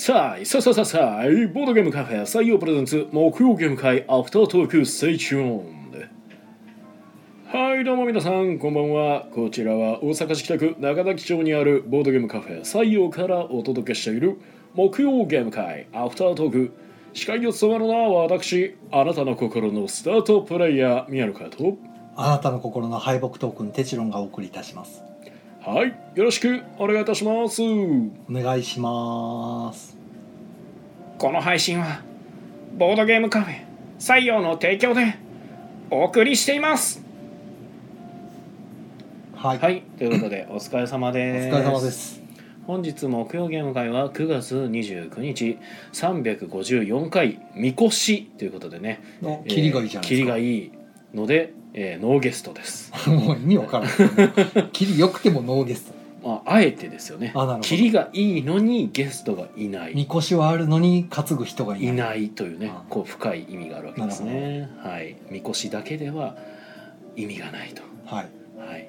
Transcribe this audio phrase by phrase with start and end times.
[0.00, 5.78] さあ、さあさあさあさあ、ボードゲームカフェ採用 presents 木曜ゲーム会アフタートーク stay tune
[7.48, 9.26] はい、どうも皆さん、こんばんは。
[9.34, 14.38] こちらは大阪市北区中崎町にあるボードゲームカフェ採用からお届けしている
[14.74, 16.72] 木曜ゲーム会アフタートーク。
[17.12, 21.76] 司会を務めるのは私、あなたの心のスタートプレイヤー、宮野川と。
[22.14, 25.07] あなたの心の敗北トークンテチロンがお送りいたします
[25.68, 27.60] はい、よろしくお願いいたします。
[27.62, 29.98] お願いします。
[31.18, 32.00] この配信は
[32.78, 33.66] ボードゲームカフェ
[33.98, 35.18] 採用の提供で
[35.90, 37.04] お送りしています。
[39.34, 41.54] はい、はいということで お疲れ様おです。
[41.54, 42.22] 疲れ様です。
[42.66, 45.58] 本日木曜ゲーム会は9月29日
[45.92, 49.02] 354回みこしということでね。
[49.20, 50.77] のキリがいいじゃないキリですか、がいい
[51.14, 55.98] ので、えーノーゲストです、もう意味わからないキリ良くてもノーゲスト。
[56.26, 57.32] まあ、あえてですよね。
[57.34, 57.60] あなるほど。
[57.60, 59.94] キリがいいのにゲストがいない。
[59.94, 61.88] みこしはあるのに担ぐ人がいない。
[61.88, 64.68] いないというねあこう深い意味があるわけですね。
[64.78, 65.16] はい。
[65.30, 66.36] みこしだけでは
[67.16, 67.82] 意味がないと。
[68.04, 68.88] はい、はい。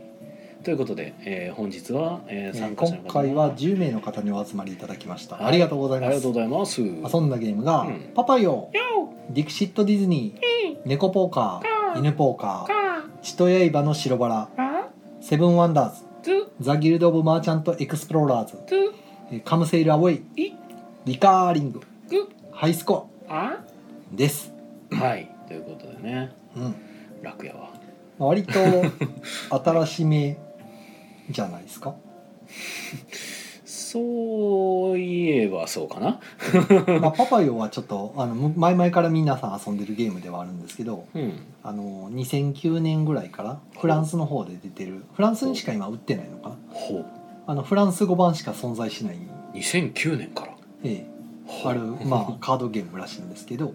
[0.63, 5.45] ということで、えー本日は、えーえー参加者今回は10名の方にお集まりいただきました、はい。
[5.45, 6.09] ありがとうございます。
[6.09, 6.81] ありがとうございます。
[6.81, 8.11] 遊んだゲームが、うん。
[8.15, 12.67] パパヨよディクシットディズニー、猫ポーカー、犬ポーカー。
[12.67, 12.73] か。
[13.21, 14.49] 血と刃の白バラ。
[14.57, 14.87] あ
[15.21, 16.03] 7 Wonders。
[16.21, 16.51] つ。
[16.61, 18.57] The Guild of Merchant Explorers。
[19.43, 20.47] Come Sail Away。
[20.47, 20.55] い。
[21.05, 21.81] リカーリング。
[22.09, 22.29] ぐ。
[22.51, 23.57] ハイスコあ。
[23.63, 23.65] ア
[24.11, 24.51] です、
[24.91, 25.29] はい。
[25.47, 26.31] ということでね。
[26.55, 26.75] うん、
[27.21, 27.69] 楽やわ
[28.17, 28.53] 割と
[29.63, 30.37] 新しめ
[31.29, 31.95] じゃないですか？
[33.91, 36.19] そういえばそうかな。
[36.99, 41.39] まあパパヨはちょっとあのむ前々から皆さん遊んでるゲームではあるんですけどうん。
[41.63, 46.55] あの2009年ぐらいからフランスの方で出てるフランスにしか今売ってないのかな。
[46.69, 47.05] ほう。
[47.47, 49.17] あのフランス語版しか存在しない、
[49.55, 50.53] 2009年から。
[50.83, 51.19] ええ。
[51.65, 53.73] ある、まあ、カードゲームらしいんですけどなん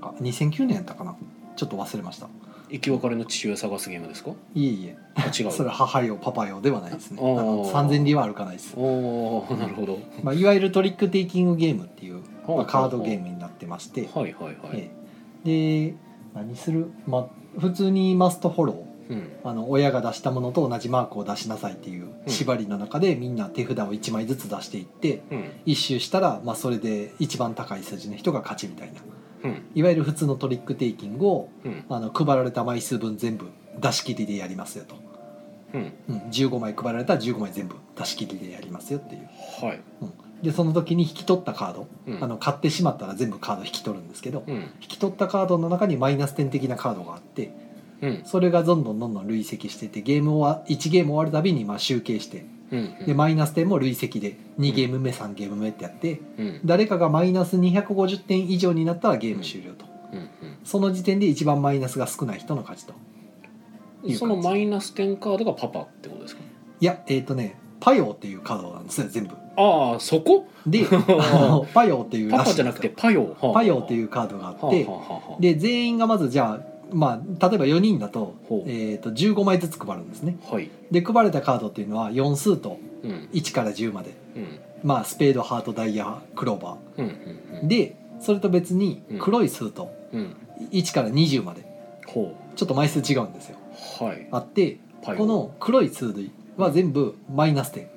[0.00, 1.14] か2009年やったかな。
[1.56, 2.28] ちょっと忘れました
[2.74, 4.32] 生き別れの父親探すゲームですか？
[4.54, 4.96] いえいえ。
[5.14, 5.50] あ違う。
[5.52, 7.18] それは母よパパよではないですね。
[7.20, 9.98] あの3000里は歩かないです、おおなるほど。
[10.22, 14.90] まあ、いわゆるトリックテイキングゲームっていう、 まあ、カードゲームになってまして、はいはいはい、え
[15.44, 15.90] え。
[15.90, 15.94] で
[16.34, 19.28] 何する、まあ、普通にマストフォローうん。
[19.44, 25.44] あの親が出したものと同じマークを出しなさいっていう縛りの中でみんな手札を1枚ずつ出していってうん。
[25.66, 28.94] 一周したら、まあ、それで一番高い数字の人が勝ちみたいな。
[28.94, 29.23] うん
[29.74, 31.84] いわゆる普通のトリックテイキングをうん。
[31.88, 33.46] あの配られた枚数分全部
[33.80, 34.96] 出し切りでやりますよと、
[35.74, 35.92] うん。
[36.08, 39.28] うん、15枚配られたら15枚全部出し切りでやりますよっていう、
[39.64, 39.80] はい。
[40.02, 40.12] うん、
[40.42, 42.24] でその時に引き取ったカード、うん。
[42.24, 44.54] あの買ってしまったら全部カード引き取るんですけど、うん。
[44.54, 47.52] 引き取ったカードの中にマイナス点的なカードがあって
[48.00, 48.22] うん。
[48.24, 54.36] それがどんどんどんどん累積しててゲームは1ゲーム終わるたびにまあ集計してうんでマイナス点も累積で。
[54.58, 56.20] 2ゲーム目3ゲーム目ってやって。
[56.38, 56.60] うん。
[56.64, 59.86] 誰かがマイナス250点以上になったらゲーム終了と。
[60.12, 60.28] うん
[60.64, 62.94] その時点で一番マイナスが少ない人の勝ちと
[64.04, 66.42] うんそのマイナス点カードがパパってことですか？
[66.80, 69.34] いやえっ、とねパヨーっていうカードなんですよ全部。
[69.56, 70.46] ああそこ？
[70.66, 70.84] で
[71.74, 74.70] パヨーっていうパパじゃなくてパヨパヨーってういうカードがあはっ
[75.40, 78.70] てで全員がまずじゃあまあ例えば4人だと,、ほう。
[78.70, 80.36] えー、と15枚ずつ配るんですね。
[80.50, 80.70] はい。
[80.90, 83.28] で配られたカードっていうのは4数とうん。
[83.32, 84.14] 1から10まで。
[84.36, 84.58] うん。
[84.82, 89.18] まあスペードハートダイヤクローバうんうんーでそれと別にうん。
[89.18, 90.36] 黒い数とうん。
[90.70, 91.64] 1から20まで。
[92.06, 93.56] ほちょっと枚数違うんですよ。
[94.00, 94.28] うはい。
[94.30, 97.88] あってこの黒い数類は全部マイナス点。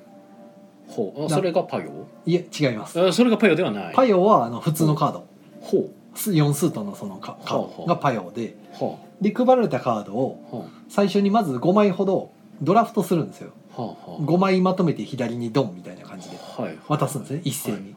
[0.88, 1.26] ほう。
[1.26, 1.90] あそれがパヨ
[2.26, 3.00] いえ違います。
[3.00, 3.94] あそれがパヨではない。
[3.94, 5.26] パヨはあの普通のカード。
[5.60, 5.90] ほ
[6.30, 8.56] 4数とのそのカカードがパヨで
[9.20, 12.30] で配られたカードを最初にまず5枚ほど
[12.62, 13.52] ドラフトするんですよ。
[13.76, 16.36] あはあは5枚まとめて左にドンみたいな感じで
[16.88, 17.94] 渡すんですね一斉に、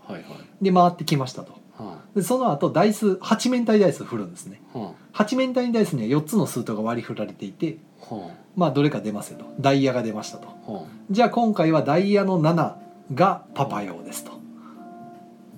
[0.61, 1.53] で回ってきましたと。
[1.77, 4.61] はでその後ダイス8面体ダイス振るんですね。
[4.75, 7.77] あは8面体ダイスには4つの数とが割り振られていて
[8.55, 9.45] まあどれか出ますよと。
[9.59, 10.88] ダイヤが出ましたと。
[11.09, 12.75] じゃあ今回はダイヤの7
[13.15, 14.31] がパパ用ですと。
[14.31, 14.35] あ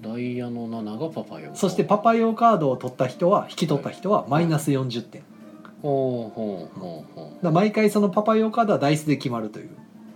[0.04, 5.24] ダイヤの7がパパヨそしてパパ用カードを取った人は引き取った人はマイナス40点。
[5.82, 9.66] ほうほうほうほら毎回そのパパ用カードはダイスで決まるという。
[9.66, 9.70] う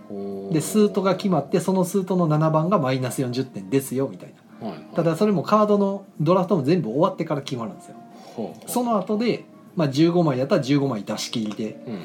[0.08, 0.54] ほう。
[0.54, 4.68] でスートが決まってそのスートの7番がマイナス40点ですよみたいな。
[4.68, 4.94] はいはい。
[4.94, 7.96] ただそれもカードのドラフトも全部終わってから決まるんですよ。
[8.36, 9.44] ほうその後で、
[9.76, 11.98] まあ、15枚やったら15枚出し切りでうん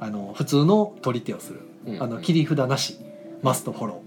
[0.00, 1.60] あの普通の取り手をする。
[1.86, 2.98] うんあの切り札なし。
[3.42, 4.05] マストフォロうんうんー、うん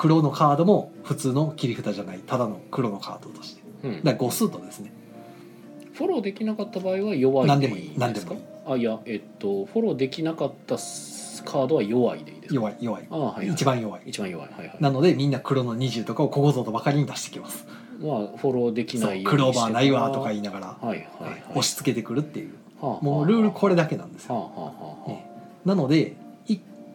[0.00, 3.62] 黒のカードも普通の切り札じゃないただの黒のカードとして。
[3.84, 3.90] うん。
[3.90, 4.94] うんだから5スートですね。
[5.92, 8.06] フォローできなかった場合は弱い何でもいいですか？
[8.06, 8.40] 何でもいい。
[8.66, 10.76] あいやえっとフォローできなかった
[11.44, 12.54] カードは弱いでいいですか？
[12.54, 13.06] 弱い弱い。
[13.10, 14.02] ああはい、はい、一番弱い。
[14.06, 14.48] 一番弱い。
[14.48, 14.76] はいはい。
[14.80, 17.66] なのでみんな黒の20とかをここぞとばかりに出してきます。
[18.00, 21.44] まあフォローできないようクローバーないわとか言いながら、はいはいはい。
[21.50, 22.54] 押し付けてくるっていう。
[22.80, 24.34] はあもうルールこれだけなんですよ。
[24.34, 25.02] はあはあはあ。
[25.02, 25.26] はね
[25.66, 26.14] なのでい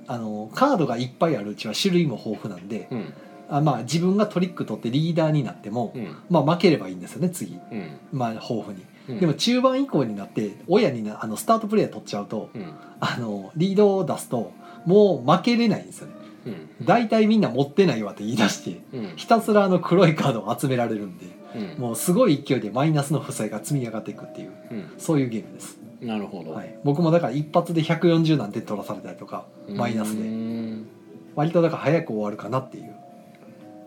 [0.08, 3.14] あのカードがいっぱいあるうちは種類も豊富なんであうん。
[3.48, 6.16] あまあ自分がトリック取ってリーダーになっても、うん。
[6.30, 7.60] まあ負ければいいんですよね次。
[7.72, 7.98] うん。
[8.12, 9.20] まあ豊富に、うん。
[9.20, 12.74] でも中盤以降になって親になあのスタートプレイヤー取っちゃうとうん。
[13.00, 14.52] あのリードを出すと
[14.86, 16.14] もう負けれないんですよね。
[16.48, 16.50] う
[16.84, 16.86] ん。
[16.86, 19.14] 大体みんな持ってないわって言い出してうん。
[19.16, 21.26] ひたすらあの黒いカードを集められるんで
[21.56, 21.82] うん。
[21.82, 24.94] もうすごい勢いでマイナスの負債が積み上がっていくっていううん。
[24.98, 30.24] そういうゲームです、なるほど、はい、僕もだから一発で140なんて取らされたりとかマイナスで。
[30.24, 30.88] ん
[31.36, 32.96] 割とだから早く終わるかなっていう、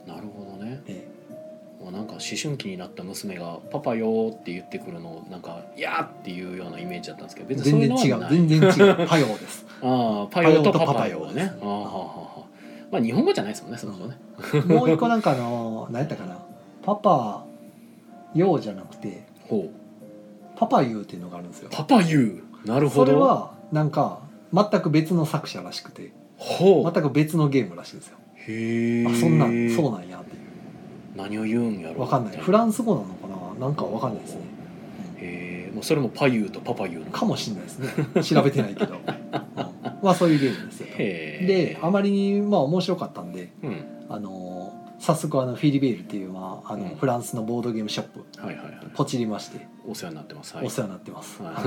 [0.06, 0.82] なるほどね。
[0.86, 1.08] え
[1.80, 8.26] もうなんか思春期になった娘が「パパよ」って言ってくるのをなんか「やー」っていうようなイメージだったんですけどえ別に全然違う。
[8.28, 9.06] 全然違う。
[9.08, 9.66] パヨ です。
[9.80, 12.44] ああパヨとパパパヨねああはあは
[12.90, 14.16] まあ日本語じゃないですもんねそもそもね。
[14.66, 16.36] もう一個なんかあの何やったかな。
[16.82, 17.44] パパ
[18.34, 19.70] ヨウじゃなくてほう
[20.58, 21.68] パパユーっていうのがあるんですよ。
[21.70, 22.68] パパユー。
[22.68, 23.06] なるほど。
[23.06, 24.20] それはなんか
[24.52, 26.12] 全く別の作者らしくて。
[26.36, 26.92] ほう。
[26.92, 28.18] 全く別のゲームらしいんですよ。
[28.34, 30.42] へえあそんなんそうなんやっていう。
[31.16, 32.36] 何を言うんやろわかんない。
[32.36, 33.28] フランス語なのか
[33.60, 34.40] ななんかわかんないですね、
[35.18, 37.10] へえもうそれもパユーとパパユーの。
[37.10, 38.22] かもしれないですね。
[38.22, 39.00] 調べてないけど、 うん。
[40.02, 43.84] まあそういうゲームですよへえであまりにまあ面白かったんでうん。
[44.08, 46.96] あのー早速あのフィリベールっていう、まあ、あのうん。
[46.96, 48.86] フランスのボードゲームショップはいはいはい。
[48.94, 49.66] ポチりまして。
[49.86, 50.56] お世話になってます。
[50.56, 51.62] はいお世話になってます、はは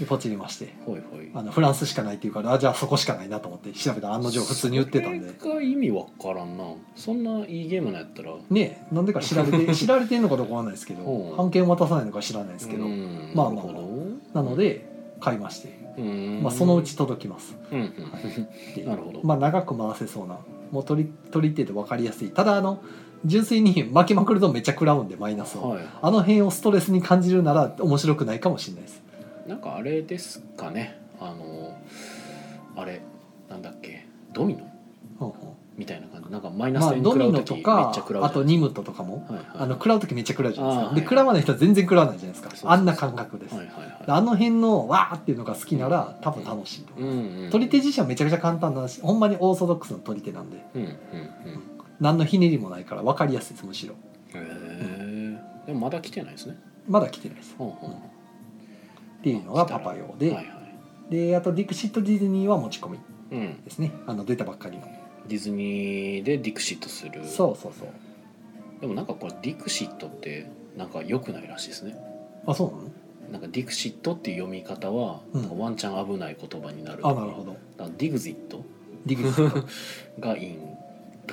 [0.00, 0.04] い。
[0.04, 0.74] ポチりまして。
[0.84, 1.00] ほい
[1.34, 5.38] あのフランスしかないっていうからあじゃあそこしかないなと思って調べたら案の定普通に売ってたんで。
[5.38, 6.64] それが意味わからんな。
[6.94, 8.34] そんないいゲームなんやったら。
[8.50, 8.94] ねえ。
[8.94, 11.34] なんでか調べて 知られてんのかどうかわかんないですけどう。
[11.34, 12.84] ん版権を渡さないのか知らないですけど。
[12.84, 13.32] うん。
[13.34, 13.64] まあまあ
[14.34, 14.86] なので
[15.20, 16.00] 買いまして、
[16.42, 17.56] まあ、そのうち届きます。
[17.72, 17.86] うんうん。
[17.86, 17.90] っ
[18.74, 18.88] ていう。
[18.88, 19.20] なるほど。
[19.24, 20.38] まあ長く回せそうな
[20.70, 22.30] もう取り取り手で分かりやすい。
[22.30, 22.82] ただあの
[23.24, 25.84] 純粋に巻きまくるとめっちゃ食らうんでマイナスを、はい。
[26.02, 29.02] あの辺をストレスに感じるなら面白くないかもしれないです。
[29.46, 31.00] なんかあれですかね。
[31.20, 31.76] あの
[32.76, 33.00] あれ
[33.48, 34.06] なんだっけ。
[34.32, 34.70] ドミノ？
[35.20, 35.30] うんう。
[35.30, 35.34] ん
[35.78, 36.30] みたいな感じ。
[36.30, 39.44] なんかマイナスまあ点ドミノと食らう時めっかちゃ食らうじゃんあとニムトとかもはいはい。
[39.54, 40.84] あの食らう時めっちゃ食らうじゃないですか。
[40.84, 42.70] であーはい食らわない人は全然食らわないじゃないですか。
[42.70, 44.04] あんな感覚です、はいはいはい。
[44.06, 50.64] あの辺のわーっていうのが好きなら多分楽しいと思う、うんうん取り手自身はめちゃくちゃ簡単だしほんまにオーソドックスの取り手なんで。
[50.74, 50.96] うんうんうん。
[52.00, 53.94] 何のひねりもないから分かりやすいですむしろ。
[54.34, 56.56] へえでもまだ来てないですね。
[56.88, 57.54] まだ来てないです。
[57.58, 57.90] ほうほう。
[57.90, 57.94] っ
[59.22, 60.46] ていうのがパパ用で、はいはい。
[61.10, 62.98] であとディクシットディズニーは持ち込み
[63.32, 63.64] うん。
[63.64, 63.92] ですね。
[64.06, 64.84] あの出たばっかりの
[65.28, 67.24] ディズニーでディクシットする。
[67.24, 67.88] そうそうそう。
[68.80, 70.46] でもなんかこれディクシットって
[70.76, 71.96] なんか良くないらしいですね。
[72.46, 72.76] あそうな
[73.28, 73.32] の？
[73.32, 75.42] なんかディクシットっていう読み方は、うん。
[75.42, 77.52] なんかワンチャン危ない言葉になるあなるほど。
[77.52, 78.64] だからディグジット？
[79.06, 79.66] ディクシット？
[80.20, 80.58] がいいん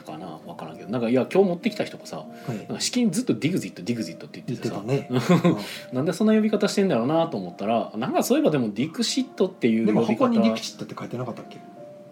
[0.06, 0.40] かな？
[0.46, 0.90] 分からんけど。
[0.90, 2.58] なんかいや今日持ってきた人がさはい。
[2.58, 5.10] なんか至近ずっとディグジットディグジットって言言っっててさたね、
[5.94, 10.16] なんでそんな呼び方してんだろうなと思ったらなんかそういえばでもディクシットっていううんでも呼び方。
[10.16, 11.60] いここにディクシットって書いてなかったっけ？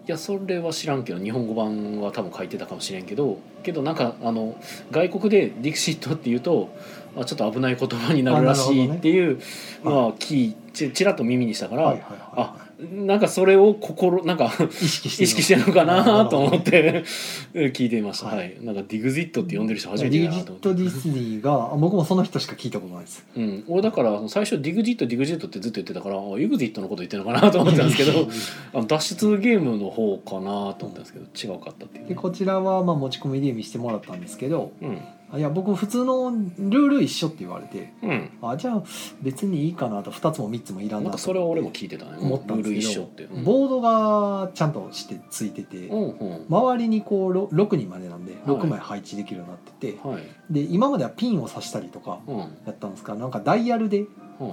[0.06, 4.56] やそれは知らんけど日本語版は多分書いてたかもしれんけどけどなんかあの
[4.90, 6.68] 外国でディクシットっていうと
[7.16, 9.40] あちょっと危ない言葉になるらしいっていう
[9.82, 12.18] のは聞いちちらっと耳にしたから、はいはいはい。
[12.36, 17.04] あなんかそれを心なんか意識して意識してるのかなと思っデて
[17.72, 18.56] 聞いていました、ははい。
[18.60, 20.68] いなんかディグジットって呼んでる人初めィてだなジッと思って。
[20.68, 23.24] トディズニーがあ僕もその人しか聞いたことないです。
[23.36, 28.28] うん、俺だから最初ディグジットディグジットってずっと言ってたからあエグジットのこと言ってるのかなと思ってたんですけど
[28.74, 31.18] あの脱出ゲームの方かなと思ったんですけ
[31.48, 34.98] ど違うかったっていうね、でこちらはまあ持ち込みで見せてもらったんですけどうん。
[35.23, 38.30] あいや僕普通のルール一緒って言われてうん。
[38.42, 38.82] あじゃあ
[39.22, 41.18] 別にいいかなと2つも3つもいらんなと。
[41.18, 42.18] それは俺も聞いてたね。
[42.20, 46.46] 思ったんルールですけどうん、ボードがちゃんとしてついててうんうん。
[46.48, 48.42] 周りにこうろ6人までなんではい。
[48.44, 50.22] 6枚配置できるようになってて、はい。
[50.50, 52.38] で今まではピンを刺したりとかうん。
[52.38, 54.08] やったんですがなんかダイヤルでうん。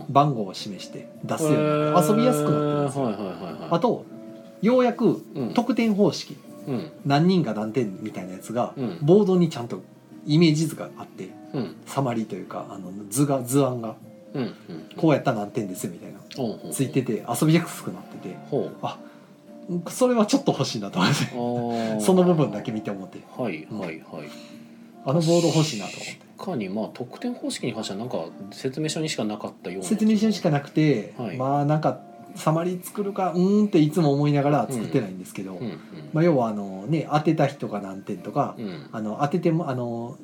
[0.09, 3.69] 番号を示して出すように遊びやすくなってるんですよ、はいはいはいはい。
[3.71, 4.05] あと
[4.61, 5.53] ようやくうん。
[5.53, 6.91] 得点方式うん。
[7.05, 8.97] 何人が何点みたいなやつがうん。
[9.01, 9.81] ボードにちゃんと
[10.25, 11.75] イメージ図があってうん。
[11.85, 13.95] サマリーというかあの図が図案が
[14.33, 14.55] うんうん。
[14.97, 16.19] こうやったら何点ですみたいな。
[16.71, 19.89] ついてて遊びやすくなっててほう。
[19.89, 21.99] それはちょっと欲しいなと思って。
[22.03, 23.19] その部分だけ見て思って。
[23.37, 24.01] はいはいはい。
[25.05, 26.19] あのボード欲しいなと思って。
[26.37, 31.37] 確かにまあ得点方式に関してはなんか説明書にしかなかったような説明書しかなくて、はい。
[31.37, 31.99] まあなんか
[32.35, 35.79] サマリー作るかうーんっていつも思いながら作ってないんですけど、うんうん
[36.13, 38.89] まあ、要はあのね当てた人が何点とか、うん。
[38.91, 40.17] あの当ててもあの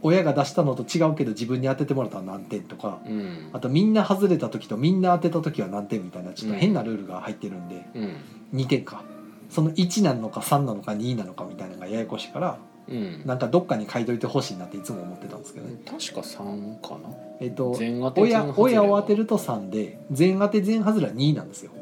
[0.00, 3.50] 親が出したのと違うけど自分に当ててもらったら何点とかうん。
[3.52, 8.60] あとみんな外れた時とみんな当てた時は何点みたいなちょっと変なルールが入ってるんで、うん。
[8.60, 9.02] 2点か。
[9.50, 12.58] その1なのか3なのか2なのかみたいなのがややこしいから
[12.90, 13.22] うん。
[13.26, 17.10] なんかどっかに書いといてほしいなっていつも思ってたんですけどね、確か3かな。
[17.40, 17.72] えっと
[18.16, 21.72] 親親を当てると3で全当て全外れは2なんですよ。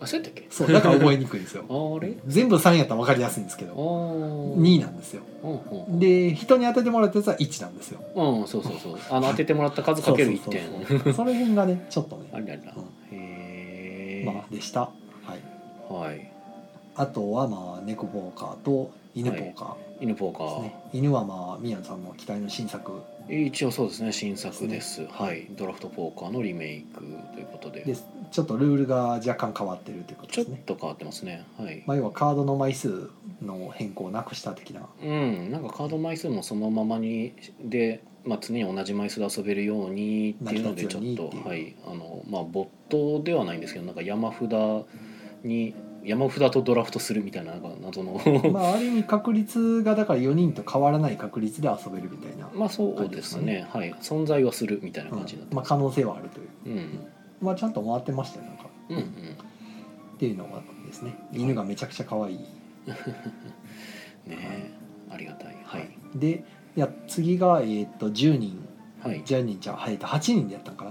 [0.00, 0.46] あそうやったっけ？
[0.50, 1.64] そうだから覚えにくいんですよ。
[1.70, 2.14] あれ？
[2.26, 4.56] 全部3やったら分かりやすいんですけあどー。
[4.56, 5.22] 2なんですよ。
[5.44, 5.52] うん
[5.92, 8.00] うんで人に当ててもらったやつは1なんですよ。
[8.14, 8.98] うんそうそうそう。
[9.10, 11.14] あの当ててもらった数かける1点。
[11.14, 12.24] その辺 がねちょっとね。
[12.32, 12.74] あれあれだ。
[12.76, 12.82] うん。
[13.16, 14.80] へえまあでした。
[14.80, 14.88] は
[15.36, 15.92] い。
[15.92, 16.28] はい。
[16.96, 19.76] あとはまあ猫ポーカーと犬ポーカー。
[20.00, 20.62] 犬ポーカー。
[20.62, 23.02] ね、犬はまあ宮野さんの期待の新作。
[23.28, 25.02] 一応そうですね新作です。
[25.02, 25.08] ね。
[25.10, 25.46] はい。
[25.50, 27.00] ドラフトポーカーのリメイク
[27.34, 27.84] ということで。
[28.30, 31.44] ちょっとルールが若干変わってるということちょっですねと変わってますね。
[31.58, 31.82] はい。
[31.86, 33.10] まあ、要はカードの枚数
[33.42, 34.88] の変更をなくした的な。
[35.02, 35.50] うん。
[35.52, 41.76] なんかカード枚数もそのままにで、まあ、常に同じ枚数で遊べるようにっていうのでちょっとはい。
[41.86, 44.50] あのまあボットではないんですけどなんか山札
[45.44, 48.20] に山札とドラフトするみたいな謎の。
[48.52, 53.66] まあある意味確率がだから4人と変わらない確率で遊べるみたいな、まあそうですね。
[53.70, 53.92] はい。
[54.00, 56.48] 存在はするみたいなうん感じになってまあ、可能性はあるという。
[56.66, 57.06] うん。
[57.40, 59.02] まあちゃんと回ってましたよなんか、うんうん。
[59.02, 59.06] っ
[60.18, 61.14] ていうのがですね。
[61.32, 62.36] 犬がめちゃくちゃ可愛い、
[62.86, 62.96] ね
[64.28, 64.70] え。
[65.10, 65.56] ありがたい。
[65.64, 65.88] はい。
[66.16, 66.44] で
[66.76, 68.66] いや次が、えー、と10人。
[69.02, 69.22] はい。
[69.22, 70.90] 10人じゃあ、はい、8人でやったんかな？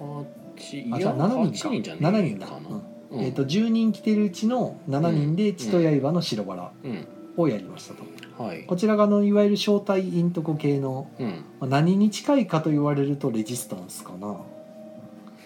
[0.00, 0.24] あ
[0.58, 3.20] じゃあ7人8か人じゃね7人だ、かなうん。
[3.20, 7.06] えー、と10人来てるうちの7人で血と刃の白バラうん。
[7.36, 8.64] をやりましたと、はい。
[8.64, 11.28] こちらがあのいわゆる招待イントコ系のうん。
[11.60, 14.34] まあ何に近いかと言われるとレジスタンスかな、うん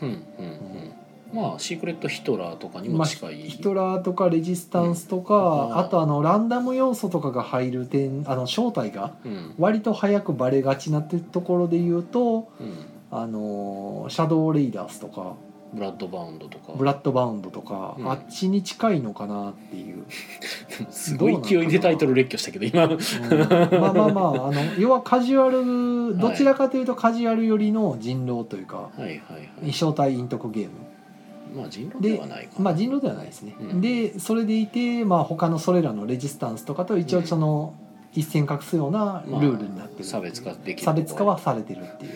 [0.02, 0.22] うんうん。
[1.32, 5.78] まあシークレットヒトラーとかにも近い、ヒトラーとかレジスタンスとか、うん。
[5.78, 9.54] あとあのランダム要素とかが入る点あの正体がうん。
[9.58, 12.86] 割と早くバレがちなってところで言うとうん。
[13.12, 15.34] あのシャドウレイダースとか
[15.72, 16.72] ブラッドバウンドとか。
[16.76, 18.10] ブラッドバウンドとか、うん。
[18.10, 20.04] あっちに近いのかなっていう、
[20.90, 22.84] すごい勢いでタイトル列挙したけど今。
[22.84, 23.80] うん。
[23.80, 29.18] まあまあまああの要はカジュアルどちらかというとカジュアル寄りの人狼というか、はいはいは
[29.64, 29.72] い。
[29.72, 30.70] 正体イントコゲーム。
[31.54, 32.64] まあ人狼ではないかな。
[32.64, 33.80] まあ人狼ではないですね、うん。
[33.80, 37.74] でそれでいて、まあ、他のそれらのレジスタンスとかと一応その
[38.12, 42.12] 一線画すようなルールになってる、差別化できる差別化はされてるっていう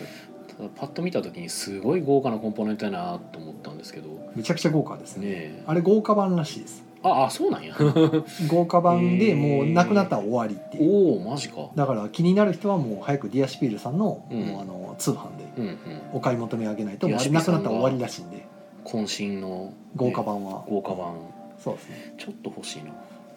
[0.57, 4.09] ただパッと見た時にすごい豪華なコンポーネントやなと思ったんですけど。
[4.35, 5.27] めちゃくちゃ豪華ですね。
[5.27, 5.63] ねえ。
[5.67, 6.83] あれ豪華版らしいです。
[7.03, 7.75] ああそうなんや。
[8.47, 10.91] 豪華版でもうなくなったら終わりっていう。
[10.91, 11.69] おおマジか。
[11.75, 14.39] だから気になる人はもう早くディアシピールさんの,、うん。
[14.39, 15.77] もうあの通販で
[16.13, 18.45] お買い求めあげないとうなくなったら終わりらしいんで。
[18.85, 21.13] 渾身の、ね豪華版は、豪華版。
[21.57, 22.13] そうですね。
[22.17, 22.91] ちょっと欲しいな。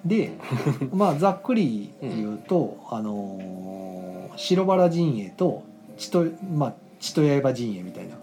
[0.04, 0.32] で
[0.92, 3.68] まあざっくり言うと、あのー
[4.38, 5.64] 白バラ陣営と
[5.96, 8.16] 血とまあ血と刃陣営みたいな、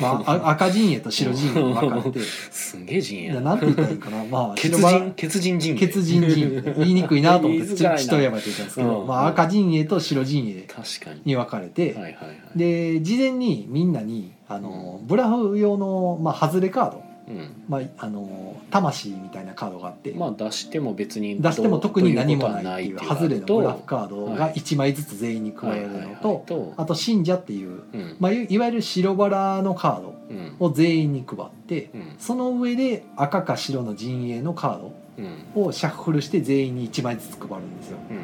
[0.00, 2.20] まあ、あ赤陣営と白陣営に分かれて。
[2.50, 4.24] すんげえ陣営やいやなんて言ったらいいかな。
[4.24, 5.78] まあ 血人血人陣営。
[5.78, 6.74] 血陣陣営。
[6.78, 11.20] 言いにくいなと思って血血と刃って言ったんですけど、うんまあ、赤陣営と白陣営確かに。
[11.24, 12.18] に分かれて、はいはいは
[12.54, 12.58] い。
[12.58, 17.64] で事前にみんなにあの、ブラフ用の、まあ、外れカード、うん。
[17.68, 24.54] まあ、あの魂みたいなカードがあって、まあ出しても別に出しても特に何もないっていう外れのブラフとカードがはい。
[24.54, 28.16] 1枚ずつ全員に配られるのととあと信者っていう、うん。
[28.18, 30.56] まあ、いいわゆる白バラのカードうん。
[30.58, 32.14] を全員に配ってうん。
[32.18, 35.44] その上で赤か白の陣営のカーうん。
[35.54, 37.98] ドをシャッフルして全員に1枚ずつ配るんですよ。
[38.10, 38.18] うん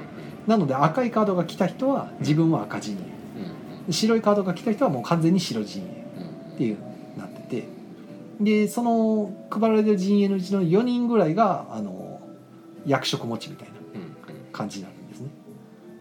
[0.48, 2.98] なので赤いカードが来た人は自分は赤陣営。
[2.98, 5.86] うん白いカードが来た人はもう完全に白陣営
[6.18, 6.78] うんっていう
[8.40, 12.20] でその配られてる陣営のうちの4人ぐらいがあの
[12.86, 15.28] 役職持ちみたいなうん感じになるんですね。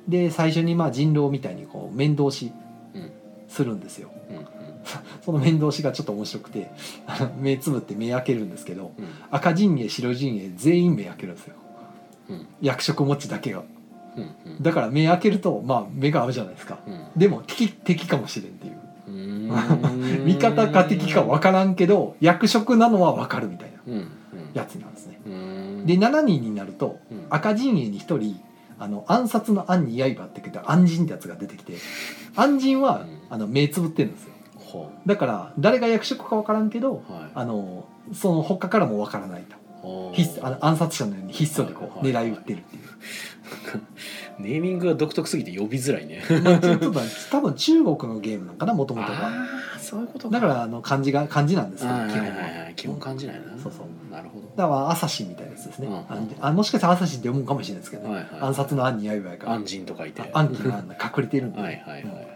[0.08, 2.52] で最初にまあ人狼みたいにこう面倒し
[2.94, 3.12] うん
[3.48, 4.12] するんですよ。
[4.30, 4.46] うんうん。
[5.22, 6.72] その面倒しがちょっと面白くて
[7.42, 9.06] 目つぶって目開けるんですけどうん。
[9.32, 11.56] 赤陣営白陣営全員目開けるんですよ。
[12.30, 12.48] うん。
[12.62, 13.64] 役職持ちだけが。
[14.16, 14.64] うんうん。
[14.64, 16.80] だから目開けるとまあ目が合うじゃないですか。
[16.88, 17.20] うん。
[17.20, 18.78] でも敵敵かもしれんっていう
[20.26, 24.04] 味方か敵か分からんけど役職なのは分かるみたいな
[24.54, 25.20] やつなんですね。
[25.86, 27.26] で7人になるとうん。
[27.30, 28.40] 赤陣営に1人
[28.80, 31.74] あの暗殺の暗に刃って言って暗人ってやつが出てきて
[32.36, 33.22] 暗人はうん。
[33.30, 34.34] あの目つぶってるんですよ。
[34.56, 37.32] ほだから誰が役職か分からんけどうはい。
[37.36, 39.56] あのその他からも分からないと。
[39.82, 40.16] ほう。
[40.16, 42.84] ひっあの暗殺者のようにひっそりこう狙い撃ってるっていう、
[44.40, 46.24] ネーミングが独特すぎて呼びづらいね。
[46.44, 46.92] まあ、ちょっと
[47.32, 49.32] 多分中国のゲームなんかなもともとが
[49.80, 52.58] そういうことだからあの漢字が漢字なんですけど基本は。
[52.78, 53.42] 基本感じないな。
[53.62, 54.12] そうそう。
[54.12, 54.48] なるほど。
[54.56, 58.42] だからアサシンみたいなやつですね、うんあもしかしたらアサシンって読むんかもしれないですけど、ねはいはい。
[58.42, 59.54] 暗殺の暗に刃やから。
[59.54, 60.22] 暗人と書いて。
[60.22, 62.28] あ暗記が隠れてるんで、はいはいはいはい。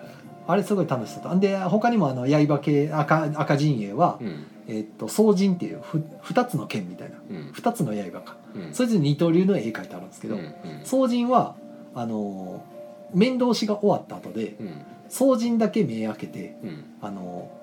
[0.48, 4.46] あれすごい楽しそうだで他にもあの刃系赤赤陣営は、うん。
[4.68, 7.18] えっと双陣っていうふ2つの剣みたいな。
[7.30, 7.52] うん。
[7.52, 8.38] 2つの刃か。
[8.56, 8.74] うん。
[8.74, 11.30] それぞれ二刀流の絵描いてあるんですけど、うんうん。
[11.30, 11.56] は
[11.96, 12.82] あのー
[13.14, 14.72] 面通しが終わった後でうん。
[15.10, 16.84] 双陣だけ目開けてうん。
[17.02, 17.62] あのー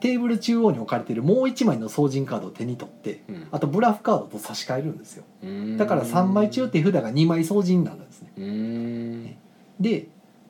[0.00, 3.48] テーブル中央に置かれてるもう一枚の双陣カードを手に取ってうん。
[3.50, 5.24] あとブラフカードと差し替えるんですよ。
[5.42, 5.76] うん。
[5.76, 8.32] だから3枚中手札が2枚双陣なんですね。
[8.38, 9.36] うーん。
[9.80, 10.06] で、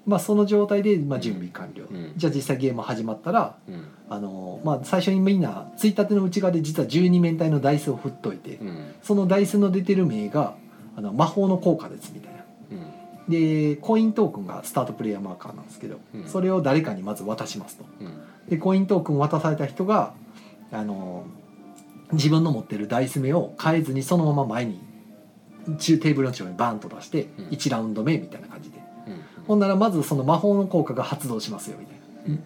[0.07, 2.13] まあ、その状態で、まあ、準備完了、うん。
[2.17, 3.85] じゃあ実際ゲーム始まったらうん。
[4.11, 8.95] あのー、まあ、最初にみんなついたての内側で実は12面体のダイスを振っといてうん。
[9.03, 10.55] そのダイスの出てる名が
[10.95, 12.33] あの魔法の効果ですみたいな。
[12.33, 12.38] うん
[13.29, 16.29] でコイントークンがスタートプレイヤーマーカーなんですけど、うん。
[16.29, 17.85] それを誰かにまず渡しますと。
[18.01, 18.11] うん。
[18.49, 20.15] でコイントークン渡された人が
[20.73, 21.27] あの
[22.13, 24.81] 自分の持ってるダイス目を変えずにそのまま前に
[25.79, 27.45] 中テーブルの中央にバーンと出してうん。
[27.49, 29.45] 1ラウンド目みたいな感じで、うん。
[29.47, 31.99] ほんならまずその魔法の効果が発動しますよみたいな。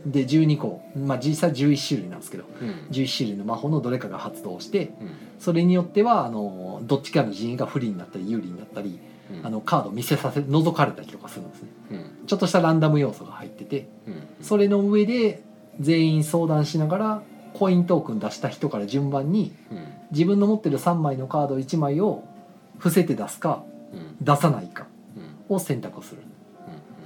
[0.06, 2.68] で12個まあ実際11種類なんですけどうん。
[2.90, 5.10] 11種類の魔法のどれかが発動してうん。
[5.38, 9.11] それによってはあのどっちかの陣営が不利になったり有利になったりうん
[9.42, 11.68] あのカードを見せさせ覗かれたりとかするんですね。
[11.92, 12.26] うん。
[12.26, 14.22] ちょっとしたランダム要素が入っててうん。
[14.40, 15.42] それの上で
[15.80, 17.22] 全員相談しながら
[17.54, 19.86] コイントークン出した人から順番にうん。
[20.10, 22.24] 自分の持ってる3枚のカード1枚を
[22.78, 23.62] 伏せて出すか
[23.92, 24.16] うん。
[24.24, 24.86] 出さないか
[25.48, 25.56] うん。
[25.56, 26.22] を選択する、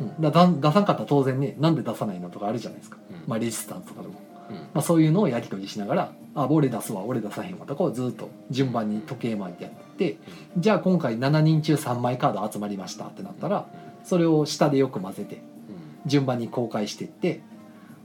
[0.00, 0.09] うん。
[0.09, 3.23] うん、だだ出さんかったら当然ねなんで出さないのとかあるじゃないですか、うん。
[3.26, 4.25] まあ、レジスタンスとかでも、うん
[4.75, 10.19] まあ、そういうのをやり取りしながら「あ俺出すわ俺出さへんわ」とかをずっと順番に時計回りでやって
[10.59, 13.67] じゃあ今回7人中3枚カード集まりましたってなったら
[14.05, 15.41] それを下でよく混ぜて
[16.07, 17.41] 順番に公開していって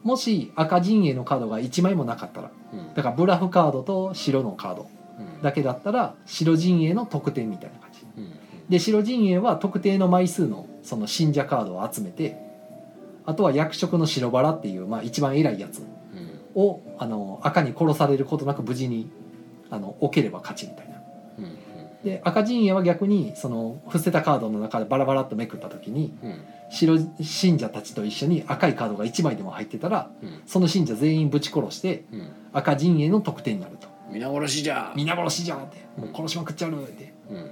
[0.03, 2.51] もし赤陣営のカードが1枚もなかったら
[2.95, 4.87] だからブラフカードと白のカード
[5.19, 5.41] うん。
[5.41, 7.99] だけだったら白陣営の得点みたいな感じ。
[8.17, 8.31] うん。
[8.69, 12.37] で白陣営は特定の枚数のその信者カードを集めて
[13.25, 15.85] あとは役職の白バラっていう、まあ、一番偉いやつうん
[16.55, 19.09] をあの赤に殺されることなく無事に
[19.69, 20.95] あの置ければ勝ちみたいな。
[21.39, 21.51] うんうん。
[22.03, 26.43] で赤陣営は逆にその伏せたカードの中でバラバラっとめくった時にうん。
[26.69, 30.41] 白信者たちと一緒に赤いカードが1枚でも入ってたらうん。
[30.45, 32.29] その信者全員ぶち殺してうん。
[32.53, 33.87] 赤陣営の得点になると。
[34.11, 34.93] 皆殺しじゃ。
[34.95, 37.13] 皆殺しじゃんってもう殺しまくっちゃうって。
[37.29, 37.45] うんうん。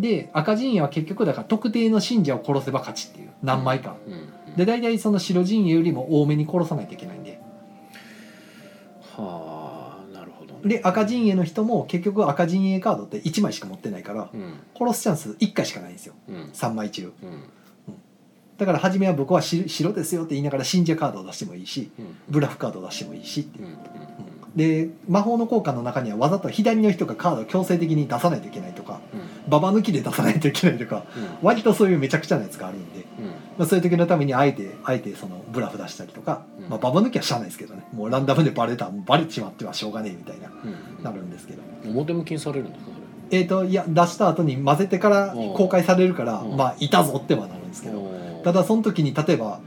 [0.00, 7.17] で赤陣営は結局だから特定の信者を殺せば勝ちっていう何枚かうんうんで大体その白陣営よりも多めに殺さないといけない
[10.64, 14.60] で赤陣営の人も結局赤陣営カードって1枚しか持ってないからうん。
[14.78, 16.14] 殺すチャンス1回しかないんですよ。
[16.28, 16.50] うん。
[16.52, 17.42] 3枚中うん。
[18.56, 22.16] だから初めは僕はし白ですよって言いながら信者カードを出してもいいしうん。
[22.28, 23.66] ブラフカードを出してもいいしっていう。
[23.66, 23.72] うん。
[23.72, 23.78] うん
[24.58, 29.00] で魔法の効果の中にはわざと左の人がカードを強制的に出さないといけないとか
[29.48, 31.46] ババ抜きで出さないといけないとかうん。
[31.46, 33.26] 割とそういうめちゃくちゃなやつがあるんで、うん。
[33.26, 36.68] まあ、そういう時のためにあえてあえてそのブラフ出したりとか、うん。
[36.68, 37.86] まあ、ババ抜きはしゃあないですけどね。
[37.92, 41.04] もうランダムでバレたらバレちまってはしょうがねえみたいなうん。
[41.04, 42.98] なるんですけど表向きにされるんですかそ
[43.30, 48.10] えー、といや出した後に混ぜてからうん公開されるから、うんまあいたぞってはなるんですけど、
[48.42, 49.60] ただその時に例えば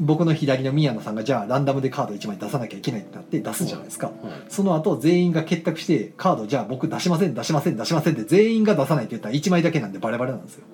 [0.00, 4.16] 僕の左の宮野さんがじゃあランダムでカード1枚出さなきゃいけないってなって出すじゃないですか、はい。
[4.48, 10.64] その後全員が結託してカードじゃあ僕出しません出しません出しませんって全員が出さないって言ったら1枚だけなんでバレバレなんですよ。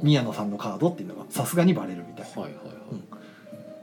[0.00, 2.42] 宮野さんのカードっていうのがさすがにバレるみたいな。
[2.42, 2.74] はいはいはい。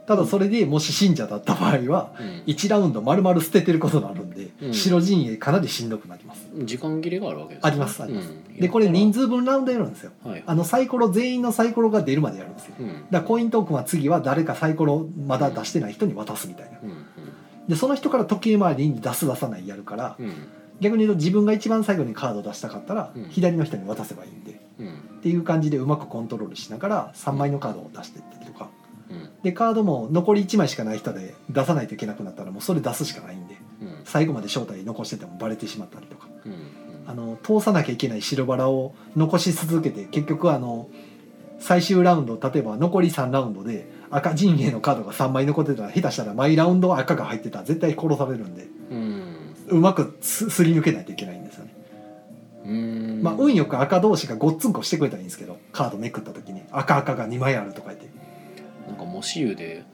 [0.06, 2.26] ただそれでもし信者だった場合はうん。
[2.46, 4.74] 1ラウンド丸々捨ててることになるんで、うん。
[4.74, 7.70] 白陣営かなりしんどくなります時間切れがあるわけですね。
[7.70, 8.28] ありますあります。
[8.30, 8.54] うん。
[8.54, 10.12] でこれ人数分ラウンドやるんですよ。
[10.24, 12.74] はいあのサイコロ全員のサイコロが出るまでやるんですよ。
[12.78, 13.04] うん。
[13.10, 16.78] だコイントークンは次は誰かサイコロまだ出してない人に渡すみたいな。
[16.82, 17.04] うん。
[17.68, 20.32] でその人から時計回りに出す出さないやるからうん。
[20.80, 23.24] 逆に言うと自分が一番最後にカードを出したかったらうん。
[23.28, 24.88] 左の人に渡せばいいんでうん。
[24.88, 28.68] っていう感じでうまくコントロールしながら3枚のカードを出していったりとか。
[29.10, 29.30] うん。
[29.42, 34.00] でカードも残り1枚しかない人で出さないといけなくなったらもうそれ出すしかないんでうん。
[34.04, 36.26] 最後まで正体残しててもバレてしまったりとか。
[36.26, 36.29] うん
[37.06, 40.88] あの通さなきゃいけない白バラを残し続けて結局あの
[41.58, 49.54] 最終ラウンド例えば残り3ラウンドで赤陣営のカードが3枚残ってたら下手したら毎ラウンド赤が入ってたら絶対殺されるんでうん。
[49.68, 51.74] うまくすすり抜けないといけないんですよね、
[52.64, 53.20] うん。
[53.22, 58.08] まあ運よく赤同士がごっつんこしてくれたらいいんですけどカードめくった時に赤赤が2枚あるとか言って。
[58.90, 59.84] なんか模試湯で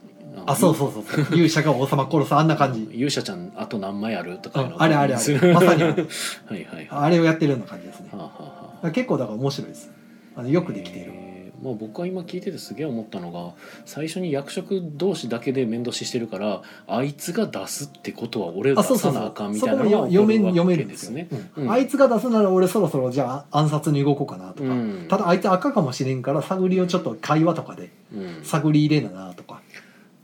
[0.46, 1.25] あそうそうそうそう。
[1.35, 2.83] 勇者が王様殺すあんな感じ。
[2.92, 4.77] 勇者ちゃんあと何枚あるとかいうの。
[4.77, 5.55] ああれあれあれ。
[5.55, 5.92] まさにあれ。
[5.94, 6.05] はい
[6.53, 6.88] はいはい。
[6.90, 8.09] あれをやってるような感じですね。
[8.12, 8.90] はあはあはあ。
[8.90, 9.90] 結構だから面白いです。
[10.37, 11.12] あのよくできている。
[11.14, 11.27] えー
[11.62, 19.20] まあ、僕は今聞いててすげえ思ったのが最初に役職同士だけで面倒ししてるからあいつが出すってことは俺出あそうそうそう。
[19.20, 21.29] さなあかんみそたいなのが読め読めるんですすよね。
[21.57, 21.64] うん。
[21.64, 21.70] うん。
[21.70, 25.07] あいつが出すなら俺そろそろじゃあ暗殺に動こうかなとか、うん。
[25.09, 28.44] ただあいつ赤かもしれんから探りをちょっと会話とかでうん。
[28.44, 29.62] 探り入れななとか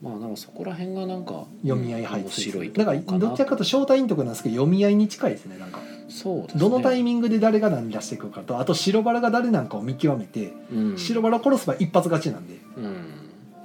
[0.02, 2.50] まあなんかそこら辺がなんか読み合い入面ってる。
[2.50, 5.78] 白いとだからどっちかというと招待員とかなんですけど読み合いに近いですねなんか。
[6.08, 6.60] そうですね。
[6.60, 10.98] どのタイミングで誰が何出してくるかとあと白バラが誰なんかを見極めてうん。
[10.98, 12.56] 白バラ殺せば一発勝ちなんで。
[12.76, 13.21] うん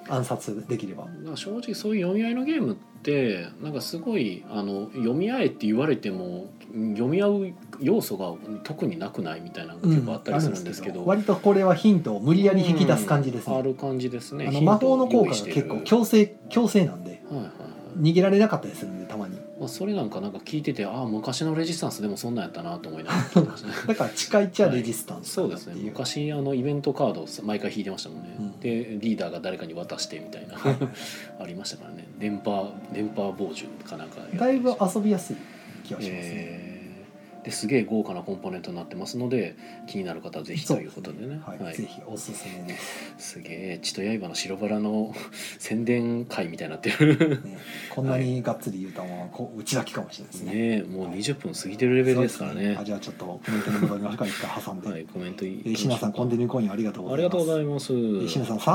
[0.10, 1.08] 暗殺できれば。
[1.36, 14.48] 正直そういう読み合いのゲームってなんかすごいあの読み合えって言われてもうん読み合う要素が特になくないみたいなのが結構あったりするんですけど,、割とこれはヒントを無理やり引き出す感じですね、うんある感じですね。
[14.48, 17.54] あの魔法の効果が結構強制強制なんではいはいはい。
[18.00, 23.74] 逃げられなかったりするんでたまにまあ、それなんかなんか聞いててああ昔のレジスタンスでもそんなんやったなと思いながら聞いてましたね。
[23.88, 25.76] だから近いっちゃレジスタンスそうですね。
[25.84, 28.60] 昔あのイベントカードを毎回引いてましたもんね、うん。
[28.60, 30.58] でリーダーが誰かに渡してみたいな。
[31.40, 32.08] ありましたからね。
[32.20, 35.36] 電波電波傍受かなんかだいぶ遊びやすい
[35.84, 36.77] 気がしますね、えー
[37.48, 39.56] ですげえ豪華なコンポーネントになってますので
[39.88, 41.40] 気になる方はぜひということでね。
[41.46, 41.60] はい。
[41.64, 41.76] はい。
[41.76, 45.16] ぜひおすすめです、すげえ血と刃の白バラの
[45.58, 47.42] 宣伝会みたいになってる。
[47.46, 47.58] ね、
[47.90, 50.54] こんなにがっつり言うともうこう内だけかもしれないですね。
[50.54, 52.74] ねもう20分過ぎてるレベルですからね。
[52.74, 57.88] そうあじゃあちょっとコメントに戻りましょうか一回挟んで、はいコメントいえー石野さんコンティニューコインありがとうごありがざいます。
[57.88, 58.26] とうございます。
[58.26, 58.66] 石野さんさ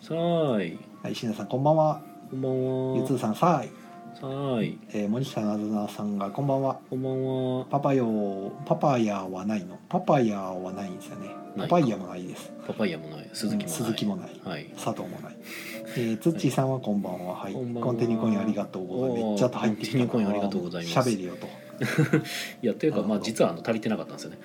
[0.00, 0.68] さーい。
[0.68, 2.02] いはい石野さんこんばんは。
[2.30, 2.96] こんばんは。
[3.02, 3.81] ゆつーさんさい、
[4.22, 4.78] さーい。
[4.92, 6.78] えー、森下なずなさんがこんばんは。
[6.88, 7.64] こんばんは。
[7.64, 9.76] パパヨパパヤはないの？
[9.88, 11.26] パパヤはないんですよね。
[11.56, 12.52] ないパパイヤもないです。
[12.64, 13.28] パパイヤもない。
[13.32, 13.68] 鈴木もない。
[13.68, 14.40] 鈴木もない。
[14.44, 14.66] はい。
[14.76, 15.36] 佐藤もない。
[15.96, 17.34] えー、つっちーさんはこんばんは。
[17.34, 17.52] はい。
[17.52, 17.86] こんばんは。
[17.88, 19.24] コンテニコインありがとうございます。
[19.24, 20.06] めっちゃ入ってきたな。
[20.06, 21.10] コンテニコインありがとうございます。
[21.10, 21.48] 喋るよと。
[22.62, 24.38] いやというかまあ実はあの足りてなかったんですよね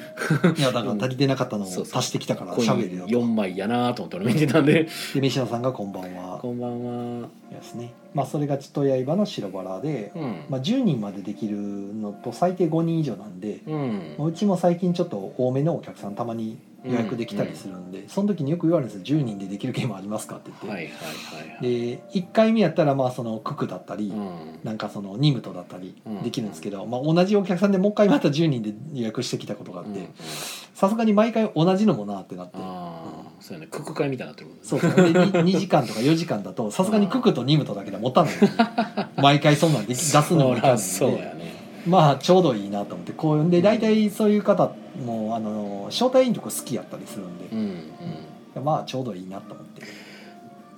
[0.58, 3.12] いやだから足りてなかったのをそうそう足してきたからコイン喋るよと。
[3.12, 6.40] 4枚やなと思って俺見てたんでで西野さんがこんばんは。
[6.40, 7.94] こんばんはですね。
[8.14, 13.60] まあそれが血と刃の白バラで、うんまあ10人までできるのと最低5人以上なんで。
[13.68, 19.20] うんうちも最近ちょっと多めのお客さんたまに予約できたりするんで、その時によく言われるんですよ。
[19.20, 20.94] 10人でできるゲームありますかって言って、
[21.62, 21.68] で
[22.14, 24.60] 1回目やったらまあそのククだったり、うん。
[24.64, 26.24] なんかそのニムトだったりうん。
[26.24, 30.02] できるんですけど、まあ、同じお客さんでもう一回また10人で予約してきたことがあっうんうん。
[30.02, 30.10] て
[30.74, 32.58] さすがに毎回同じのもなってなって。
[33.40, 33.68] そうやね。
[33.68, 34.64] クック会みたいになってるもんね。
[34.64, 34.92] そうそう。
[34.92, 38.34] で 2, 時間とか4時間だとさすがにククとニムトだけでは持たない。
[39.18, 41.37] 毎回そんなんで出すのもいかんそのそうやね
[41.88, 44.74] まあちょうどいいなと思ってこうで大体そういう方
[45.06, 47.56] もあの招待員とか好きやったりするんで、う
[48.62, 49.82] んまあちょうどいいなと思って。
[49.82, 49.88] うん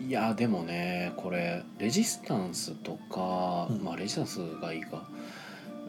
[0.01, 3.83] いやでもねこれレジスタンスとか、うん。
[3.83, 5.03] まあレジスタンスがいいか。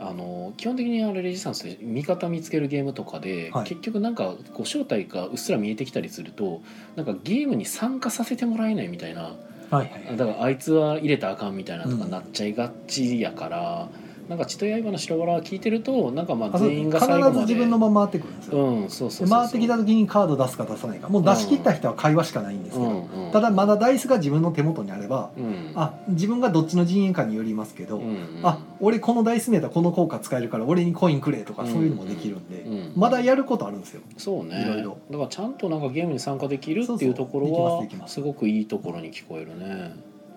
[0.01, 3.65] あの基本的にあれレジスタンスで味方見つけるゲームとかで、はい。
[3.67, 6.61] 結局なんかこう正体がうっすら見えてきたりすると
[6.97, 9.37] なんかゲームに参加させてもらえないみたいな。
[9.71, 10.17] はいはい。
[10.17, 13.89] だからあいつは入れたらあかんみたいなとかなっちゃいがちやから、
[14.31, 17.41] なんか血と刃の白バラ聞いてるとなんかまあ全員が必ず最後まで。
[17.41, 19.29] 自分のまま回ってくるんですよ、うんそうそう。
[19.29, 21.09] 回ってきた時にカード出すか出さないか。
[21.09, 23.33] もう出し切った人は会話しかないんですけど、うんうん。
[23.33, 25.73] ただまだダイスが自分の手元にあれば、うん。
[25.75, 28.41] あ自分がどっちの陣営かによりますけど、うんうん。
[28.45, 34.03] あ俺このダイス名だこの効果使えるから俺にコインくれとかうんそういうのもできるんで、うんまだやることあるんですよ。
[34.17, 34.63] そうね。
[34.63, 39.93] いろいろだからちゃんとなんかゲームに参加できるっていうところはすごくいいところに聞こえるね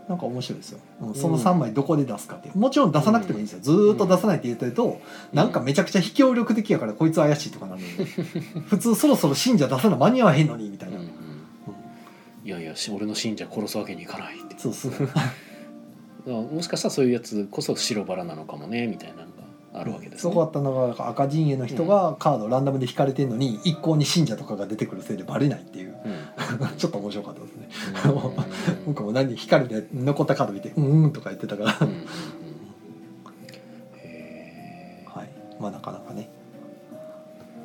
[0.10, 1.16] なんか面白いですよ、うん。
[1.16, 8.06] その3枚どこで出すかってもちろん出さなくてもいいんですよ、ずーっと出さないって言ってると、なんかめちゃくちゃ非協力的やからこいつ怪しいとかなるんで。
[8.68, 11.10] 普通そろそろ信者出さな間に合わへんのにみたいな、うんうん
[12.46, 14.56] いやいやし俺の信者殺すわけにいかないって。
[14.58, 14.92] そうそう。
[16.54, 19.26] もしかしたらそういうやつこそ白バラなのかもねみたいな
[19.74, 20.20] あるわけですね。
[20.20, 25.96] そこあったのが赤陣営の人がカードランダムで引かれてるのに一向に信者とかが出てくるせいでバレないっていう。
[26.06, 26.68] うん。
[26.78, 27.70] ちょっと面白かったですね。
[28.06, 28.94] うん。
[28.94, 31.78] 僕も何引かれて残ったカード見て「うんうん」とか言ってたから。
[31.82, 32.06] うんうんうん。
[33.98, 35.30] へ はい。
[35.60, 36.30] まあなかなかね。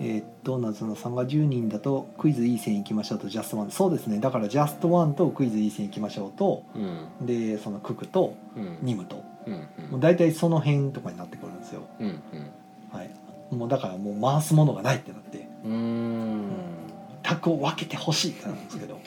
[0.01, 3.71] えーっと夏野さんが10人だとクイズいい線いきましょうとジャストワン。
[3.71, 4.19] そうですね。
[4.21, 7.27] だからジャストワンとクイズいい線いきましょうとーうん。
[7.27, 8.79] でそのククとうん。
[8.83, 11.83] ニムとうんもう大体その辺とかになってくるんですよ。
[11.99, 12.19] うんうん。
[12.93, 13.11] はい。
[13.51, 15.49] もうだからもう回すものがないってなって。
[15.65, 15.73] うん。
[15.73, 16.51] うん。
[17.23, 19.01] 卓を分けてほしいってなるんですけど。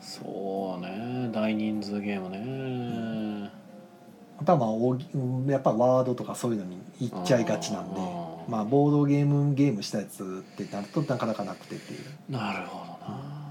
[0.00, 1.30] そうね。
[1.32, 3.50] 大人数ゲームね。
[4.38, 8.00] あとはまあやっぱワードとかそういうのにいっちゃいがちなんで。
[8.48, 12.32] まあボードゲームゲームしたやつってなるとなかなかなくてっていう。
[12.32, 13.43] なるほどな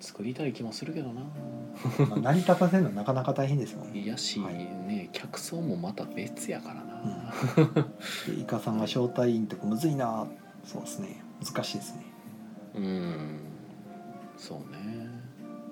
[0.00, 1.22] 作りたい気もするけどな。
[2.08, 4.00] まあ成り立たせるのはなかなか大変ですもんね。
[4.00, 4.54] いやし、はい。
[4.54, 7.32] ね客層もまた別やからな、
[8.26, 10.26] でイカさんが招待員とかむずいな。
[10.64, 11.22] そうですね。
[11.44, 12.04] 難しいですね。
[12.74, 13.40] うん。
[14.36, 15.08] そうね。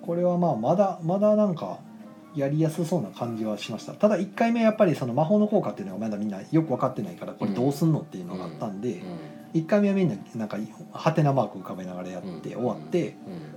[0.02, 1.78] これはまあまだまだなんか
[2.34, 3.92] やりやすそうな感じはしました。
[3.92, 9.02] ただ1回目やっぱりその魔法の効果っていうのがまだみんなよく分かってないからこれどうすんのっていうのがあったんで、
[9.54, 10.58] 1回目はみんななんか
[10.92, 13.16] ハテナマーク浮かべながらやって終わって終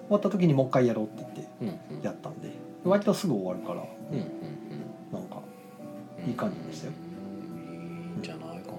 [0.09, 1.25] わった時にもう一回やろうって
[1.61, 2.49] 言ってやったんで
[2.83, 5.41] 割とすぐ終わるからうなんか
[6.19, 6.29] うん。
[6.29, 6.93] いい感じでしたよ。
[6.99, 7.05] うん
[8.15, 8.75] いいんじゃないかな。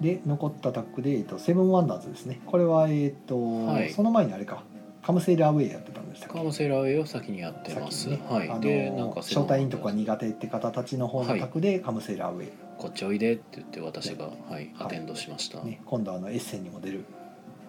[0.00, 2.40] で残ったタッグで、えっと、セブンワンダーズですね。
[2.46, 3.90] これはえっ、と、はい。
[3.90, 4.62] その前にあれか
[5.02, 8.20] カムセイラーウェイやってたんでしたカムセラーウェイを先にやってます、ね。
[8.28, 8.48] はい。
[8.50, 17.04] あのでなんか招待員とか苦手って方たちの方のタッグでカムセイラーウェイ、こっちおいでって言って私が、はい、アテンドしました、ね、今度あのエッセンにも出る。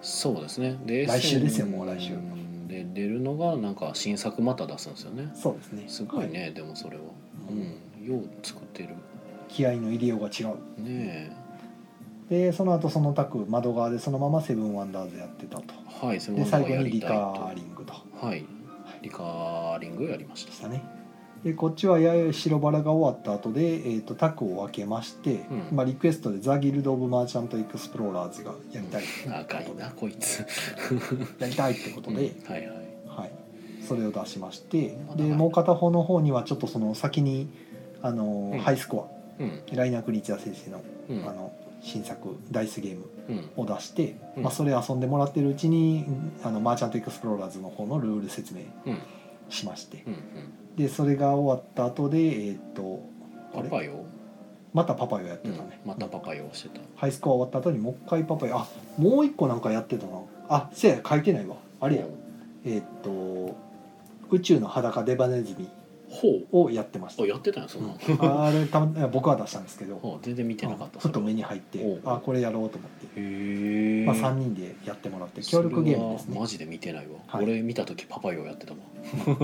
[0.00, 0.78] そうですね。
[0.84, 2.12] で来週ですよもう来週。
[2.68, 5.30] で出るのがなんか新作また出すんですよね。
[5.34, 5.84] そうですね。
[5.88, 7.02] すごいね、はでもそれは。
[7.50, 7.58] うん。
[7.58, 8.90] うんよう作ってる。
[9.48, 10.82] 気合の入れようが違う。
[10.82, 11.36] ね
[12.30, 15.64] でその後そのタッグ窓側でそのまま7 Wonders やってたと。
[16.02, 17.94] えはいそので最後ままやりにリカーリングと。
[18.20, 18.44] はい。
[19.02, 20.50] リカーリングをやりました。
[20.50, 20.97] でしたね
[21.44, 25.76] でこっちはやや白バラが終わった後で、えー、とタッグを分けまして、うん。
[25.76, 29.04] まあ、リクエストで「The Guild of Merchant Explorers」がやりたい。
[29.40, 30.44] 赤いなこいつ。
[31.38, 32.52] やりたいってことで、うん。
[32.52, 32.76] はいはい。
[33.06, 33.30] はい、
[33.86, 37.48] それを出しましてでもう片方の方にはちょっとその先に
[38.02, 38.58] あの、うん。
[38.58, 39.62] ハイスコうん。
[39.72, 41.28] アライナー・クリーチャー先生の,、うん。
[41.28, 43.62] あの新作ダイスゲームうん。
[43.62, 44.42] を出して、うん。
[44.42, 46.04] まあ、それ遊んでもらってるうちに
[46.42, 48.98] あの Merchant Explorers の方のルール説明うん。
[49.48, 50.02] しまして。
[50.04, 50.18] うんうん
[50.78, 53.02] でそれが終わった後でえーっと
[53.52, 53.68] あれ？
[53.68, 53.92] パパヨ
[54.72, 56.80] またパパヨやってうんたね、またパパヨをしてた。
[56.96, 60.12] ハイスコア終わった後にもう一回パパヨあもう一個なんかやってたな。
[60.48, 61.56] あせや書いてないわ。
[61.80, 62.04] あれや。
[62.64, 63.56] えーっと
[64.30, 65.68] 宇宙の裸デバネズミ
[66.52, 68.40] をやってましたあやってたんやそんなうん。
[68.42, 70.00] あれた僕は出したんですけど。
[70.02, 74.04] あ全然見てなかったふと目に入ってあこれやろうと思って、へえ。
[74.06, 76.38] まあ、3人でやってもらって協力ゲームですね。
[76.38, 77.44] マジで見てないわ、はい。
[77.44, 78.78] 俺見た時パパヨやってたわ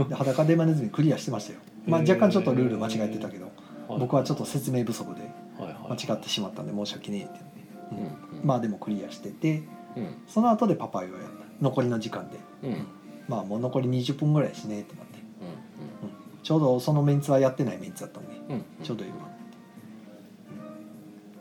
[0.08, 3.50] で裸デバネズミクリアしてましたよ、まあ、若干ちょっとルール間違えてたけど。
[3.86, 5.20] 僕はちょっと説明不足で
[5.58, 8.46] 間違ってしまったんで申し訳ねえって言って、うんうん。
[8.46, 9.62] まあでもクリアしてて
[9.94, 10.06] うん。
[10.26, 11.44] その後でパパイをやった。
[11.60, 12.38] 残りの時間で。
[12.62, 12.72] うん。
[12.72, 12.86] うん
[13.28, 15.13] まあもう残り20分ぐらいしねってなって。
[15.13, 15.13] う
[16.44, 18.64] ちょうどそのメンツはやってないメンツだったんでんうん。
[18.84, 19.16] ちょうどいいわ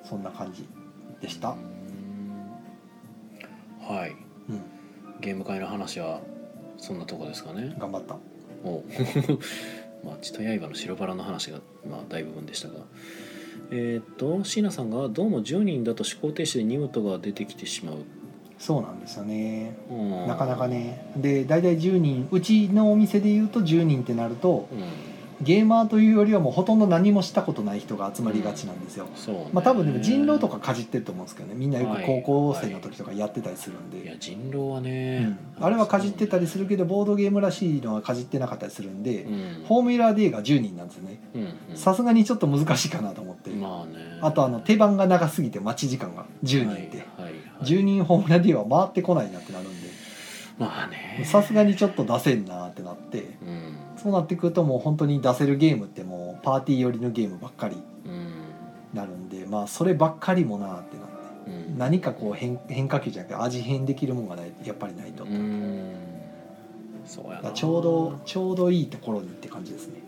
[0.04, 0.10] うん。
[0.10, 0.66] そんな感じ
[1.22, 1.50] でした。
[1.50, 1.58] うん
[3.86, 4.16] はい。
[4.50, 4.62] うん。
[5.20, 6.22] ゲーム会の話は
[6.78, 7.76] そんなとこですかね。
[7.78, 8.18] 頑張った。
[8.64, 8.78] お。
[8.78, 8.84] う
[10.06, 12.76] まあ血と刃の白バラの話がまあ大部分でしたが。
[13.72, 17.98] えーっと椎名さんがどうも10人だと思考停止でニムトが出てきてしまう
[18.60, 19.76] そうなんですよね。
[19.90, 20.28] うん。
[20.28, 21.06] なかなかね。
[21.18, 22.28] で大体10人。
[22.32, 25.14] うちのお店で言うと10人ってなるとうん。
[25.42, 29.50] ゲーマーというよりはもうほとんど何もしたことない人が集まりがちなんですよ、そうね。
[29.52, 31.56] まあ多分でも人狼とかかじってると思うんですけどね。
[31.56, 34.06] みんなよくはい高校生の時とかやってたりするんで、い。
[34.06, 39.64] や人狼はうねん、あれはかじってたりするけどボードゲームらしいのはかじってなかったりするんで、うん。
[39.68, 41.20] フォーミュラー D が10人なんですよね
[41.76, 44.20] さすがにちょっと難しいかなと思って、まあね。
[44.22, 49.90] あとあの手番が長すぎて待ち時間が10人って、はいはいはい10人フォーミュラー D は回ってこないなってなるんで。
[50.58, 51.24] まあね。
[51.26, 53.20] さすがにちょっと出せんなってなって。
[53.42, 53.78] うん。
[53.98, 58.34] そうなってくるともう本当に出せるゲームってもうパーティー寄りのゲームばっかりうん。
[58.94, 61.08] なるんでまあそればっかりもなってなっ
[61.46, 61.52] て。
[61.52, 61.78] うん。
[61.78, 65.94] 何かこう変変化球じゃなくて味変できるもんがないやっぱりないと、うん。
[67.06, 67.52] そうやな。
[67.52, 70.02] ちょうどちょうどいいところにって感じですね。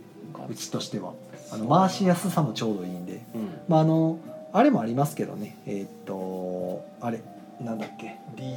[0.49, 1.13] うちとしては。
[1.51, 3.21] あの回しやすさもちょうどいいんで。
[3.33, 3.49] うん。
[3.67, 4.19] まああの
[4.53, 5.57] あれもありますけどね。
[5.65, 7.21] えーっとあれ
[7.61, 8.15] なんだっけ？
[8.35, 8.53] リ,、うん。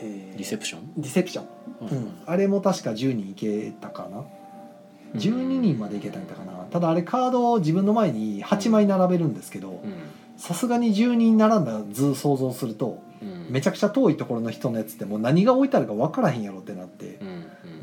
[0.00, 1.46] えーリセプションリセプション、
[1.82, 4.24] うん、あれも確か10人いけたかな
[5.14, 6.52] ？12人までいけたんだかな。
[6.70, 9.94] ただあれカードを自分の前に8枚並べるんですけどうん。
[10.38, 13.46] さすがに10人並んだ図想像するとうん。
[13.50, 17.24] めちゃくちゃ遠いところの人のやつってもう何が置いてあるか分からへんやろってなってう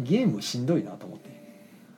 [0.01, 0.03] ん。
[0.03, 1.29] ゲームしんどいなと思って。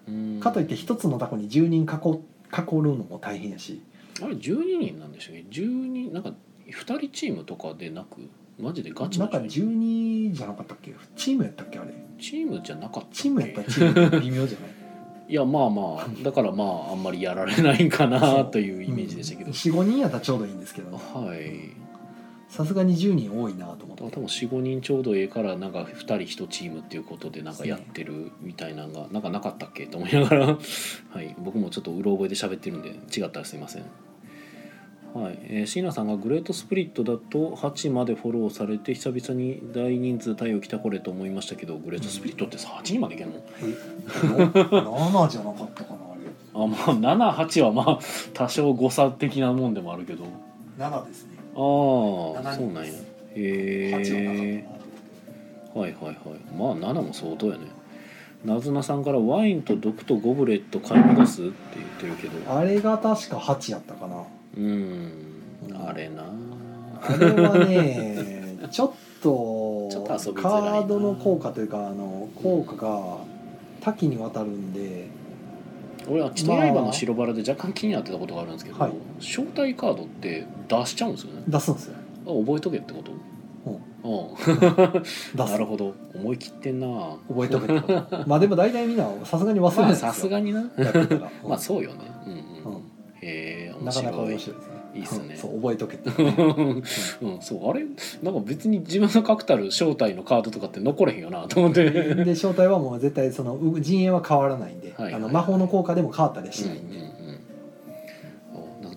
[0.10, 0.40] うん。
[0.42, 3.82] かといって一つのタコに10人囲囲うのも大変やし。
[4.22, 6.34] あれ12人なんでしょうね10人なんか
[6.72, 8.30] 2人チームとかでなく
[8.60, 10.94] マジでガチなんかでしょ12じゃなかったっけ？
[11.16, 11.94] チームやったっけあれ？
[12.20, 13.16] チームじゃなかったっけ？
[13.16, 14.72] チームやったらチーム微妙じゃない？
[15.30, 20.92] いやまあまあだからまああんまりやられないんかなというイメージでしたけど、45人やったらちょうどいいんですけど。
[20.98, 21.72] はい。
[22.50, 24.04] さすがに10人多いなと思って。
[24.04, 29.88] 多分45人ちょうどええからなんか2人1チームっていうことでなんかやってるみたいなのがなんかなかったっけ？
[29.88, 30.46] と思いながら。
[30.48, 30.58] は
[31.22, 31.34] い。
[31.40, 33.84] 僕もちょっとうろ覚えで喋ってるんで違ったらすいません
[35.14, 43.36] はい、えー、椎名さんがグレートスプリットだと8までフォローされて久々に大人数対応来たこれと思いましたけどグレートスプリットってさ8人までいけんの？
[43.62, 43.66] え
[44.08, 46.22] 7じゃなかったかなあれ。
[46.54, 48.00] あまあ78はまあ
[48.34, 50.24] 多少誤差的なもんでもあるけど。
[50.80, 51.32] あ7ですね。
[51.54, 52.92] あそう7人なんや。
[53.36, 54.66] へ8はなかえ
[55.74, 56.16] はいはいはい。
[56.58, 57.66] まあ7も相当やね。
[58.46, 62.52] なずなさんから「ワインと毒とゴブレット買い戻す?」って言ってるけど。
[62.52, 64.21] あれが確か8やったかな
[64.58, 65.12] うん。
[65.88, 66.24] あれな
[67.02, 67.18] あ。
[67.18, 70.82] れはねちょっとちょっと遊びづカらいな。
[70.82, 73.18] ードの効果というかあの効果が
[73.82, 75.08] 多岐にわたるんで
[76.08, 78.92] 俺は血と刃の白バラで若干気になってたことがあるんですけど、はい。
[79.20, 81.44] 招待カードって出しちゃうんですよね。
[81.48, 81.96] 出すんですよ。
[82.26, 83.12] あ覚えとけってこと？
[83.12, 83.16] う
[83.70, 85.38] ん。
[85.38, 85.94] なるほど。
[86.16, 86.88] 思い切ってんな
[87.28, 88.24] 覚えとけってこと。
[88.28, 90.12] まあでも大体みんなさすがに忘れまあないですよ。
[90.12, 90.62] さすがにな。
[90.62, 91.32] やってたら。
[91.48, 92.12] まあそうよね。
[92.26, 92.81] うんうん、うん
[93.22, 94.82] へえ面なかなか面白いですね。
[94.94, 95.38] いいっすね。
[95.38, 96.10] そう覚えとけって。
[96.10, 96.26] い
[97.22, 97.86] うん、そうあれ
[98.22, 101.90] なんか別に自分の確たる正体のカードとかって残れへんよなと思って。
[101.90, 107.11] で正体はもう絶対そのう陣営は変わらないんで、はいはいあの魔法の効果でも変わったりはしないんで、うんおなんか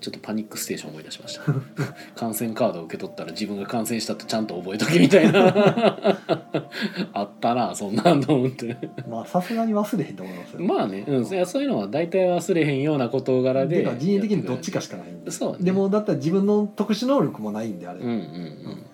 [0.05, 1.45] ちょっとパニックステーション思い出しました。
[2.15, 5.47] 感染カードを受け取ったら自分が感染したとちゃんと覚えとけみたいな。
[7.15, 8.77] あったなそんなんと思って。
[9.09, 10.61] まあさすがに忘れへんと思いますよ。
[10.61, 15.31] まあね、うん、そういうのは大体忘れへんような事柄でてか陣営的にどっちかしかないんで。
[15.31, 15.59] そうね。
[15.61, 18.85] でもだったら自分の特殊能力もないんであれ、うんうん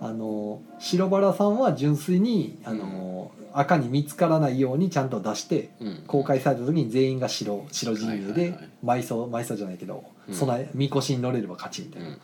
[0.00, 5.86] あの白バラさんは純粋にあの、赤に見つからないようにちゃんと出してうん。
[5.88, 8.68] うん公開された時に全員が白白陣営はいはいではい。
[8.84, 10.34] 埋葬埋葬じゃないけど、うん。
[10.34, 12.20] 備えみこしに乗れれば勝ちみたいな、うんうん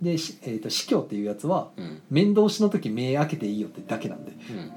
[0.00, 1.84] で、しえー、と司教っていうやつはうん。
[1.84, 4.32] うん面倒しの時目開けていいよってだけなんで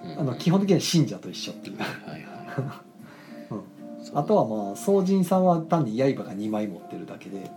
[0.06, 1.78] うんうんあの基本的には信者と一緒っていう。
[1.78, 2.26] はいはい
[4.14, 7.50] あとはまあ宗人さんは単に刃が2枚持ってるだけで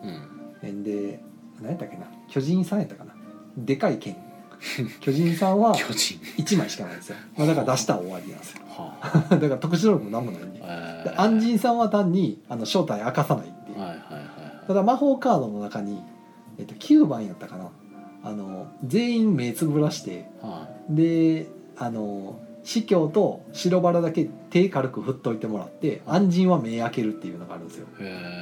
[0.62, 0.82] うん。
[0.84, 1.20] で
[1.60, 2.06] 何やったっけな？
[2.28, 3.14] 巨人さんやったかな？
[3.56, 4.16] でかい剣
[5.00, 6.18] 巨人さんは巨人。
[6.38, 8.62] 1枚しかないんですよ、まあ、だから出したら終わりなんですよ。
[8.68, 10.62] は だから特殊能力も何もないんで。
[10.62, 13.78] あで安心さんは単にあの正体明かさないっていう。
[13.78, 14.24] はいはいはい
[14.66, 16.02] ただ魔法カードの中に、
[16.58, 17.68] えっと、9番やったかな。
[18.22, 21.46] あの全員目つぶらしてはで
[21.76, 27.86] あの司教と白バラだけ手軽く振っといてもらって安心は目開けるっていうのがあるんですよ。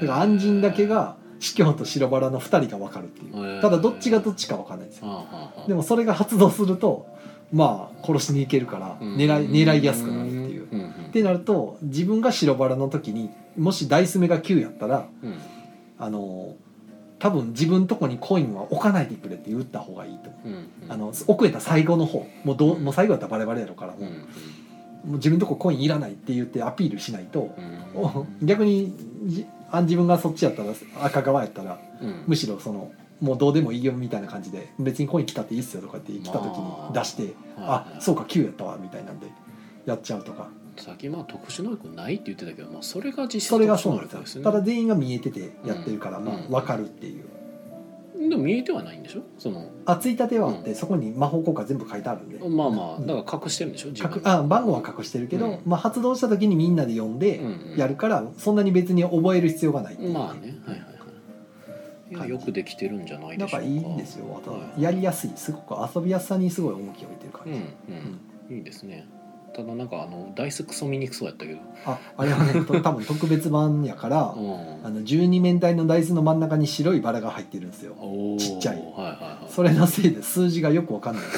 [0.01, 3.61] だから安心だけが司教と白バラの2人が分かるっていう。
[3.61, 5.26] ただどっちがどっちか分かんないんですよ。
[5.66, 7.09] でもそれが発動すると
[7.52, 9.16] まあ殺しに行けるからうん。
[9.16, 10.66] 狙い狙いやすくなるっていう。
[11.09, 15.35] ってなると自分が白バラの時にもしダイス目が9やったらうん。
[15.98, 16.55] あの
[17.18, 20.48] 多分自分とこにコインは置かないでくれって言った方がいいと思う。
[20.48, 20.92] うんうん。
[20.92, 22.24] あの置くやったら最後の方。
[22.44, 27.52] もうどうもう最後やったらバレバレやろからもう,、うんもう自分とこコインいらないって言ってアピールしないと、
[27.94, 28.00] うん。
[28.00, 32.25] お逆にじあ自分がそっちやったら赤側やったらうん。
[32.27, 39.29] むしろそのもうどうでもいいよみたいな感じで別にコイン来たっていいっすよとかって来た時に出して、まああそうか9やったわみたいなんで
[39.87, 40.49] やっちゃうとか。
[40.77, 44.43] さっきまあ特殊能力ないって言ってたけど、まあ、それが実質それがそうなんですよ。
[44.45, 47.27] ただ全員が見えててやってるから、まあうん分かるっていう
[48.33, 49.23] でも見えてはないんでしょ？
[49.38, 52.38] そのあついたてはあって、そこに魔法効果全部書いてあるんで。
[52.49, 53.90] まあまあうんだから隠してるんでしょ？
[53.90, 55.59] 自分隠あ番号は隠してるけど、うん。
[55.66, 57.79] まあ、発動した時にみんなで読んでうんうん。
[57.79, 60.12] やるから、そんなに別に覚える必要がないっていう。
[60.12, 62.14] まあねはいはいはい。
[62.14, 63.64] いやよくできてるんじゃないでしょうか。
[63.64, 64.83] なんかいいんですよあとはい。
[64.83, 67.59] やりやすいすごく遊びやすさにすごい重きを置いてる感じ、うん
[68.51, 68.57] うん。
[68.59, 69.07] いいですね
[69.55, 71.59] ただなんかあのダイスクソ見にくそうやったけど。
[71.85, 74.87] ああれはねと 多分特別版やから、うん。
[74.87, 77.95] あの12面体のダイスの真ん中に白いバラが入ってるんですよ。
[78.38, 78.77] ちっちゃい。
[78.77, 79.53] はいはいはい。
[79.53, 81.25] それのせいで数字がよくわかんない。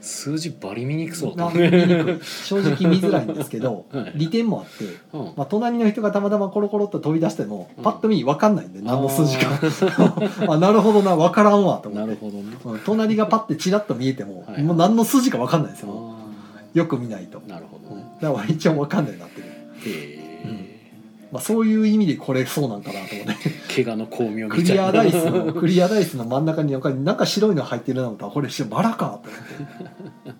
[0.00, 4.12] 数字バリ見にくそうなだ見にくい正直見づらいんですけど、はい。
[4.16, 5.24] 利点もあって、うん。
[5.36, 7.84] まあ、隣の人がたまたまコロコロっと飛び出しても、うん。
[7.84, 9.48] パッと見分かんないんで何の数字か。
[10.48, 12.06] あ あなるほどな分からんわと思って。
[12.06, 12.56] なるほどね。
[12.64, 15.88] うん隣がパッてチラッと見えても、はいもう何の数字か分かんないですよ、
[16.20, 16.23] あ
[16.74, 18.04] よく見ないと、ーなるほうんどね。
[18.20, 20.24] だから一応分かんないなってる、へえ。
[21.32, 23.82] まあ、そういう意味でこれそうなんかなと思って。
[23.82, 24.82] 怪我の巧妙クみたいな。
[24.82, 29.30] リアダイスの クリアダイスの真ん中になんかなんか白いの入ってるなと思ったらこれバラかと思って。
[30.26, 30.34] うん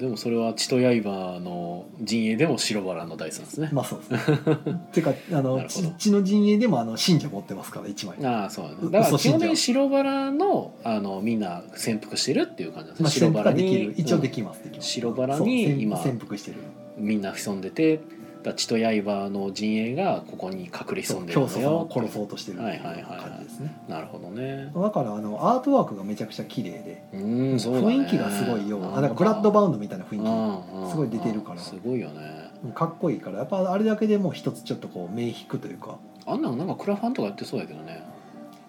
[0.00, 3.68] でもそれは血と刃の陣営でも白バラのダイスなんですね。
[3.70, 4.18] まあそうですね。
[4.92, 5.88] てかあのなるほど。
[5.90, 8.26] ちちの陣営でもあの信者持ってますから1枚。
[8.26, 9.04] ああそうだねだ。
[9.04, 13.30] から基本的に白バラのあのみんな潜伏してるっていう感じなんですね。
[13.30, 13.94] まあ、潜伏ができる。
[13.96, 14.88] 一応でききます、できます。
[14.88, 16.56] 白バラに今潜伏してる。
[16.96, 18.00] みんな潜んでて
[18.42, 23.20] だ血と刃の陣営がここに隠れ潜んでるんのよを殺そうとしてるっていうはいはいはいはい。
[23.20, 23.74] 感じですね。
[23.88, 24.70] なるほどね。
[24.74, 27.02] だからあのアートワークがめちゃくちゃ綺麗で。
[27.12, 27.86] うーんそうだね。
[27.86, 30.18] 雰囲気がすごいようあなんかブラッドバウンドみたいな雰囲
[30.72, 31.60] うんうんすごい出てるから。
[31.60, 32.50] すごいよね。
[32.64, 35.98] 気かっこいいからやっぱあれだけでもう一つちょっとこう目引くというか。
[36.26, 38.02] あんなのなんかクラファンとかやってそうやけどね。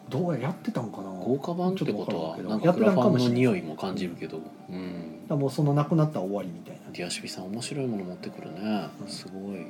[0.09, 1.09] どうややってたんかな？
[1.09, 2.35] 豪華版ってことは。
[2.37, 2.43] た
[2.91, 3.39] んかもしれない。
[3.39, 4.39] 匂いも感じるけど。
[4.69, 5.27] うん。
[5.27, 8.87] だもうそのなくなったら終わりみたいなディアシビさん面白いもの持ってくるね。
[9.07, 9.67] すごい。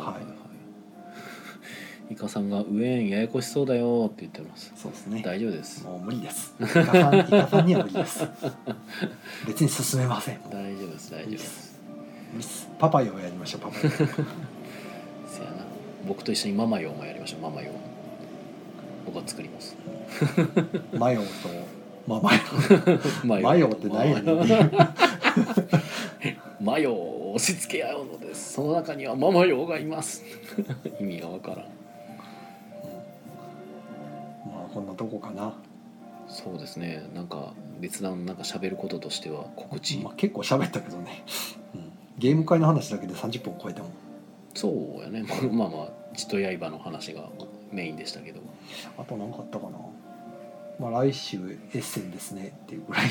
[0.00, 0.18] は
[2.08, 2.12] い。
[2.12, 4.72] イカさんが「ウエーンややこしそうだよ」って言ってます。
[4.76, 5.22] そうですね。
[5.24, 5.84] 大丈夫です。
[5.84, 6.54] もう無理です。
[6.60, 8.26] イカさんイカさんには無理です。
[9.46, 10.40] 別に進めません。
[10.50, 11.70] 大丈夫です大丈夫です。
[12.78, 14.04] パパイをやりましょうパパイ せ
[15.44, 15.64] やな。
[16.06, 17.70] 僕と一緒にママヨもやりましょうママヨ
[19.06, 19.76] 僕は作ります。
[20.92, 21.26] オマヨと
[22.10, 22.40] まあマヨ
[23.24, 24.70] ママヨって何やねんっていう
[27.38, 28.54] し付け合うのです。
[28.54, 30.24] その中にはママ用がいます。
[31.00, 31.58] 意味がわからん。
[31.58, 31.64] ま
[34.66, 35.54] あこんなとこかな、
[36.28, 37.08] そうですね。
[37.14, 41.22] なんか別段なんか喋ることとしては告知、まあ、結構喋ったけどね、
[41.74, 43.92] うん、ゲーム会の話だけで30分超えたもん。
[44.54, 45.24] そうやね。
[45.52, 47.28] まあまあ血と刃の話が
[47.72, 48.40] メインでしたけど。
[48.98, 49.78] あと何かあったかな
[50.80, 51.36] まあ来週
[51.74, 53.06] エッセンですねっていうぐらい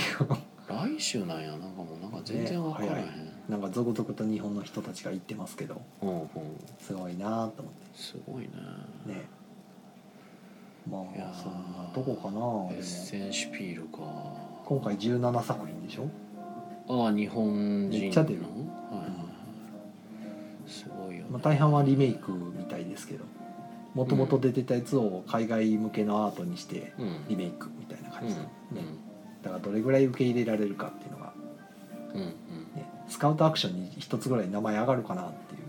[0.96, 1.52] 来週なんや。
[1.52, 5.82] なんかもうなんか全然わからへん、ねなんか続々と日本の人たちが言ってますけど。
[6.02, 6.30] うんうん。
[6.80, 8.50] すごいなと思っすごいね。
[9.08, 9.22] てね。
[10.90, 14.00] まあそんなとこかなエッセンシュピールか。
[14.66, 16.10] 今回17作品でしょ？
[16.88, 18.00] ああ日本人の？
[18.00, 18.42] めっちゃ出る。
[18.42, 19.14] はいはいは
[20.68, 20.70] い。
[20.72, 23.26] すごいよね、まあ、大半はリメイクみたいですけど
[23.94, 27.26] もともと出てたやつを海外向けのアートにしてうん。
[27.28, 28.30] リメイクみたいな感うん。
[28.30, 28.48] じで、ね
[29.42, 31.34] だからどれぐらい受け入れられるかっていうのが、
[32.14, 32.28] うんうん。
[32.76, 35.60] ね、スカウトアクションに一つぐらい名前上がるかなっていう。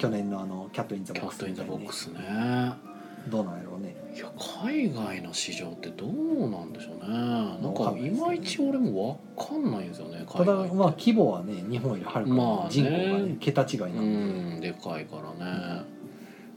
[0.00, 1.84] 去年のあの「Cat in the Box」 Cat in the みたいにね。
[1.84, 2.90] ボックスね。
[3.28, 3.94] どうなんやろうね。
[4.14, 4.32] いや
[4.64, 7.16] 海外の市場ってどうなんでしょうね。
[7.16, 12.36] なんわかいまいち俺もわかんないんですよねただまあ規模はね日本よりはるかに
[12.70, 15.44] 人口がね桁違いなうんで、んでかいから
[15.78, 15.82] ね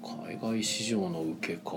[0.04, 1.72] 海外市場の受けか。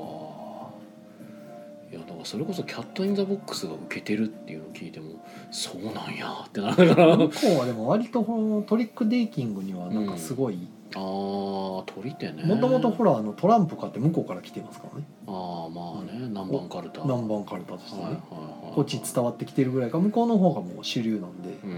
[1.90, 5.12] いやだからそれこそ Cat in the Box が受けてるっていうのを聞いても
[5.52, 6.32] そうなんや。
[6.46, 7.12] ってなるから。
[7.14, 10.58] あ向こうはでも割とこのトリックテイキングにはなんかすごい
[10.94, 12.42] あー取り手ね。
[12.42, 15.06] もともとほらあのトランプ買って向こうから来てますからね。
[15.28, 17.02] ああまあね南蛮カルタ。
[17.02, 19.98] 南蛮カルタとしてね、はいはいはいこっち伝わってきてるぐらいか。
[20.00, 21.56] 向こうの方がもう主流なんで。
[21.64, 21.70] う、ん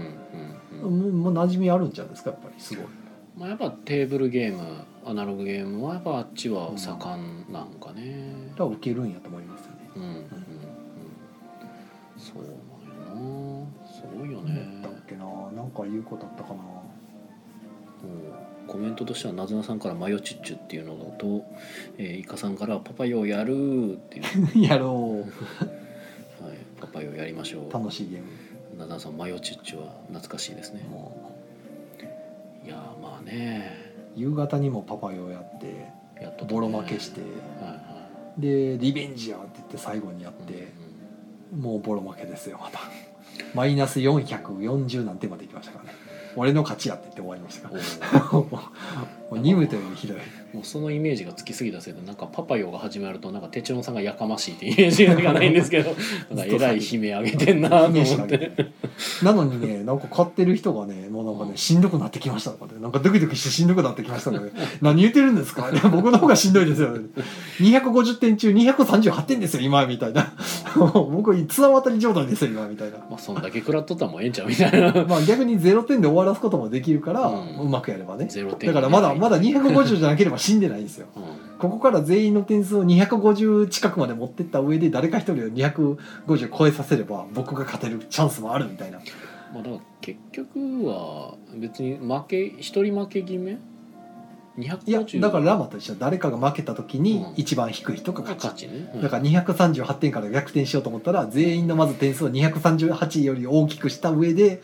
[0.83, 1.09] うんもうん。
[1.09, 2.55] うもう馴染みあるんじゃないですかやっぱり。
[2.57, 2.85] すごい
[3.39, 8.49] まあやっぱテーブルゲームアナログゲームはやっぱあっちは盛んなんかね。
[8.51, 9.89] だから受けるんやと思いますよね。
[9.95, 10.23] うんうんうん。
[12.17, 13.87] そうなんやな。
[13.87, 14.53] すごいよね。
[14.53, 15.25] 何だっけな。
[15.55, 16.79] なんか言うことあったかな。
[18.67, 21.43] コメントとしてはなずなさんから「マヨチッチュ」っていうのと、
[21.97, 25.25] えーイカさんから「パパヨやる」っていう、 やろはい、
[26.79, 27.67] パパヨやりましょう。
[27.67, 28.27] う楽しいゲーム。
[28.77, 30.83] なずなさんマヨチッチュは懐かしいですね。
[30.89, 31.28] もいやーまあ
[33.29, 33.71] ね。
[34.15, 36.51] う夕方にもパパヨやってやっとね。
[36.51, 37.21] ボロ負けして。
[37.21, 37.99] はいは
[38.37, 40.71] でリベンジやって言って最後にやっいて、
[41.55, 42.79] もうボロ負けですよまた。
[43.53, 45.91] マイナス440何点までいきましたからね。
[46.35, 47.81] 俺の勝ちやって言って終わりましたかうん
[48.13, 48.47] ら も
[49.31, 50.17] うニムというよりひどい。
[50.53, 55.95] もうそのイメージがつきすぎたせいでなんかパパヨが始まるとなんかテチロンさんがやかましいってイメージがないんですけど
[56.33, 58.71] なんかえらい悲鳴上げてんなと思って
[59.23, 62.79] なのにねなんか買ってる人がねもうなんかねしんどくなってきましたとかね。
[62.81, 64.51] なんかドキドキしてしんどくなってきましたとかね。
[64.81, 65.69] 何言ってるんですか？
[65.91, 66.95] 僕の方がしんどいですよ。
[67.59, 70.31] 250点中238点ですよ今みたいな。
[71.11, 72.97] 僕綱渡り状態ですよ今みたいな。
[73.09, 74.91] まあそんだけ食らっとったらもうええんちゃうみたいな。
[75.07, 78.27] まあ逆に0点で終わらすこともできるから、ううんまくやればね。
[78.29, 81.07] ゼロ点だからまだまだ250じゃなければ死んでないんですよ。
[81.15, 88.99] うんここから全員の点数を250近くまで持ってった上で誰か一人を250超えさせれば僕が勝てるチャンスもあるみたいな。
[89.53, 93.57] まあだから結局は別に負け一人負け決め？
[94.57, 95.95] いや250だからラマと一緒。
[95.95, 97.33] 誰かが負けた時にうん。
[97.35, 99.01] 一番低い人がが勝ち、勝ちね、うん。
[99.01, 104.61] だから238点から逆転しようと思ったら全員のまず点数を238より大きくした上で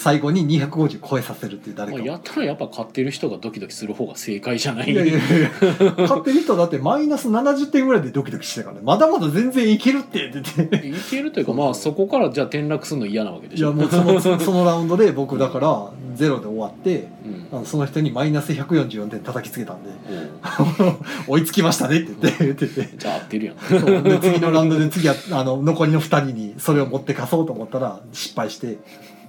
[0.00, 2.00] 最後に250超えさせるっていう誰か。
[2.00, 4.90] やったらやっぱ勝ってる人がドキドキする方が正解じゃない。
[4.90, 5.50] いやいやいやいや。
[5.98, 8.82] 勝ってる人だってマイナス70点ぐらいでドキドキしてたからね。
[8.82, 13.68] まだまだ全然いけるってって言っていけるというかまあそこからじゃあ転落するの嫌なわけでいしょ。
[13.68, 17.48] やもうそのそのラウンドで僕だからゼロで終わってうん。
[17.52, 19.90] あのその人にマイナス144点叩きつけたんで。
[21.28, 22.96] おう 追いつきましたねって言って言ってて。
[22.96, 23.56] じゃあ合ってるやん。
[24.22, 28.78] 次のラウンドで次はあの残りの2人にそれを持ってかそうと思ったら失敗して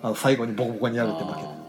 [0.04, 1.61] あの最後にボコボコにやるって負けあ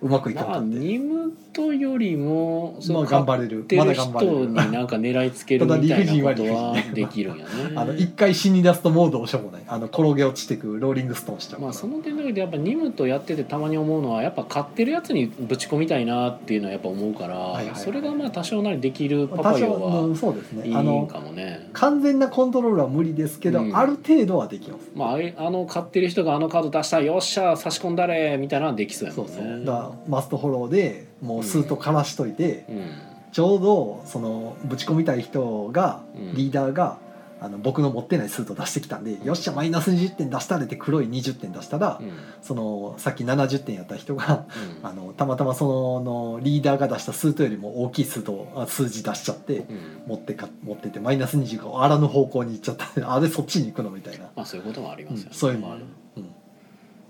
[0.00, 3.66] うまくいかまあニムトよりもそまあの頑張れる。
[3.76, 7.50] まだ頑張れ人にるなんか狙いつける みたいなことはできるんやね。
[7.74, 9.62] あの一回死に出すとモードをしょうもない。
[9.66, 17.74] あの転げ落ちてくローリングストーンしちゃうから、まあその点だけでやっぱニムとやっててたまに思うのはやっぱ勝ってるやつにぶち込みたいなっていうのはやっぱ思うから、いはいはい。
[17.74, 20.68] それがまあ多少なりできるパ多パヨはそうですね。
[20.68, 21.68] いいあのかもね。
[21.72, 23.76] 完全なコントロールは無理ですけど、うん。
[23.76, 24.90] ある程度はできます。
[24.94, 29.34] まああれ、あの買ってる人があのカード出したよっしゃ差し込んだれみたいなのはできそうやそもね。
[29.38, 29.64] うんそう。
[29.66, 32.90] だからマストフォローでもうスーッとかましといて、うん。
[33.30, 36.34] ちょうどそのぶち込みたい人が、うん。
[36.34, 36.98] リーダーが
[37.40, 42.10] あの僕の持ってないスート出してきたんで、よっしゃマイナス20点出したれって黒い20点出したら、うん。
[42.42, 44.46] そのさっき70点やった人が
[44.82, 44.86] うん。
[44.86, 49.66] あのたまたまそののリーダーが出したスートよりも大きいスートをあ数字出しちゃってうん。
[50.06, 53.14] 持ってか持っててマイナス20があらぬ方向に行っちゃった。
[53.14, 55.24] あれそっちに行くのみたいな、まあそういうこともありますよね。
[55.30, 55.34] うん。
[55.34, 55.88] そういうのもある、うん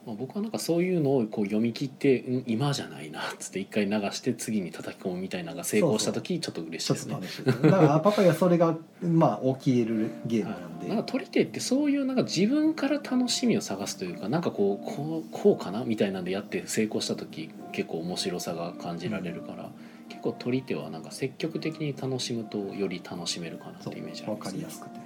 [0.09, 7.21] まあ、僕はなんかそういうのをこう読み切って、うん、今じゃないなっつって一回流して次に叩き込むみたいなのが成功した時ちょっと嬉しいですね。
[7.45, 19.69] だからパパイはそれがまあ起きえるゲームなんで、なんか取り手ってそういうなんか自分から楽しみを探すというかなんかこうこうこうかなみたいなんでやって成功した時結構面白さが感じられるから、
[20.09, 24.99] 結構取り手はなんか積極的に楽しむとより楽しめるかなっそてイメージありますねかりやすくて。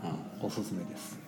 [0.00, 0.46] はい。
[0.46, 1.18] おすすめです。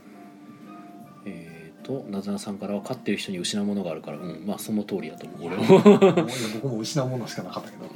[1.28, 5.46] えー、となずなさんからは飼ってる人に失うものがあるからうんまあその通りだと思う。
[5.46, 5.62] 俺も。
[5.64, 7.86] もういや僕も失うものしかなかったけど。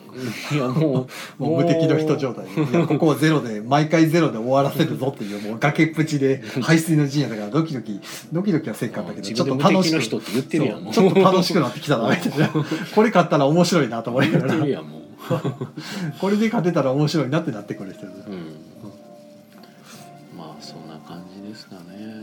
[0.56, 8.00] いやもうもう無敵の人状態でいやここはゼロで毎回ゼロで終わらせるぞっていうもう崖っぷちで排水の陣やだからドキドキ
[8.32, 10.94] ドキドキはせっかったけどちょっと楽しく敵の人って言ってるやんもう。
[10.94, 12.10] そうちょっと楽しくなってきたな。
[12.10, 12.48] みたいな
[12.94, 14.82] これ買ったら面白いなと思いな言がら
[16.20, 18.69] これで勝てたら面白いなってなってくる人うん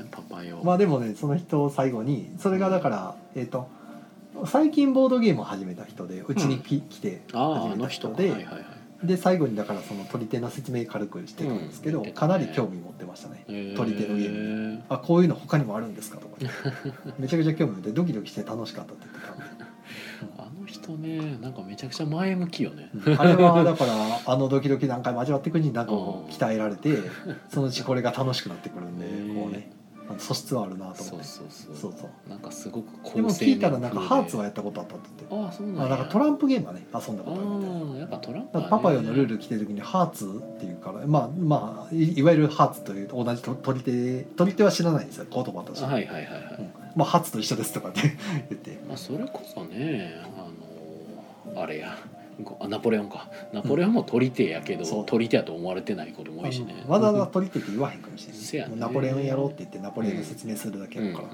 [0.09, 3.69] パパヨまあでもねその人を最後にそれがだからえっ、と
[4.45, 8.35] 最近ボードゲームを始めた人でうちにき、来てあああ始めた人で、か。
[8.35, 8.65] はいはいはい。
[9.03, 12.33] で最後にだからその取り手の説明軽くしてたんですけど、うんかね。
[12.33, 13.45] なり興味持ってましたね。
[13.47, 13.75] えー。
[13.75, 16.49] 取り手のゲームあこういうの他にもあるんですかとかね
[17.19, 19.33] めちゃくちゃ興味持ってドキドキして楽しかったって言ってた。
[19.33, 19.67] んで
[20.37, 22.89] あの人ねなんかめちゃくちゃ前向きよね。
[23.17, 23.93] あれはだから
[24.25, 26.89] あのドキドキ何回も味わっていくうちになんかこう鍛えられて
[27.49, 29.05] そのうちこれが楽しくなってくるんで
[29.39, 29.71] こうね
[30.17, 31.25] 素質はあるなと思って。
[31.25, 31.91] そうそうそう。
[31.91, 35.85] そうなんかすごく高でも聞いたらなんかハーツはやったことあったって言ってああそうなんや。
[35.85, 45.75] あなんかトランプゲームはね遊んだことあるみたいなやっぱトランプだからパパヨのルール来てる時にハーツっていうからまあまあいいわゆるハーツという同じと取り手取り手は知らないんですよ言葉と。
[45.75, 46.71] して、はいはいはいはい、うん。
[46.95, 48.01] まあハーツと一緒ですとかって
[48.49, 48.79] 言って。
[48.87, 51.97] まあそれこそねあのあれや
[52.67, 53.29] ナポレオンか。
[53.51, 55.05] ナポレオンも取り手やけど、そう。
[55.05, 56.83] 取り手やと思われてないことも多いしね。
[56.87, 58.75] わざわざ取り手って言わへんかもしれない、せやね。
[58.75, 61.27] ナポレオンやろうって言ってナポレオンの説明するだけうんうんうんやか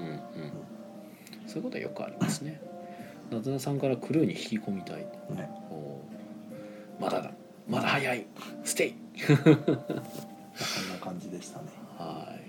[1.46, 2.60] そういうことはよくありますね。
[3.30, 4.98] なずなさんからクルーに引き込みたい。
[4.98, 6.00] ねお
[7.02, 7.32] まだだ。
[7.68, 8.26] まだ早い。
[8.62, 8.94] ステイ。
[9.26, 11.64] そんな感じでしたね。
[11.98, 12.44] はい。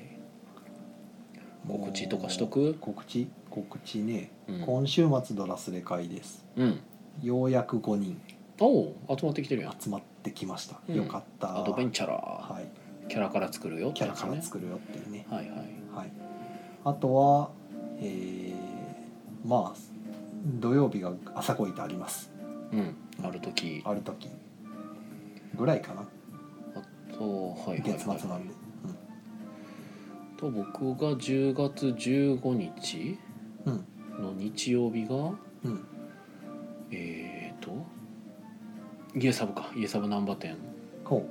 [1.68, 2.76] 告知とかしとく？
[2.76, 3.28] 告知？
[3.50, 4.62] 告知ね、うん。
[4.62, 6.46] 今週末ドラスレ会です。
[6.56, 6.80] うん。
[7.24, 8.22] ようやく5人
[8.60, 8.68] お
[9.08, 9.76] お集まってきてるやん。
[9.80, 10.96] 集まってきました、うん。
[10.96, 11.60] よかった。
[11.60, 12.68] アドベンチャラー、はい。
[13.10, 15.26] キャラから作るよってキャラから作るよっていうね。
[15.30, 15.58] はいはい。
[15.96, 16.12] はい、
[16.84, 17.50] あとは、
[18.00, 18.56] えー
[19.48, 19.74] まあ
[20.60, 22.32] 土曜日が朝恋とあります。
[22.72, 22.96] うん。
[23.24, 23.82] ある時。
[23.86, 24.30] ある時。
[25.56, 26.02] ぐらいかな。
[26.76, 27.82] あとはいはいはい。
[27.82, 28.54] 月末なんで、
[30.38, 33.18] と僕が10月15日
[33.66, 33.86] うん。
[34.24, 35.86] の日曜日がうんうん。
[36.92, 37.72] えー、と
[39.16, 39.72] 家サブか。
[39.76, 40.56] 家サブ難波店
[41.04, 41.26] ほ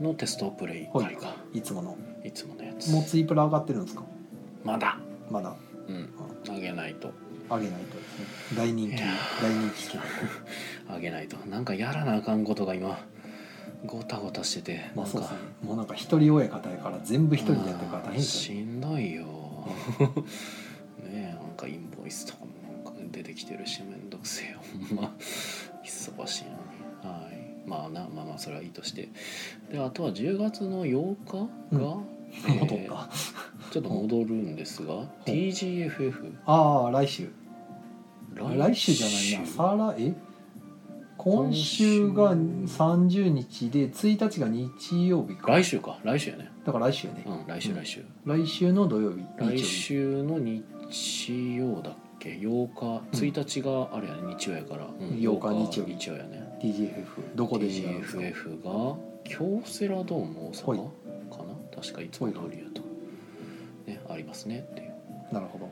[0.00, 1.34] のテストプレイ会か。
[1.54, 1.62] うい。
[1.62, 1.96] つもの。
[2.24, 2.90] いつものやつ。
[2.92, 4.02] もうツイプラ上がってるんですか？
[4.64, 4.98] まだ。
[5.30, 5.54] まだ。
[5.88, 6.08] うん。
[6.48, 7.10] あげないと。
[7.50, 8.56] 上げないとですね。
[8.56, 8.96] 大人気。
[8.96, 9.06] いや。
[9.40, 10.00] 大人気企
[10.90, 11.36] あげないと。
[11.48, 12.98] なんかやらなあかんことが今
[13.84, 14.80] ごたごたしてて。
[14.94, 15.36] 画まあそうですね。
[15.62, 18.60] もうなんか一人親方やから全部一人でやってるから大変ですよね。
[18.62, 19.24] しんどいよ。
[21.04, 22.46] ねえなんかインボイスとかも
[22.84, 24.50] なんか出てきてるしめんどくせえ。
[24.52, 24.58] よ
[24.88, 25.12] ほんま。
[25.84, 26.71] 忙しいのにはい
[27.66, 29.08] まあなまあまあそれはいいとして。
[29.70, 32.04] であとは10月の8日が、うん。
[32.04, 33.10] えー戻った。
[33.70, 37.28] ちょっと戻るんですが TGFF ああ来週。
[38.34, 38.92] 来週？
[38.92, 39.52] じゃないな。
[39.52, 40.14] さらえ？
[41.18, 45.46] 今週が30日で1日が日曜日か。
[45.52, 45.98] 来週か。
[46.02, 46.50] 来週やね。
[46.64, 47.76] だから来週やね、うん来週うん。
[47.76, 49.18] 来週、来週の土曜日。
[49.36, 53.30] 来日曜週の日曜だっけ？8日。
[53.30, 61.80] 1日があれやね日曜やから、うん8日日曜日日曜やね日 TGFF どこでやるんですか TGFF が京セラドーム大はい阪かな？
[61.82, 62.82] 確かいつも通りやと、
[63.86, 64.92] ね、ありますねっていう。
[65.34, 65.68] なるほど。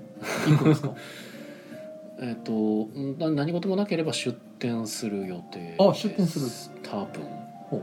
[0.51, 0.95] 行くんですか？
[2.23, 6.81] えっ、とんな何事もなければ出店する予定あ出店する。
[6.83, 7.23] 多分。
[7.71, 7.83] ほ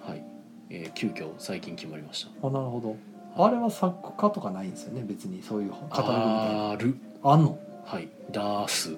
[0.00, 0.22] はい、
[0.70, 2.46] えー急遽最近決まりました。
[2.48, 2.96] あなるほど。
[3.42, 5.02] あれは作家とかないんですよね？
[5.06, 5.42] 別に。
[5.42, 6.70] そういうカタログみたいな。
[6.70, 6.96] ある。
[7.22, 7.58] あんの？
[7.84, 8.08] はい。
[8.32, 8.96] ダース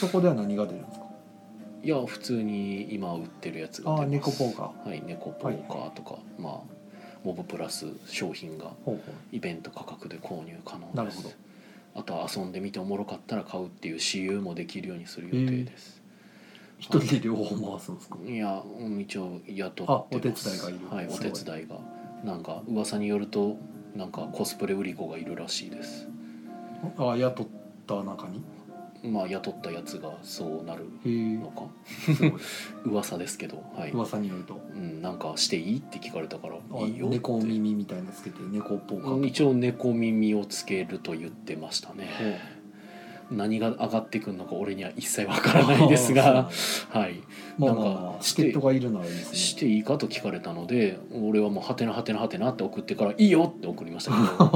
[0.00, 1.05] そこでは何が出るんですか？
[1.82, 4.10] いや普通に今売ってるやつが出ます。
[4.10, 4.88] 猫ポーカー。
[4.88, 6.52] はい猫ポーカーとか、まあ
[7.24, 9.00] モブプラス商品がほうほ
[9.32, 10.96] イベント価格で購入可能です。
[10.96, 11.30] なるほど。
[11.96, 16.02] あとは遊んでみておもろかったら買うっていう私有もできるようにする予定です、
[16.78, 18.18] う一人で両方回すんですか？
[18.26, 20.48] いやうん一応雇あってます。
[20.48, 20.94] お手伝いがいる。
[20.96, 21.32] はいおすごい。
[21.32, 21.76] 手伝いが。
[22.24, 23.56] なんか噂によると
[23.94, 26.08] なんかコスプレ売り子がいるらしいです。
[26.98, 27.46] あ雇っ
[27.86, 28.42] た中に？
[29.06, 31.66] まあ雇ったやつがそうなるのか。
[32.84, 34.60] 噂ですけどはい、噂によると。
[34.74, 37.16] うん、なんかしていいって聞かれたからあいいよって。
[37.16, 39.02] 猫耳みたいなのつけて猫ポーカーと。
[39.02, 42.55] かうん一応猫耳をつけると言ってましたね
[43.30, 46.50] 何が上がってくるのか俺には一切わからないですが
[46.90, 47.22] はい。
[47.58, 49.36] まあなんかまあまあ助っ人がいるならいいですね。
[49.36, 54.46] していいかと聞かれたので俺はもう「はてなはてなはてな」って送ってから「いいよ」って送りましたけど。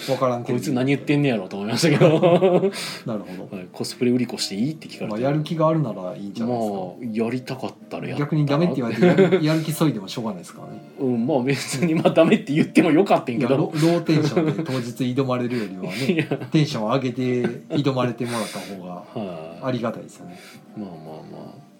[0.10, 2.60] 分からんこいつ何言ってんねやろうと思いましたけど、は
[3.06, 8.24] なるほど、い、コスプレ売り子していいって聞かれまあ、てやる気があるならいいんじゃないですか、まあやりたかったらやった。
[8.24, 10.82] 逆にダメって言われてやるやる気そいでもしょうがないですからね。
[10.98, 13.52] うんまあ別にまあダメって言ってもよかったんいけど。
[13.54, 16.36] やロローテンションで当日挑まれるよりは いねや。
[16.36, 17.22] テンション上げて
[17.70, 20.38] 挑まれてもらった方がはい、ありがたいですよね。
[20.76, 21.70] まあまあまあ。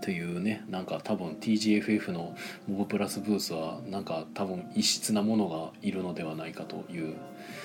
[0.00, 2.34] というねなんか多分 TGFF の
[2.66, 7.16] モブプラスブースはなんか多分異質なものがいるのではないかという、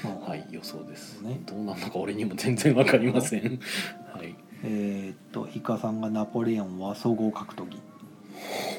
[0.04, 0.30] まあ。
[0.32, 1.40] はい、予想です、ね。
[1.46, 3.60] どうなのか俺にも全然わかりません。
[4.14, 4.36] はい。
[4.64, 7.80] えーっとイカさんがナポレオンは総合格闘技。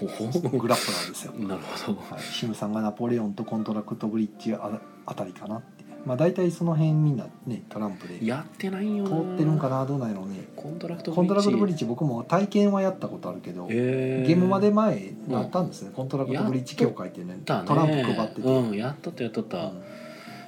[0.00, 1.32] ほほグラップラーですよ。
[1.34, 1.98] なるほど。
[2.00, 5.62] はい、シムさんがナポレオンとコントラクトブリッジああたりかな
[6.07, 8.24] まあ大体その辺みんなねトランプで。
[8.24, 10.48] やってないよ通なってるんかなどうなんやろうね。
[10.57, 14.22] コントラクトコントラクトブリッジ僕も体験はやったことあるけど、え。
[14.24, 17.38] ー、ゲームまで前なったんですね、コントラクトブリッジ協会ってね。
[17.44, 19.72] トランプ配ってて、うんやっとったやっとった、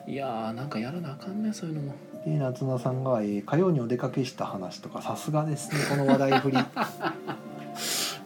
[0.07, 0.13] うん。
[0.13, 1.95] いやーなんかやらなあかんねそういうのも。
[2.25, 6.59] で夏菜さんが、えー火曜にお出かけした話とかさすがですねこの話題振り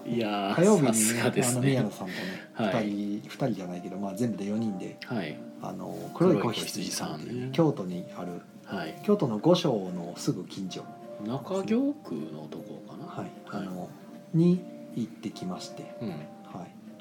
[0.07, 2.19] いやー火曜日にねあの宮野さんとね、
[2.55, 2.87] はい。
[2.87, 5.39] 2人2人じゃないけど、まあ、全部で4人ではい。
[5.63, 8.95] あの黒い子羊さんね京都にあるはい。
[9.05, 10.85] 京都の五所のすぐ近所、
[11.27, 13.05] 中京区のとこかな。
[13.05, 13.31] はい。
[13.49, 13.67] あはい。
[13.67, 13.91] の
[14.33, 16.09] に行ってきまして、うん。
[16.09, 16.19] はい、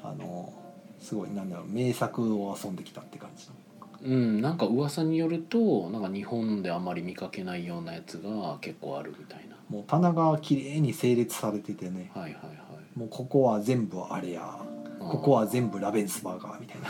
[0.02, 0.52] あの
[1.00, 3.54] すごいなんだろう名作を遊んできたって感じの。
[4.02, 9.56] うん、なんか噂によるとなんか日本であまり見かけないようなやつが結構あるみたいな。
[9.68, 12.10] もう棚が綺麗に整列されててね。
[12.14, 12.59] はいはいはい
[12.94, 14.58] もうここは全部あれや。
[14.98, 16.88] ここは全部ラベンスバーガーみたいな。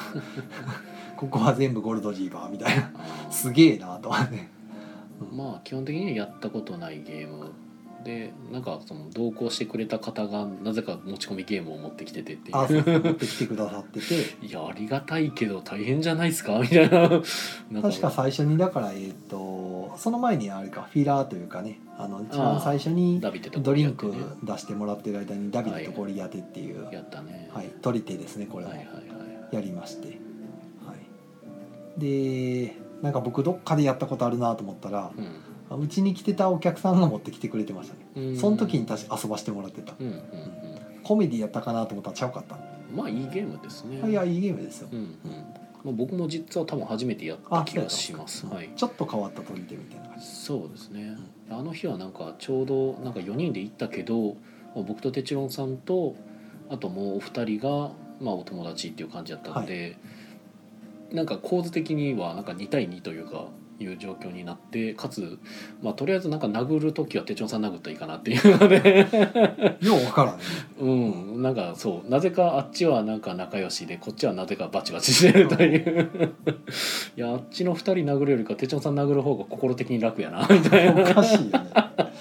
[1.16, 2.90] ここは全部ゴルドジーバーみたいな。
[3.30, 4.50] すげえなとはね
[5.32, 7.52] まあ基本的にはやったことないゲーム
[8.04, 12.56] でなんかその同行してくれた方がなぜか持ち込みゲームを持ってきててっていう。
[12.56, 14.14] あそう持ってきてくださってて。
[14.46, 16.58] いやありがたいけど大変じゃないですか？
[16.58, 17.08] みたいな。
[17.82, 27.50] 確か最初にだからえっ、とその前にあれかフィラーというかねあの一番最初にドリンク出してもらってる間にダビデとゴリアテっていう、はいやったね。
[27.82, 30.08] 取り手ですねこれもはいはいはいやりまして、
[30.86, 30.94] は
[31.96, 35.20] い、でなんか僕どっかでやったことあるなと思ったらう
[35.88, 38.28] ちに来てたお客さんが持ってきてくれてましたね。
[38.28, 38.36] うん。
[38.36, 39.94] その時に確か遊ばしてもらってた。
[39.98, 40.22] うんうんうん。
[41.02, 42.58] コメディやったかなと思ったらちゃうかった、
[42.94, 44.08] まあいいゲームですね。
[44.08, 44.88] いやいいゲームですよ。
[44.92, 45.06] うんうん。
[45.82, 48.46] まあ、僕も実は多分初めてやった気がします。
[48.46, 48.70] はい。
[48.76, 50.26] ちょっと変わった取り手みたいな感じ。
[50.26, 51.16] そうですね。
[51.50, 54.36] あの日はなんかちょうどなんか4人で行ったけど
[54.74, 56.14] まあ僕と哲郎さんと
[56.68, 57.90] あともうお二人が
[58.20, 59.96] まあお友達っていう感じだったので、
[61.12, 63.46] なんか構図的にはなんか2対2というか
[63.84, 65.38] いう状況になってかつ
[65.82, 69.06] まあとりあえずなんか殴る時は哲郎さん殴ったらいいかなっていうので。
[69.80, 70.42] ようわからんね。
[70.80, 71.42] うん。
[71.42, 72.10] なんかそう。
[72.10, 76.10] なぜかあっちはなんか仲良しでこっちはなぜかバチバチしてるという。
[77.16, 81.02] いやあっちの2人殴るよりか哲郎さん殴る方が心的に楽やなみたいな。
[81.02, 81.70] おかしいよね。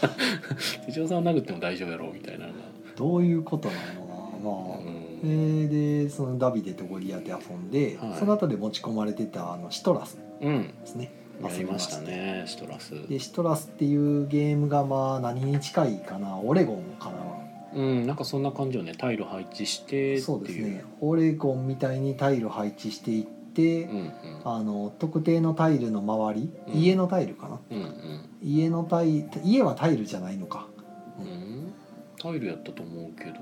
[0.88, 2.48] 哲郎さんは殴っても大丈夫やろうみたいな。
[2.96, 4.40] どういうことなのかな。
[4.44, 5.10] まあ、うん。
[5.24, 8.20] えーでそのダビデとゴリアテ遊んで、はい。
[8.20, 11.12] その後で持ち込まれてたあのシトラスうん、ですね
[11.42, 13.08] やりましたねシトラス。
[13.08, 17.18] でシトラスっていうゲームがまあ何に近いかなオレゴンかな。
[17.74, 18.94] うんなんかそんな感じをね。
[18.98, 20.84] タイル配置してそうですね。
[21.02, 24.12] オレゴンみたいにタイル配置していって、うんうん。
[24.44, 26.80] あの特定のタイルの周り、うん。
[26.80, 27.60] 家のタイルかな。
[27.70, 28.30] うんうん。
[28.42, 30.68] 家のタイ家はタイルじゃないのか。
[31.20, 31.74] うん。
[32.20, 33.34] タイルやったと思うけど。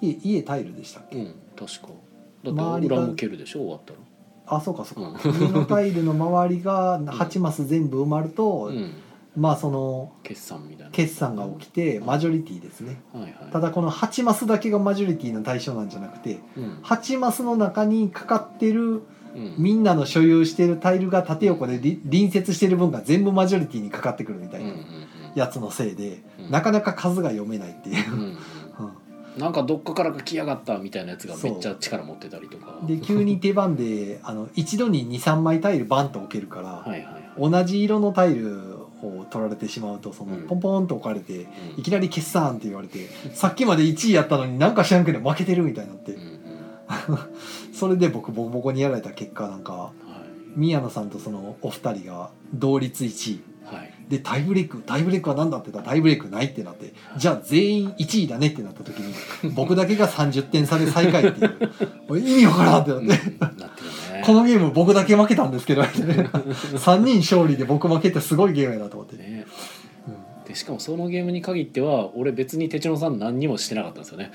[0.00, 1.88] 家家タイルでしたっけ、うん確か。
[2.44, 3.98] だって裏向けるでしょ終わったら
[4.50, 5.34] あそうかそうか、うん。
[5.40, 8.92] 家のタイルの周りが8マス全部埋まると、うん。
[9.36, 10.90] まあその決算みたいな。
[10.90, 13.00] 決算が起きてマジョリティですね。
[13.12, 13.34] はいはい。
[13.52, 16.78] ただこの8マスだけがマジョリティの対象なんじゃなくてうん。
[16.82, 19.02] 8マスの中にかかってる
[19.34, 19.54] うん。
[19.58, 24.72] みんなの所有してるタイルが縦横でり隣接してる分が全部マジョリティにかかってくるみたいな
[25.34, 26.50] やつのせいでうん。
[26.50, 28.36] なかなか数が読めないっていう
[29.38, 32.78] なんかどっかからか来やがったみたいなやつがめっちゃ力持ってたりとか。
[32.82, 37.50] で急に手番であの一度に23枚タイルバンと置けるから、はいはいはい。
[37.50, 40.46] 同じ色のタイルを取られてしまうとそのうん。
[40.46, 41.46] ポンポンと置かれて、うん。
[41.78, 46.16] いきなり決算って言われてさっきまで1位やったのになんか知らんけど負けてるみたいになって、
[47.72, 49.90] それで僕ボコボコにやられた結果なんかは
[50.56, 53.40] 宮野さんとそのお二人が同率1位
[54.08, 59.14] でタイブレイクタイブレイクは何だって言ったらタイブレイクないってなってじゃあ全員1位だねってなった時に
[59.54, 62.18] 僕だけが30点差で最下位っていう。
[62.18, 63.12] 意味わからんってなっうんて。
[63.12, 63.66] なってる
[64.14, 64.22] ね。
[64.24, 69.16] このゲーム僕だけ負けたんですけど3人勝利で僕負けってすごいゲームやなと思って。
[69.16, 69.37] ね
[70.48, 74.32] でしかもそのゲームに限っては俺別に哲郎さん何にもしてなかったんですよね。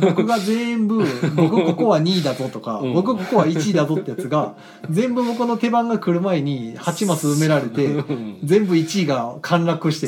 [0.00, 1.04] 僕が全部
[1.34, 2.92] 「僕ここは2位だぞ」とか「うん。
[2.94, 4.54] 僕ここは1位だぞ」ってやつが
[4.88, 8.38] 全部僕の手番が来る前に8マス埋められてうん。
[8.44, 10.06] 全部1位が陥落して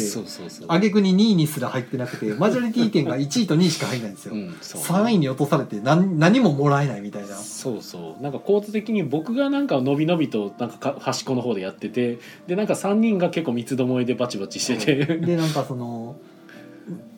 [0.69, 4.83] 挙句に2位にすら入ってなくてマジョリティ点が1位と2位しか入んないんですよ、うんそう。
[4.83, 7.35] 3位に落とされて何何ももらえないみたいな。
[7.35, 8.23] そうそう。
[8.23, 15.17] なんか構図的に僕がなんか伸び伸びとなんかか端っこの方でやっててでなんか3人が結構三つどもえでバチバチしてて。
[15.17, 16.17] でなんかその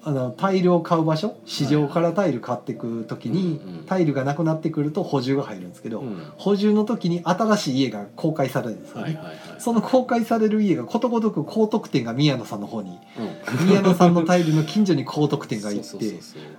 [0.05, 1.37] あのタイルを買う場所？
[1.47, 3.85] 市場からタイル買っていく時に、うんうん。
[3.85, 6.33] タイルがなくなってくると補充が入るんですけど、うん。
[6.37, 13.67] 補充の時に新しい家が公開されるんですよね、はいはいはいその公開される家がことごとく高得点が宮野さんの方にうん。
[13.69, 15.87] 宮野さんのタイルの近所に高得点がいって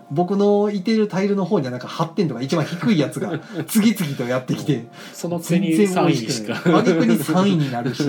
[0.09, 8.03] 僕のいてるタイルの方にはなんか8点とか一番低いやつが 次々とやってきてその全然3位美味しにしかくない挙句に3位になるし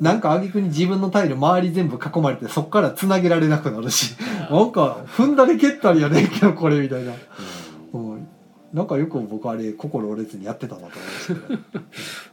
[0.00, 4.16] なんか挙句に自分のタイル周り全部囲まれてそっからつなげられなくなるし
[4.50, 7.12] なんか踏んだり蹴ったりやねんけどこれみたいな、
[7.92, 8.26] うん、
[8.72, 11.84] なんかよく僕あれ心折れずにやってたなと思いましたけど。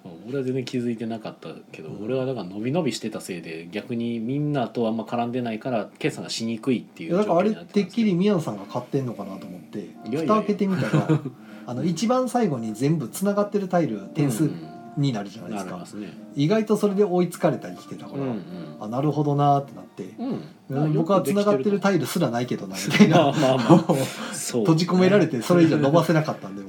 [0.06, 2.06] う ん俺は全然気づいてなかったけど、うん。
[2.06, 11.08] 俺はだから伸び伸びしてたせいで逆にみんなとあんま絡んでないから決算がしにくいっていいうやだからあれててっきり宮野さんが買ってんのかなと思って蓋開けてみたら
[11.66, 14.70] あの一番最後に全部つながってるタイル点数うん。
[14.96, 16.14] になるじゃないでなすか、りますね。
[16.36, 18.38] 意外とそれで追いつかれたりしてたから、うんうん。
[18.80, 20.86] あなるほどなーってなって、うん。
[20.86, 23.96] うん僕はつながってるタイルすらないけどなみたい まあなまあまあ。
[24.34, 26.62] そ う閉じ込められてそれ以上伸ばせなかったんで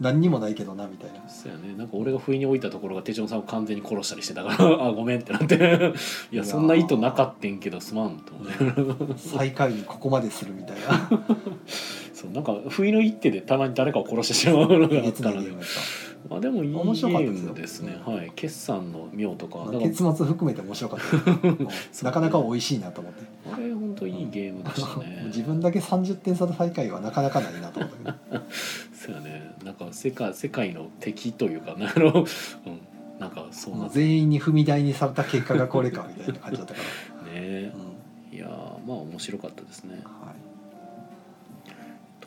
[0.00, 1.28] 何にもないけどなみたいな。
[1.28, 1.74] そうやね。
[1.76, 5.92] なんか俺が不意に置いたところが手帳さんを完全に殺したりしてたから あごめんってなって。
[6.30, 9.14] いやそんな意図なかったんけどすまんと思って。
[9.16, 11.10] 最下位にここまでするみたいな。
[12.14, 15.52] そうなんか不意の一手でたまに誰かを殺してしまうのがえあったので
[16.30, 17.08] あでもいいゲーですよ。
[17.08, 17.98] ムですね。
[18.04, 18.32] はい。
[18.34, 19.70] 決算の妙とか。
[19.80, 23.22] 結末含めて面白かった なかなか美味しいなと思って。
[23.52, 25.24] あれ本当いいゲームでしたね。
[25.34, 28.42] 自分だけ30点差で最下位はなかなかないなと思ったけど。
[28.92, 29.54] そうやね。
[29.64, 32.26] なんか世界世界の敵というかなんやろ
[32.66, 32.78] うん。
[33.18, 36.86] なんかそうな全員に踏み台にされた結果がこれかみたいな感じだったから、
[37.34, 38.36] えうん。
[38.36, 38.50] いやー
[38.86, 40.00] まあ面白かったですね。
[40.04, 40.27] はい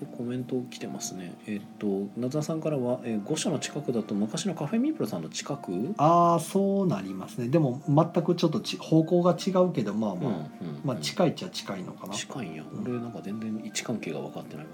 [0.05, 1.33] とコメント来てますね。
[1.47, 5.71] えっとなずなさんからは、えー、御所の近くだと昔のカフェミープルさんの近く？
[5.71, 7.47] うんああそうなりますね。
[7.47, 12.13] でも全くちょっとち方向が違うけどまあまあ、うんまあ近いっちゃ近いのかな。
[12.13, 14.71] 近いんやうん俺なんか全然位置関係が分かってないわ。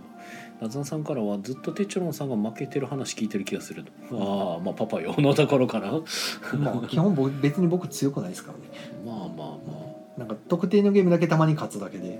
[0.60, 5.92] なずなさんからはずっとテチョロンさんが負けてる話聞いてる気がするああまあパパよのところから。
[5.92, 6.02] ま
[6.74, 8.64] まあ基本僕別に僕強くないですからね。
[9.06, 9.87] あまあまあ
[10.18, 12.20] なんか特定のゲームだけたまに勝つだけで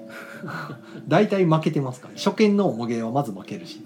[1.08, 3.82] 大体負けてますから、ね、初見の重げはまず負けるし。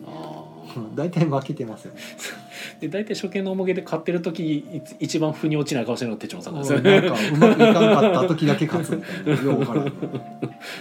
[0.96, 2.00] 大体負けてますよね
[2.80, 9.44] で大体初見の重げで勝ってる時一番腑に落ちない顔してるのがテチョロンさんなんですよなんねかうまくいかんかった時だけ勝つみたいな。
[9.44, 9.94] ようわからん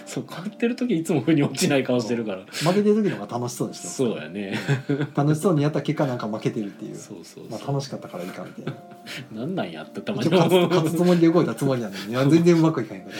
[0.06, 2.44] そう勝ってる時いつも腑に落ちない顔してるから。
[2.46, 4.58] 負けてる時の方が楽しそうにしてますそうやね。
[5.14, 6.96] 楽しそうにやった結果なんか負けてるっていう。
[6.96, 8.74] そうそうまあ、楽しかったからいいかみたい
[9.32, 9.40] な。
[9.40, 10.30] なんなんやってたまに。
[10.30, 13.10] 勝つ勝つつもりで動いたつもりなんでいや全然うまくいかへんか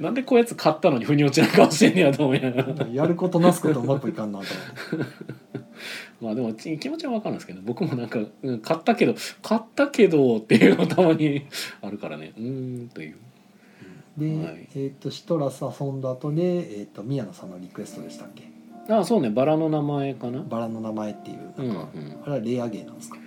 [0.00, 2.74] なんでこうやつ勝ったのに腑に落ちない顔してんねやと思いながら。
[2.74, 4.46] らやることなすことうまくいかんなと
[4.92, 5.12] 思って。
[6.20, 11.42] まあでもち気持ちは分かるんですけど僕もなんか、うん、勝ったけど勝ったけどっていうのたまに
[11.82, 12.32] あるからね。
[12.36, 13.14] うーんという。
[14.18, 14.68] で、はい。
[14.74, 18.44] えっ、とシトラス遊んだ後で、えっと宮野さんのリクエストでしたっけ？
[18.92, 19.30] ああそうね。
[19.30, 20.42] バラの名前かな。
[20.42, 21.76] バラの名前っていううんなん。
[21.76, 21.88] か、
[22.24, 23.18] あれはレアゲーなんですか？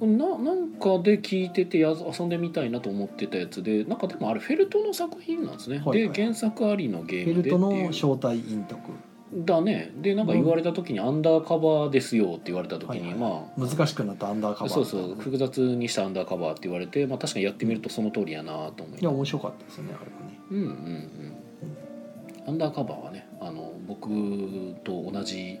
[0.00, 8.90] うんななんかで聞いててや遊んでみたいなと思ってたやつでなんかでもあれフェルトの作品なんですね、はいはいで原作ありのゲームでってフェルトのいう招待陰徳
[9.34, 9.92] だね。
[9.96, 14.72] でなんか言われた時にアンダーカバーですよって言われた時に、はいはいまあ難しくなったアンダーカバー。
[14.72, 20.38] そうそう複雑にしたアンダーカバーって言われて、まあ、確かにやってみるとその通りやなと思いいや面白かったですよねあれはね。
[20.50, 22.48] うんうんうん。
[22.48, 24.08] アンダーカバーはねあの僕
[24.84, 25.58] と同じ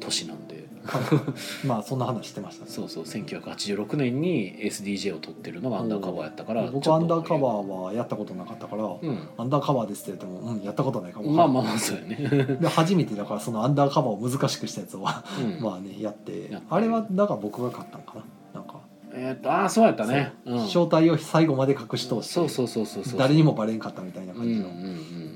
[0.00, 0.61] 年なんで
[1.66, 2.70] まあそんな話してましたね。
[2.70, 9.28] そうそう1986年に SDJ を取ってるのがアンダーカバーやったから僕アンダーカバーはやったことなかったから、うん。
[9.36, 11.30] アンダーカバーですって言っても、うん、やったことないかも。
[11.30, 15.62] まあまあまあそうやね、で初めてだからそのアンダーカバーを難しくしたやつは、うん。
[15.62, 16.50] まあねやって。
[16.68, 18.14] あれはだから僕が買ったんか
[18.54, 18.80] ななんか、
[19.14, 20.32] えーっとああそうやったね。
[20.46, 20.62] う。
[20.62, 20.66] ん。
[20.66, 25.31] 正体を最後まで隠し通してそうそうそうそう誰にもバレんかったみたいなうんうんう感じの、ん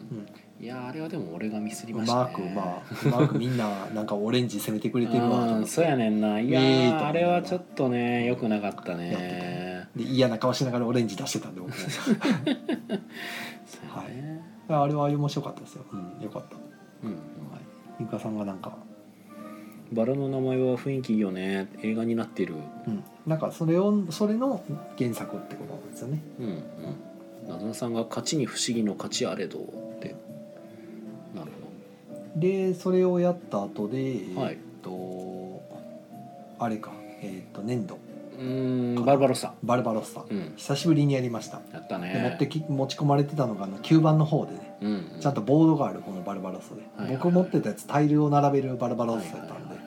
[0.67, 2.21] いやあれはでも俺がミスりうましたね。
[2.25, 2.83] まくま
[3.15, 6.41] あうまくみんななんかオレンジ攻めてくれてるわと思ってうんそうやねんな。
[6.41, 11.77] いやええとーあれはちょっとね良くなかったやってねで嫌な顔しながらオレンジ出してたんで僕も。
[11.79, 12.19] そう
[12.91, 12.99] や
[14.09, 14.43] ね。
[14.69, 16.57] あれは面白かったですよ、うん、よかった、
[17.05, 17.17] うんは
[17.59, 17.61] い、
[18.01, 18.77] ゆかさんがなんか、
[19.93, 21.69] バラの名前は雰囲気いいよね。
[21.85, 22.55] 映画になってる。
[22.89, 24.65] うん、なんかそれをそれの
[24.99, 26.21] 原作ってことなんですよね。
[26.41, 26.59] うんうん。
[27.49, 29.61] なずなさんが「勝ちに不思議の勝ちあれど」
[32.37, 33.97] でそれをやった後で、
[34.37, 34.53] はい。
[34.53, 35.63] えっと
[36.59, 37.99] あれかえっと粘土。
[38.39, 39.55] うーんバルバロッサ。
[39.63, 40.53] バルバロッサ、うん。
[40.57, 41.63] 久しぶりにやりました。
[41.73, 45.21] やったで持ねってき持ち込まれてたのがあの9番の方でねうんうん。
[45.21, 49.87] ちゃんとボードがあるこのバルバロッサで、はいはい僕持ってたやつタイルを並べるバルバロッサやったんで、はいはいはいはい。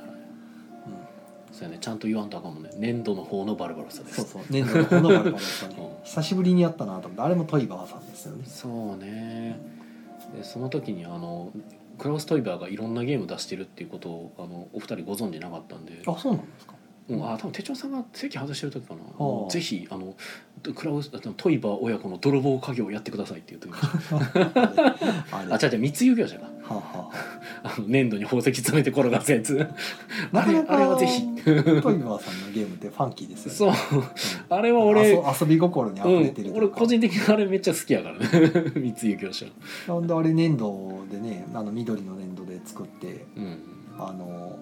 [1.52, 2.72] そうやねちゃんと言わんとあかんもんね。
[2.78, 4.10] 粘土の方のバルバロッサで。
[4.10, 4.42] すそうそう。
[4.50, 6.04] 粘土の方のバルバロッサね うん。
[6.04, 7.22] 久しぶりにやったなと思って。
[7.22, 8.44] あれもトイバーさんですよね。
[8.46, 9.60] そうね。
[10.36, 11.52] でその時にあの
[12.00, 16.02] クラウス・トイバーがいろんなゲーム出してるっていうことをあのお二人ご存知なかったんで。
[16.08, 16.74] あそうなんですか。
[17.10, 19.02] うん、あ多分手帳さんが席外してる時かな。
[19.02, 19.50] ああ。
[19.50, 20.16] ぜひあの
[20.76, 24.10] クラウスあのトイバー親子の泥棒家業をやってくださいって言ってきまし
[24.70, 26.46] たあ 違う違う密輸業者か。
[26.46, 27.12] はあは
[27.64, 29.60] あ の粘土に宝石詰めて転がすやつ。
[30.34, 31.22] あれあれはぜひ。
[31.44, 33.78] トイバーさんのゲームってファンキーですよね。
[33.90, 34.00] そう。
[34.00, 34.06] うん。
[34.50, 38.72] あれは俺遊遊び心に溢うんれてる、とい俺個人的にあれめっちゃ好きやからね。
[38.76, 39.46] 密輸業者。
[39.88, 43.58] なんであれ粘土でねあの緑の粘土で作ってうん。
[43.98, 44.58] あの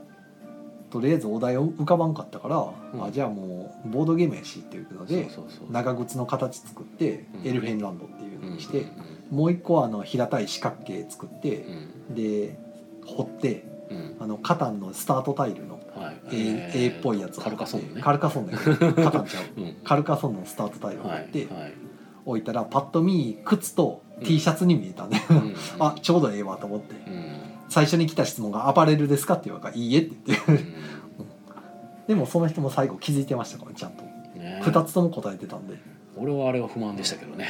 [0.90, 3.04] とりあえずお題を浮かばんかったから、うん。
[3.04, 5.72] あじゃあもうボードゲームやしっていうのでそうそうそう。
[5.72, 7.48] 長靴の形作って、うん。
[7.48, 8.92] エルフェンランドっていうのにして、うん
[9.28, 11.58] もう一個はあの平たい四角形作って
[12.10, 12.16] う、ん。
[12.16, 12.58] で
[13.06, 13.98] 掘ってうん。
[13.98, 16.16] うんあのカタンのスタートタイルのはい。
[16.32, 18.02] A, っぽいやつをカルカソンヌね。
[18.04, 19.62] カルカソンヌやけどカタンちゃう。
[19.62, 19.74] うん。
[19.84, 21.74] カルカソンヌのスタートタイルをはい掘ってはい。
[22.26, 25.10] 置いたらパッと見靴と T シャツに見えたん。
[25.10, 25.56] で、うん。
[25.80, 26.96] あちょうどええわと思って。
[27.10, 30.52] うん最初に来た質問が「アパレルですか?」って言われたから「いいえ」って言って。
[30.52, 30.74] うん。
[32.08, 34.04] でもその人も最後気づいてましたからちゃんと。
[34.04, 35.78] ね2つとも答えてたんで。
[36.16, 37.48] 俺はあれは不満でしたけどね。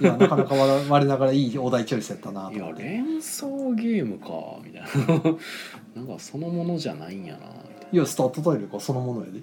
[0.00, 2.82] いやなかなか我我ながらいいお題チョイスやったなといや思って。
[2.82, 4.28] 連想ゲームか
[4.64, 5.22] みたいな。
[5.94, 9.40] なんかそのものじゃないんやなみたいいやスタートタイルがそのものやで。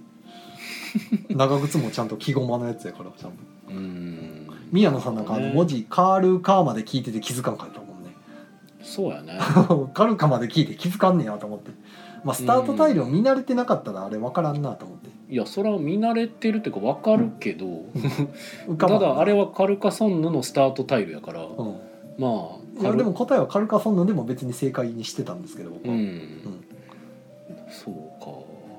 [1.36, 3.38] 長靴もちゃんと木駒のやつやからちゃんと
[3.72, 4.48] なうん。
[4.72, 7.80] 宮野さんなんかあの文字「カールカー」まで聞いてて気づかんかった
[8.86, 9.40] そうやね。
[9.94, 11.72] カルカまで聞いて気づかんねやと思って。
[12.24, 15.10] まあスタートタイルを見慣れてなかったらあれ分からんなと思って。
[15.28, 17.86] いやそれは見慣れてるっていうか分かるけど、
[18.78, 21.76] ただあれはカルカソンヌのスタートタイルやから、うん。
[22.20, 22.28] ま
[22.78, 26.22] あいやでも答えはカルカソンヌでも別に正解にしてたんですけど僕は、うん、
[27.70, 28.32] そうか。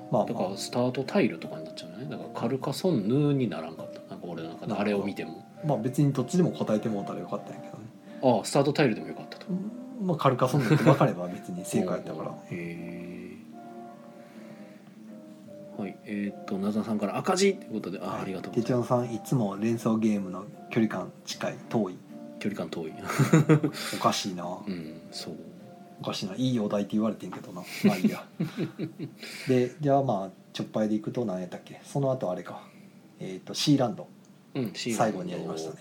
[0.09, 2.07] まあだからスタートタイルとかになっちゃうね。
[2.09, 3.99] だからカルカソンヌにならんかった。
[4.09, 5.45] なんか俺の中であれを見ても。
[5.65, 7.83] まあ別にどっちでも答えてもうたらよかったんやけどね。
[8.37, 9.45] ああスタートタイルでもよかったと
[10.01, 12.31] まあカルカソンヌって分かれば別に正解やったから。
[12.49, 13.37] へ
[15.77, 18.21] えはいえーっとなずなさんから赤字ってことであ、はい。
[18.21, 18.89] ありがとうご手ざいます。
[18.89, 21.97] 帳さんいつも連想ゲームの距離感近い遠い。
[22.39, 22.93] 距離感遠い。
[23.95, 24.43] おかしいな。
[24.65, 25.35] うんそう。
[26.01, 27.61] おかしいないいお題って言われてんけどな。
[27.85, 28.23] まあいいや。
[29.47, 31.79] でじゃあまあちょっぱいでいくと何やったっけ？
[31.83, 32.61] その後あれか。
[33.19, 34.07] えっ、とシーランド。
[34.55, 35.77] うんシー最後にやりましたね。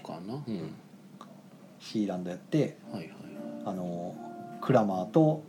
[1.79, 3.13] シーランドやってはいはい
[3.67, 4.15] あの
[4.63, 5.43] クラマーと、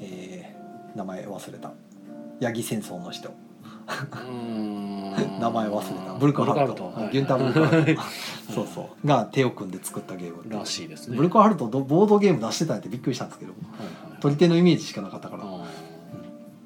[0.00, 0.58] えー
[0.96, 1.72] 名前忘れた。
[2.40, 3.30] ヤギ戦争の人。
[3.86, 6.14] 名名前忘れた。
[6.14, 6.84] ブルクハルト。
[6.84, 7.12] はい。
[7.12, 8.02] ギュンター・ブルクハルト。
[8.52, 9.06] そうそう。
[9.06, 11.16] が手を組んで作ったゲームらしいですね。
[11.16, 13.52] ブルクハルトどボードゲーム出してたんやってびっくりしたんですけど。
[13.52, 15.44] はいはい取り手のイメージしかなかったから。
[15.44, 15.64] あ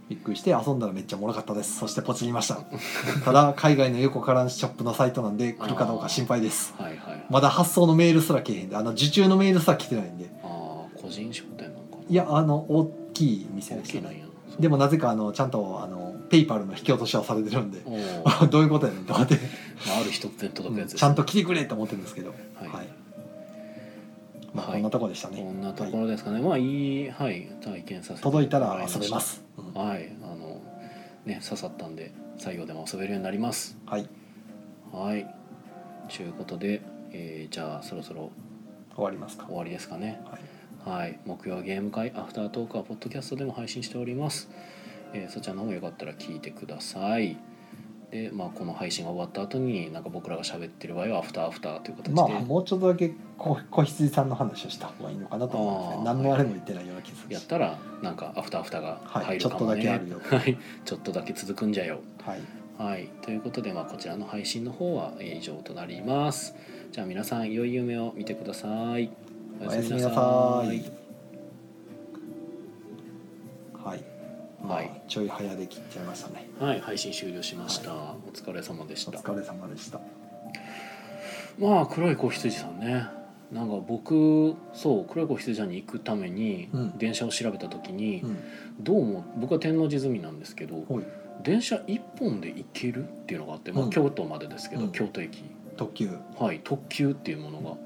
[0.08, 1.78] びっくりして遊んだらめっちゃおもろかったです。
[1.78, 2.58] そしてポチりました。
[3.24, 6.74] ただ海外の横からショップのサイトなんで来るかどうか心配です。
[6.78, 7.26] ーはいはい。
[7.28, 8.76] まだ発送のメールすら来えへんで。
[8.76, 10.30] あの受注のメールすら来てないんで
[11.12, 14.24] 人商店なんかいやあの大きい店でしたね。
[14.58, 17.80] でもなぜかあのちゃんとあのペイパルの引き落としはされてるんで。
[18.50, 19.34] どういうことやねんと思って、
[19.86, 20.98] まあある一つで届くやつね。
[20.98, 22.30] ちゃんと来てくれと思ってるんですけど。
[22.30, 22.68] はい。
[22.68, 22.88] はい。
[24.54, 24.74] まあはい。
[24.74, 28.58] こんなとこでしたこね、んなところですかね、まあいいはい体験させて届いた。
[28.58, 29.72] ら遊べます、うん。
[29.72, 30.10] はい。
[30.22, 30.60] あの
[31.24, 33.78] ね刺さったんで採用でも遊べるようになります。
[33.86, 34.06] はい。
[34.92, 35.26] はい。
[36.14, 36.82] ということで、
[37.12, 38.30] えーじゃあそろそろ
[38.94, 39.46] 終わりますか。
[39.46, 40.20] 終わりですかね。
[40.30, 40.40] はい
[40.84, 44.50] はい木曜ゲーム会アフタートークはポッドキャストでも配信しております、
[45.12, 47.36] えーそちらの方もよかったら聞いてください。
[48.10, 56.04] でまあこの配信が終わった後になんか僕らが喋ってる場合はアフターアフターという形で、まあもうちょっとだけこ子羊さんの話をした方がいいのかなと思うんですね。
[56.04, 57.32] 何のあれも言ってないような気がするし。
[57.32, 60.20] やったらなんかアフターアフターがはい入るかもね、ちょっとだけあるよ。
[60.28, 60.58] はい。
[60.84, 62.00] ちょっとだけ続くんじゃよ。
[62.22, 62.40] はい。
[62.78, 63.08] はい。
[63.22, 66.54] ということでまあこちらの配信の方はえー以上となります。
[66.90, 69.10] じゃあ皆さん良い夢を見てください
[69.68, 70.92] おやすみなさい。
[73.84, 74.04] はい。
[74.62, 76.48] まあ、はいちょい早で切っちゃいましたね。
[76.60, 79.10] はい配信終了しました、お疲れ様でした。
[79.10, 80.00] お疲れ様でした。
[81.58, 83.06] まあ黒い子羊さんね。
[83.52, 86.98] なんか僕そう黒い子羊さんに行くためにうん。
[86.98, 88.38] 電車を調べた時に、うん。
[88.80, 90.84] どうも僕は天王寺済みなんですけど
[91.42, 93.90] 電車1本で行けるっていうのがあって、まあうん。
[93.90, 94.92] 京都までですけど、うん。
[94.92, 95.44] 京都駅。
[95.76, 96.10] 特急。
[96.38, 97.76] はい特急っていうものが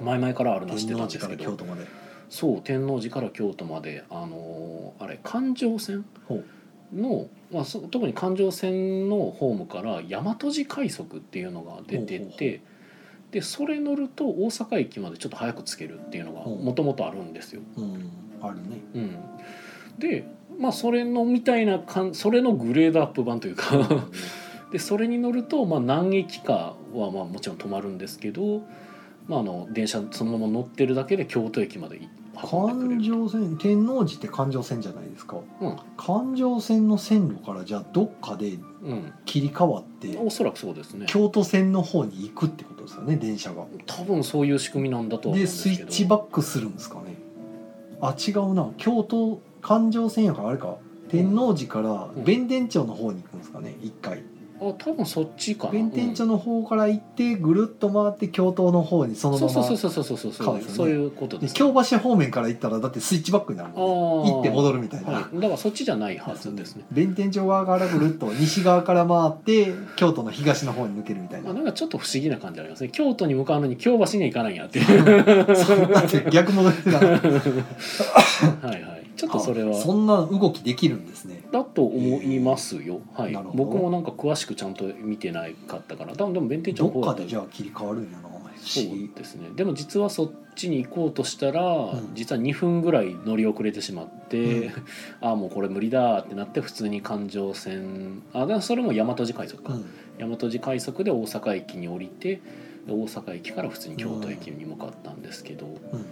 [0.00, 1.30] 前々からあるのは知ってたんですけど。
[1.30, 1.86] ら京都まで。
[2.28, 6.04] そう天王寺から京都まであのーあれ環状線？
[6.94, 12.62] の、まあ、そ特に環状線のホームから大和路快速っていうのが出てて
[13.30, 17.62] でそれ乗ると大阪駅までちょっと早く着けるっていうのがもともとあるんですよ。
[17.76, 18.10] うん
[18.42, 18.80] あるね。
[18.94, 19.16] うん、
[19.98, 20.26] で
[20.58, 23.72] まあそれのみたいなかんそれのグレードアップ版というか
[24.70, 28.62] でそれに乗ると、まあ、何駅かはまあもちろん止まるんですけど、
[29.28, 32.00] まあ、あの電車そのまま乗ってるだけで京都駅まで
[32.52, 33.00] 運んでくれる。
[33.00, 41.06] 環状線天王寺って環状線じゃないですかうん環状線の線路からじゃあどっかでうん、切り替わっておそらくそうですね。
[41.08, 43.64] 京都線の方に行くってことですよね電車が。
[43.86, 45.76] 多分そういう仕組みなんだとは思うんでですけど。
[45.76, 47.16] スイッチバックするんですかね。
[48.00, 48.70] あ違うな。
[48.78, 50.78] 京都環状線やからあれか。
[51.08, 52.24] 天王寺からうん。
[52.24, 54.24] 弁天町の方に行くんですかね一回
[54.70, 55.72] あ多分そっちかな。
[55.72, 60.62] 弁天町の方から行ってぐるっと回って京都の方にそのままそうそうそうそうそうそうそう。
[60.62, 64.30] そういうことでです京橋方面から行ったらだってスイッチバックになるあもんね。
[64.30, 64.34] ー。
[64.34, 66.84] 行って戻るみたいな、はい、だからそっちじゃないはずですね。
[66.92, 71.50] 弁天町側からぐるっと西側から回って京都の東の方に抜けるみたいな。
[71.50, 72.90] あなんかちょっと不思議な感じありますね。
[72.90, 75.56] 京都に向かうのに京橋には行かないんやっていう。
[75.56, 77.06] そうだって逆戻ってたは
[78.76, 79.01] いはい。
[79.22, 79.74] ちょっとそれは。
[79.74, 81.42] そんな動きできるんですね。
[81.52, 83.00] だと思いますよ。
[83.14, 83.38] はい。
[83.54, 86.16] 僕もなんか詳しくちゃんと見てないかったから。
[86.16, 87.22] 多分でも弁天町どっかの方だと。
[87.22, 88.28] でじゃあ切り替わるんやな
[88.62, 88.84] 不そう
[89.16, 89.50] ですね。
[89.54, 92.10] でも実はそっちに行こうとしたら、ん。
[92.14, 94.72] 実は2分ぐらい乗り遅れてしまって、うん。
[95.20, 98.22] ああもうこれ無理だってなって普通に環状線。
[98.32, 99.74] あでもそれも大和路快速か。
[99.74, 99.84] うん。
[100.18, 102.40] 大和路快速で大阪駅に降りて
[102.86, 106.06] で大阪駅から普通に京都駅に向かったんですけど、うん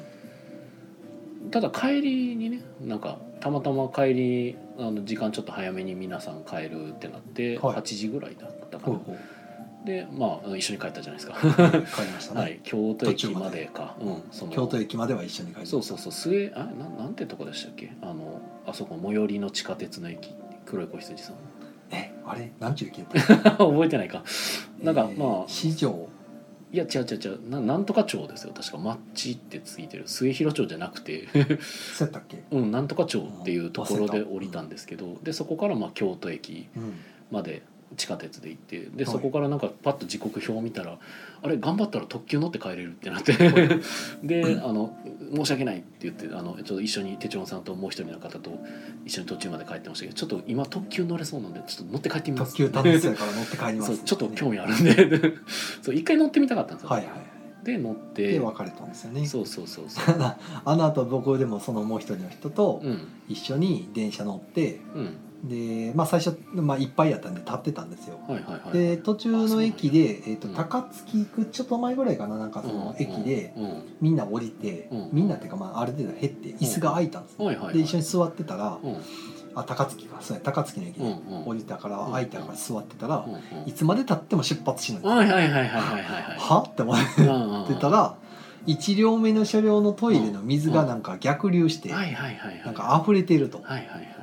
[1.51, 7.77] ただ帰りにねなんかたまたま帰りあの時間ちょっと早めに皆さん帰るってなって、はい。
[7.77, 9.19] 8時ぐらいだったかな、ほうほう。
[9.87, 11.39] でまあ一緒に帰ったじゃないですか。
[11.41, 13.97] 帰りましたね、はい京都駅までか。
[14.01, 15.71] うんその京都駅までは一緒に帰りました。
[15.71, 17.91] そうそうそう末あななんてとこでしたっけ？
[18.03, 20.35] あのあそこ最寄りの地下鉄の駅
[20.67, 21.35] 黒い子羊さん。
[21.93, 22.53] えあれ？
[22.61, 23.09] なんちゅう駅やっ
[23.43, 23.51] た？
[23.57, 24.23] 覚えてないか。
[24.83, 26.09] なんか、えーまあ市場
[26.73, 27.49] いや違う違う違う。
[27.51, 28.53] ななんとか町ですよ。
[28.55, 30.05] 確かマッチってついてる。
[30.07, 31.27] 末広町じゃなくて。
[31.95, 32.43] そうやったっけ？
[32.53, 35.19] うんなんとか町っていうところで降りたんですけど。
[35.23, 36.95] でそこからまあ京都駅うん。
[37.31, 37.63] まで
[37.97, 39.13] 地下鉄で行ってではい。
[39.13, 40.99] そこからなんかパッと時刻表を見たら
[41.43, 43.33] あれ頑張ったら特急乗って帰れるってなって。
[44.23, 44.97] であの
[45.35, 48.59] 申し訳ないって言ってあのちょっと一緒に手帳さんともう一人の方と
[49.05, 52.57] 一緒に途中まで帰ってましたけどちょっと今特急乗れそうなんでちょっと乗って帰ってみます。
[52.57, 53.97] 特急楽しそうやから乗って帰ります。
[53.97, 55.35] そうちょっと興味あるんで。
[55.83, 57.41] そう一回乗ってみたかったんですよ、はいはい。
[57.65, 58.33] で乗って。
[58.33, 59.27] で別れたんですよね。
[59.27, 60.05] そうそうそうそう。
[60.65, 63.09] あの後僕でもそのもう一人の人とうん。
[63.29, 68.19] 一緒に電車乗ってうんでまあ最初、まあ、いっぱいやったんで立ってたんですよ。
[68.73, 70.55] で途中の駅で、えー、とうん。
[70.55, 73.55] 高槻行くちょっと前ぐらいかななんかその駅で
[74.01, 75.11] みんな降りて、うん。
[75.13, 77.39] みんなっていうかまあある程度減って椅子が空いたんです、
[77.73, 78.97] で一緒に座ってたら、うん。
[79.55, 80.19] あ高槻か。
[80.21, 81.17] そうや高槻の駅で
[81.47, 83.27] 降りたからうん空いたから座ってたら、
[83.67, 86.03] いつまでたっても出発しない、はいはいはいはいはい
[86.39, 88.17] はって思ってたら
[88.67, 92.63] 1両目の車両のトイレの水がなんか逆流して、はいはいはいはい。
[92.65, 93.59] なんか溢れてると。
[93.63, 94.20] はいはいはいはい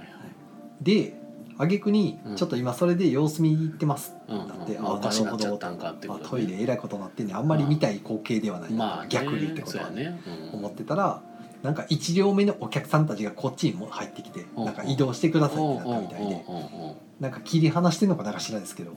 [0.81, 1.13] で
[1.57, 2.35] 挙句にうん。
[2.35, 7.37] ちょっと今それで様子見に行ってます、だってまああおかしなっちゃなるほどったんかってこあとトイレえらいことになってんねん。
[7.37, 8.71] あんまり見たい光景ではない。
[8.71, 9.09] な、まあね。
[9.09, 10.21] 逆流ってことはそうやね。
[10.53, 10.59] うん。
[10.59, 11.21] 思ってたら
[11.63, 14.65] なんか1両目のお客さんたちがこっちにも入ってきてうん。
[14.65, 16.25] なんか移動してくださいってなったみたいで。
[16.25, 16.29] うん。
[16.29, 16.35] うん。
[16.35, 16.89] うん。
[16.89, 18.91] うんなんか切り離してんのかなんか知らないですけど。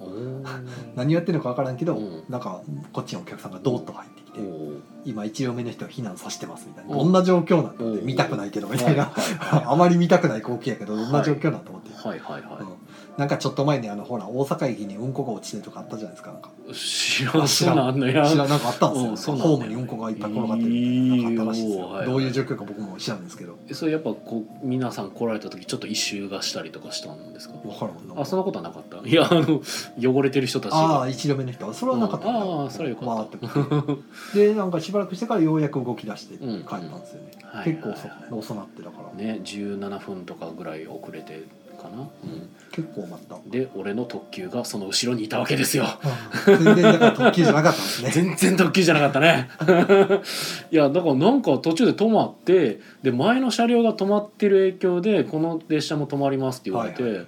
[0.95, 2.25] 何やってるのか分からんけどうん。
[2.29, 2.61] なんか
[2.93, 4.41] こっちのお客さんがドーッと入ってきて
[5.05, 6.93] 今1両目の人が避難させてますみたいな。
[6.93, 9.13] うんどんな状況なんだうんって見たくないけどみたいな。
[9.67, 11.91] あまり見たくない光景やけどどんな状況なんと思って。
[11.95, 12.67] はいはいはうん
[13.21, 16.51] なんかちょっと前にあのほら大阪駅にうんこが落ちてるとかあったじゃないですかなんか。
[16.71, 18.03] い知らんそんなん。
[18.03, 23.59] や知らんなんかあったんですよ、うんそうなんだホームにうんこがいっぱい転がってるみたいななんかあったらしいですよ、いいよはいはいどういう状況か僕も知らんですけど。
[23.73, 27.55] それやっぱこう皆さん来られた時ちょっと異臭がしたりとかしたんですか？
[27.63, 28.23] 分からんな。
[28.23, 29.07] あそんなことはなかった？
[29.07, 29.61] いやあの
[30.01, 30.73] 汚れてる人たち。
[30.73, 31.69] ああ一両目の人。
[31.69, 32.31] はそれはなかった。
[32.31, 32.33] ん。
[32.33, 33.39] だああそれはよかった。
[33.39, 34.01] 回って
[34.31, 37.73] きてでなんかしばらくしてからようやく動き出して帰うんったんですよね、はい。
[37.73, 41.45] 結構遅遅なってだから、ね17分とかぐらい遅れて
[41.81, 42.09] かな、
[42.73, 45.87] 結構待った、うん、で俺の特急がその後ろにいたわけですよ。
[46.47, 46.65] うん。
[46.65, 48.11] 全然だから特急じゃなかったんですね。
[48.11, 49.49] 全然特急じゃなかったね。
[50.71, 57.25] いやだからなんか途中で止まってで前の車両が止まってる影響でこの列車も止まりますって言われて、はいは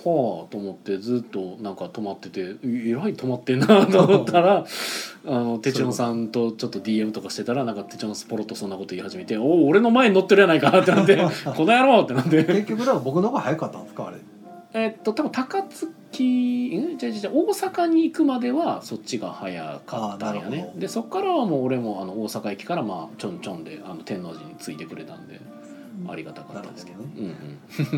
[0.00, 4.64] あと思ってずっとなんか止まっててえらい止まってんなと思ったら
[5.26, 11.16] あの手帳さんとちょっと DM とかしてたらなんか手帳さんポロッとそんなこと言い始めて「おお俺の前に乗ってるやないか」ってなって
[11.56, 12.44] 「この野郎!」ってなって。
[12.44, 14.16] 結局だから僕の方が早かったんですかあれ。
[14.74, 20.50] えっと多分高槻駅んじゃじゃ大阪に行くまではそっちが早かったんやあーなるほど。
[20.50, 25.40] ねでそっからはもう俺もあの大阪駅からまあちょんちょんであの天王寺に着いてくれたんで
[26.06, 27.32] ありがたかったですけどなるうんうん。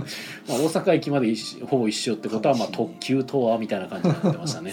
[0.48, 4.72] まあ大阪駅まで一緒ほぼ一緒ってことはまあ特急とはみたいな感じになってましたね。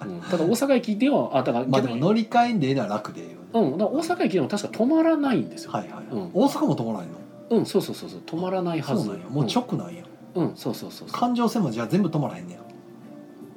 [0.00, 3.70] そうん、ただ大阪駅ではあだからまあ乗り換えんでええなら楽でええよね。
[3.72, 6.30] うん、だ大阪駅でも確か止まらないんですよ、はいはい、うん。
[6.34, 8.20] 大阪も止まらないのうんそうそうそうそう。
[8.26, 9.04] 止まらないはず。
[9.04, 10.02] そうなんやもう直なんや、
[10.34, 11.18] うん、うんそうそうそうそう。
[11.18, 12.60] 環状線もじゃあ全部止まらへんねや。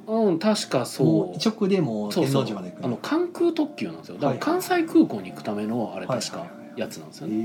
[0.08, 1.34] うん確かもそう。
[1.34, 4.16] う直でもう天そうそう王寺まで行くあの関空特急なんですよ。
[4.18, 6.38] だから関西空港に行くためのあれ確か。
[6.38, 7.36] はいはいはいやつなんですよえね、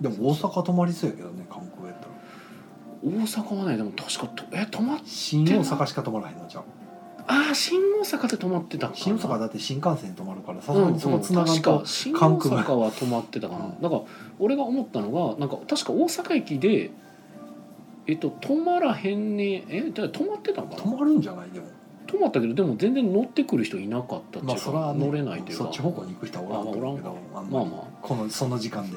[0.00, 2.10] ー、でも大阪止まりそうやけどね観光やったら。
[3.02, 6.64] 大阪はねでも確かとえ止まっ新大阪しか止まらへんのじゃん
[7.26, 8.98] ああ新大阪で止まってたかな。
[8.98, 13.80] 新大阪だって新幹線止まるからさすうんがにそこつながん確とか新大関空阪は止まってたかな、うん。
[13.80, 14.02] だから
[14.38, 16.90] 俺が思ったのがなんか確か大阪駅で
[18.06, 20.82] えっと止まらへんねえじゃあ止まってたのかな？
[20.82, 21.50] 止まるんじゃない？
[21.50, 21.66] でも
[22.10, 25.64] 止まったけどでも全然乗ってくる人いなかったっていうか、まあそれは、ね、乗れないというか。
[25.64, 27.64] そっち方向に行く人はおらんと思うけどあんまりまあ。
[27.64, 28.96] まこのその時間で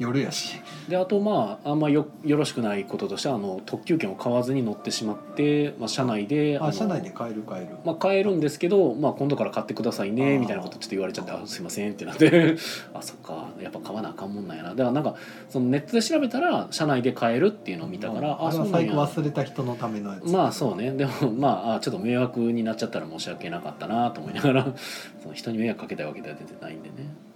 [0.00, 0.60] 夜やし。
[0.88, 7.68] であとまああんまよよろしくないこととしてはあの特急券を買わずに乗ってしまって、まあ、車内でのあ車内で帰る帰る。
[7.84, 12.56] まあ、買えるんですけど、まあ、今度から買ってくださいねみたいなことちょっと言われちゃって「あすいません」ってなって。
[12.94, 13.50] あそっか。
[13.60, 14.70] やっぱ買わなあかんもんなんやな。
[14.70, 15.14] だからなんか
[15.50, 18.88] そのネットで調べたら車内で買えるっていうのを見たから、あれはそうなんや。
[18.88, 20.32] 最後忘れた人のためのやつ。
[20.32, 20.92] まあそうね。
[20.92, 24.66] でもまああちょっと迷惑になっちゃったら申し訳なかったなと思いながら
[25.22, 27.29] その人に迷惑かけたいわけでは全然ないんでね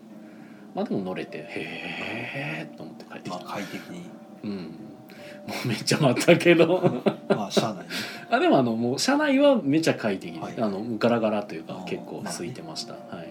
[0.75, 4.03] まあでも乗れてへえと思って帰ってきまあた、快適に。
[4.43, 4.51] うん。
[5.47, 7.03] もうめっちゃ待ったけど。
[7.29, 7.85] まあ車内ね。
[8.31, 10.35] あでもあのもう車内はめちゃ快適。
[10.35, 10.55] で、はい。
[10.59, 13.29] あのガラガラというか結構空いてました、はい。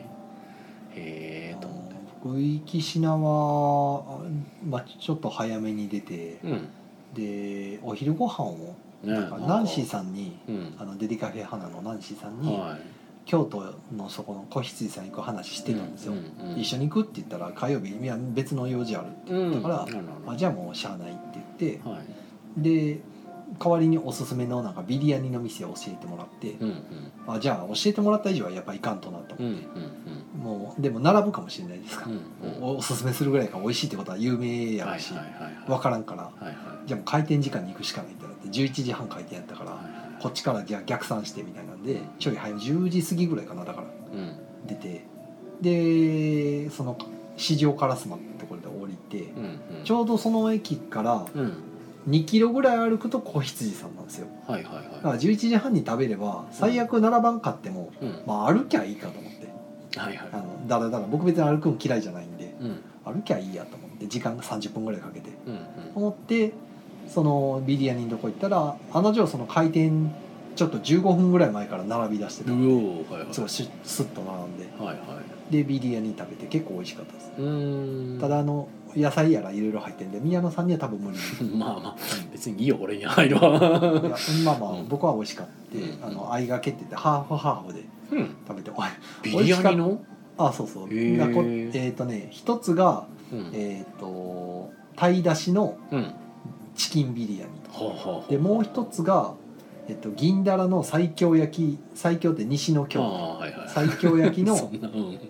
[0.96, 1.94] へえと思って。
[2.22, 4.22] 福井岸名は、
[4.66, 6.70] まあ、ちょっと早めに出てうん。
[7.14, 10.76] でお昼ご飯をねなんかナンシーさんにうん。
[10.80, 12.78] あのデリカフェ花のナンシーさんに、は
[13.26, 20.32] 京都のそこの子羊さん行く話しいてたんですよ、うんうん一緒に行くって言ったら火曜日いや別の用事あるってうん言ったから、なるほど。
[20.32, 21.20] あじゃあもうしゃあないって
[21.60, 22.62] 言ってはい。
[22.62, 23.00] で
[23.60, 26.76] 代わりにおすすめのなんかビリヤニの店を教えてもらって、うんうん。
[27.28, 29.54] あじゃあ教えてもらった以上はやっぱいかんとなとうんうん
[30.44, 32.06] 思って、もうでも並ぶかもしれないですか。
[32.06, 32.64] ら、うんうん。
[32.64, 35.68] おおすすめするぐらいから美味しいってことは有名やはいはいはいはい。
[35.68, 36.24] 分からんから。
[36.24, 36.56] はいはい。
[36.88, 40.22] じゃあもう開店時間に行くしかないってなって11時半開店やったから、はいはい。
[40.22, 43.88] こっちからじゃあ逆算してみたいなんでちょい早い10時過ぎぐらいかなだから。
[43.88, 44.68] うん。
[44.68, 45.06] 出て。
[45.62, 46.98] でその
[47.38, 49.44] 四条烏丸ってところで降りて、うん
[49.80, 49.84] うん。
[49.84, 51.54] ちょうどその駅からうん。
[52.10, 54.28] 2キロぐらい歩くと子羊さんなんですよ。
[54.46, 58.24] はいはいだからは11時半に食べれば最悪並ばんかっても、いうん。
[58.26, 59.48] まあ歩きゃいいかと思って。
[59.98, 60.30] はいはい。
[60.34, 62.82] あのだらだら僕別に歩くの嫌いじゃないんでうん。
[63.06, 65.30] 歩きゃいいやと思って時間が30分ぐらいかけて。
[65.46, 65.62] うんうん。
[65.96, 66.54] 思って
[67.08, 70.14] そのビリヤニのとこ行ったらあの定その開店
[70.56, 73.34] ちょっと15分ぐらい前から並び出してたんではいはい。
[73.34, 74.66] スッと並んで。
[74.78, 75.52] はいはい。
[75.52, 77.32] でビリヤニ食べて結構美味しかったです。
[77.38, 78.20] うーん。
[78.20, 81.18] ただあの野菜やらいろいろ入ってんで宮野さんには多分無理。
[81.58, 81.96] まあまあ
[82.32, 84.88] 別にいいよ俺に入るわまあまあうん。
[84.88, 86.12] 僕は美味しかった、うん。
[86.12, 88.36] あの相掛けって言ってハーフハーフでうん。
[88.48, 88.86] 食べておい
[89.24, 90.00] ビリヤニの？
[90.38, 90.88] あそうそう。
[90.92, 93.50] えっ、とね一つがうん。
[93.54, 96.14] えっ、と鯛だしのうん。
[96.76, 97.52] チキンビリヤニ
[97.86, 98.32] はあはあ。
[98.32, 99.34] でもう一つが、
[99.88, 103.02] えっと、銀だらの西京焼き西京って西のあ京。
[103.02, 103.88] あはいはい。
[103.88, 104.56] 西京焼きの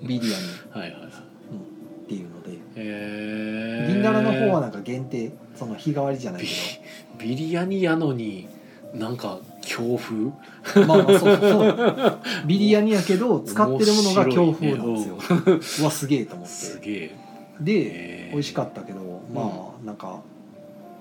[0.04, 0.44] ビリヤニ。
[0.72, 1.10] はいはいはい。
[1.10, 2.52] っていうので。
[2.52, 6.48] へえ銀だらの方はなんか限定その日替わりじゃないビ
[7.18, 8.48] けビリヤニやのに
[8.94, 10.32] なんか強風？
[10.76, 15.18] どまあまあそうそう ビリヤニやけど使ってるものが京風なんですよ、
[15.82, 16.54] うわすげえと思って。
[16.54, 17.16] すげえ。
[17.60, 19.00] で美味しかったけど
[19.34, 20.22] まあなんか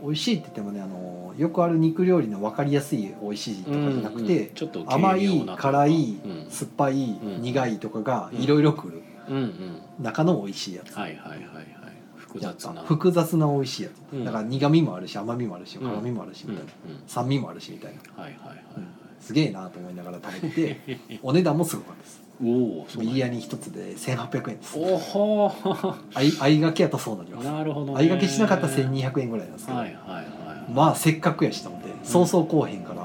[0.02, 6.46] 美味しいって言ってもねあのよくある肉料理の分かりやすい美味しいとかじゃなくて、ちょっと甘い辛い、うん。
[6.50, 7.42] 酸っぱい、うん。
[7.42, 9.80] 苦いとかがうんいろいろくる、うんうん。
[10.00, 11.66] 中の美味しいやつ、はいはいはいはい。
[12.16, 12.82] 複雑な。
[12.82, 14.24] 複雑な美味しいやつ、うん。
[14.24, 15.90] だから苦味もあるし甘みもあるしうん。
[15.90, 16.50] 辛みもあるしうん。
[16.50, 16.56] うん。
[16.56, 18.22] みたいな、酸味もあるしみたいな。
[18.22, 18.58] はいはいはい。
[19.20, 24.78] すげえなと思いながら食べてて お値段もすごかったですおおそうビリヤニ一つで1800円です。
[24.78, 25.96] おほー。
[26.12, 27.44] 相相掛けやとそうなります。
[27.44, 27.92] なるほどね。
[27.94, 33.02] 相掛けしなかったら1200円ぐらいなんですけど、はいはいはいまあせっかくやしと思ってそうそうこうへんから。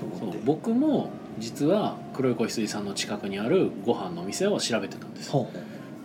[0.00, 5.48] と思って、僕も実は黒い子羊さんの近くにあるご飯の店を調べてたんですほ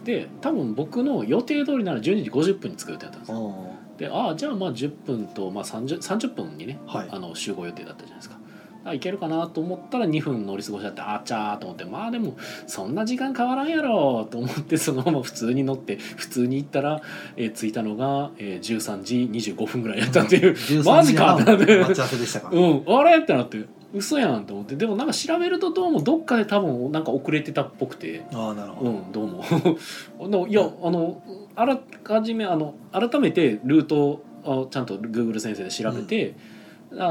[0.03, 7.09] で多分僕の予定通りなら12時50分に着く予定だったんですうよほでああじゃあまあ10分と、まあ、30, 30分にね、はい。
[7.11, 8.37] あの集合予定だったじゃないですか
[8.85, 12.35] あいけるかなと思ったら2分乗り過ごしちゃってあっちゃーと思ってまあでも
[12.67, 17.01] そんな時間変わらんやろと思ってそのまま普通に乗って普通に行ったら、
[17.37, 21.77] えー着いたのが、えー13時25分ぐらいやったっていう13マジかってなって。
[21.79, 22.49] 待ち合わせでしたか？
[22.51, 23.17] ら、 うんあれ？
[23.19, 28.23] ってなって嘘やんと思ってでもなんか調べるとどうもどっかで多分なんか遅れてたっぽくて。
[28.33, 29.43] ああなるほど、うんどうも。
[30.29, 31.21] でもいやあの
[31.55, 36.52] あらかじめあの改めてルートをあちゃんと Google 先生で調べて、あ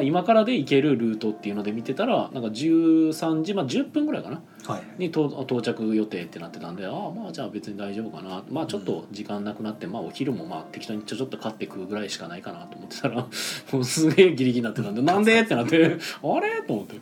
[0.02, 4.40] 今からで行けるルートっていうので見てたらなんか13時、まあ、10分ぐらいかな。
[4.64, 4.82] はい。
[4.98, 8.44] に到到着予定ってなってたんでああまあじゃあ別に大丈夫かな。
[8.50, 13.26] まあちょっと時間なくなって、まあお昼もまあ適当にちょちょっと買って食うぐらいしかないかなと思ってたら
[13.72, 15.76] もうすげえギリギリになってたんでなんでってなって
[16.22, 16.62] あれ？
[16.66, 16.96] と思って。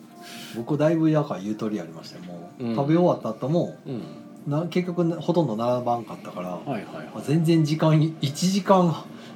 [0.57, 2.75] 僕だいぶやからゆとりありましたよもう、うん。
[2.77, 4.03] 食べ終わった後もうん。
[4.51, 8.95] な結局ねほとんど並ばんかったから、はいはいまあ全然時間1時間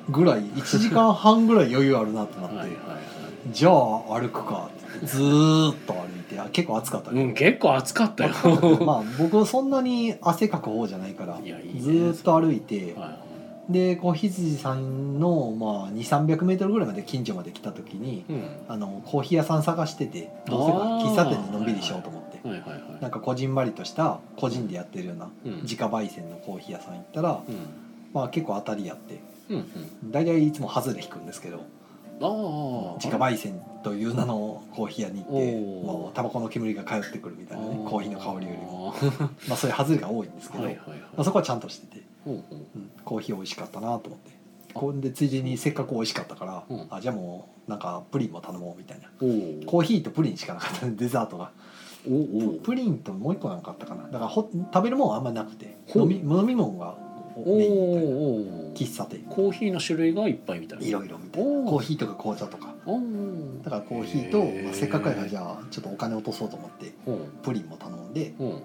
[0.08, 3.13] ぐらい1時間半ぐらい余裕あるなってなって、はいはいはい
[3.50, 4.70] じゃあ歩くか。
[5.02, 6.38] ずーっと歩いて。
[6.38, 8.32] あ結構暑かったうん結構暑かったよ。
[8.84, 11.38] まあ僕そんなに汗かく方じゃないから。
[11.42, 11.80] いやいいね。
[11.80, 12.94] ずーっと歩いて。
[12.94, 13.24] はい
[13.68, 18.44] でこう羊さんの、まあ、2 3 0 0メートルぐらいまで近所まで来た時にうん。
[18.68, 21.10] あのコーヒー屋さん探しててどうせかあー。
[21.10, 22.60] 喫茶店でのんびりしようと思って、はい。
[22.60, 23.02] はいはい。
[23.02, 25.62] なんかこじんまりとした個人でやってるようなうん。
[25.62, 27.56] 自家焙煎のコーヒー屋さん行ったら、うん。
[28.12, 29.20] まあ、結構当たりやって。
[29.48, 30.10] うんうん。
[30.10, 31.64] 大体いつも外れ引くんですけど
[32.20, 38.94] 自家焙煎という名のコーヒー屋に行ってもうタバコの煙が通ってくるみたいなねコーヒーの香りよりも、
[39.48, 40.98] まあ、そういう外れが多いんですけど、はいはいはい。
[40.98, 44.32] まあ、そこはちゃんとしてて、ほうん、コーヒー美味しかったなと思って。
[44.72, 46.86] こんでついでにせっかく美味しかったから、うん。
[46.90, 49.08] あじゃあもうなんかプリンも頼もうみたいな。
[49.66, 51.52] コーヒーとプリンしかなかったデザートが。
[52.06, 54.04] おープリンともう一個なんかあったかな。
[54.04, 55.76] だからほ食べるもんはあんまなくて。
[55.94, 57.03] 飲み飲み物がお
[57.36, 58.73] メインーおー。
[58.74, 59.20] 喫茶店。
[59.28, 60.86] コーヒーの種類がいっぱいみたいな。
[60.86, 61.19] いろいろ。
[61.19, 62.74] みたいなコーヒーとか紅茶とか。
[63.62, 67.12] だからコーヒーと、まあ、せっかくやからじゃあちょっとお金落とそうと思ってう。
[67.12, 68.44] んプリンも頼んで、う。
[68.44, 68.62] んうん、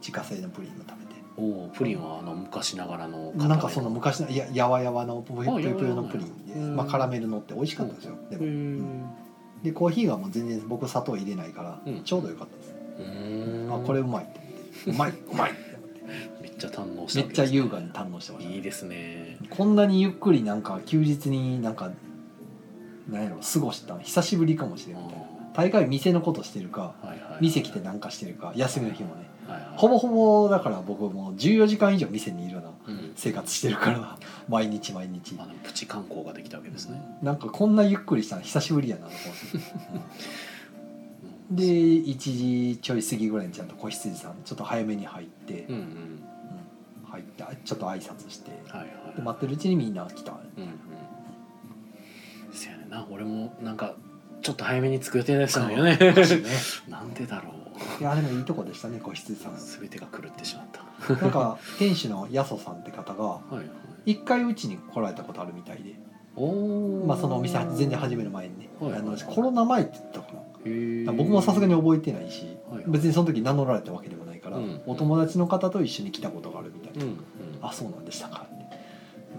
[0.00, 1.08] 自家製のプリンも食べて。
[1.36, 8.16] おープリンはあの昔ながらのなんかその昔のいややわやわのぷよぷよのあプリンで、まあ、カラメルのって美味しかったですよ。
[8.30, 8.44] でへも。
[8.46, 9.64] ー。
[9.64, 12.02] でコーヒーはもう全然僕砂糖入れないから、うん。
[12.04, 13.68] ちょうどよかったです、うー。
[13.68, 14.90] んあこれうまいって思って。
[14.90, 15.52] うまいうまい
[16.58, 19.38] ちゃ堪能しためっちゃ優雅に堪能してましたいいですね。
[19.50, 21.90] こんなにゆっくりなんか休日になんか
[23.08, 25.24] なんやろ過ごしたの久しぶりかもしれんみたいな。
[25.54, 27.38] 大概店のことしてるかはいはいはい。
[27.40, 29.26] 店来てなんかしてるか休みの日もね。
[29.48, 29.70] はいはい。
[29.76, 33.12] ほぼほぼだから僕もう14時間以上店にいるようなうん。
[33.16, 34.18] 生活してるから
[34.48, 35.34] 毎日毎日。
[35.34, 37.00] まあでもプチ観光ができたわけですね。
[37.22, 39.98] なんかこんなゆっくりしたの久しぶりやなと思って
[41.50, 46.17] で1時ちょい過ぎぐらいにちゃんと子羊さんちょっと早めに入って、うんうんうん
[47.18, 49.16] 入ってあちょっと挨拶してはいはい。
[49.16, 50.32] で待ってるうちにみんな来た。
[50.32, 50.70] うんうん。
[52.52, 53.94] せやねんな俺もなんか
[54.42, 55.96] ちょっと早めに着く予定でしたよね。
[55.96, 56.14] ね
[56.88, 57.54] なんでだろ
[58.00, 59.52] いやでもいいとこでしたね子羊さん。
[59.52, 61.14] う全てが狂ってしまった。
[61.14, 63.40] なんか店主のヤソさんって方が
[64.06, 65.94] 一回うちに来られたことあるみたいで、
[66.36, 67.06] おー。
[67.06, 69.00] まあ、そのお店全然始める前にね、はいはい。
[69.00, 71.12] あのコロナ前って言ってたかな。
[71.12, 74.80] 僕もさすがに覚えてないし、はい別にその時名乗られたわけでもないから、うん。
[74.86, 77.18] お友達の方と一緒に来たことがあるみたいな、うんうん。
[77.62, 78.46] あそうなんでしたか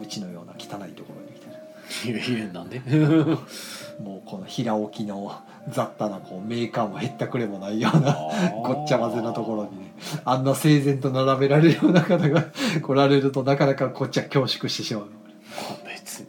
[0.02, 1.60] うちのような汚いところにみたいな
[2.06, 2.80] いやいやなんで？
[4.00, 5.32] もうこの平置きの
[5.70, 8.18] 雑多なこうメーカーもへったくれもないような
[8.64, 12.46] ごっちゃ混ぜのところにねあんな整然と並べられるような方が
[12.82, 15.08] 来られるとなかなかこっちは恐縮してしまう。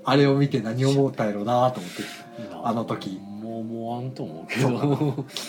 [0.05, 2.02] あれを見て何を思ったやろうなと思って。
[2.65, 3.20] あの時。
[3.43, 4.69] もう思わんと思うけど。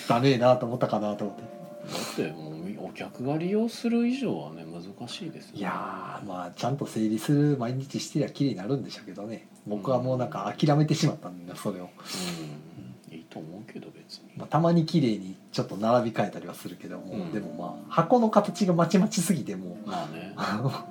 [0.10, 2.24] 汚ねえなと思ったかなと思って。
[2.24, 2.54] だってもう
[2.92, 5.60] お客が利用する以上はね難しいですよね。
[5.60, 9.48] いやーまあちゃんと整理する毎日してりゃ綺麗になるんでしょうけどね。
[9.66, 11.90] 僕はもうなんか諦めてしまったんだそれを、
[13.10, 13.16] うん。
[13.16, 14.32] いいと思うけど別に。
[14.36, 17.32] まあ、たまに綺麗にちょっと並び替えたりはするけども、うん。
[17.32, 20.36] でもまあ箱の形がまちまちすぎてもまあね。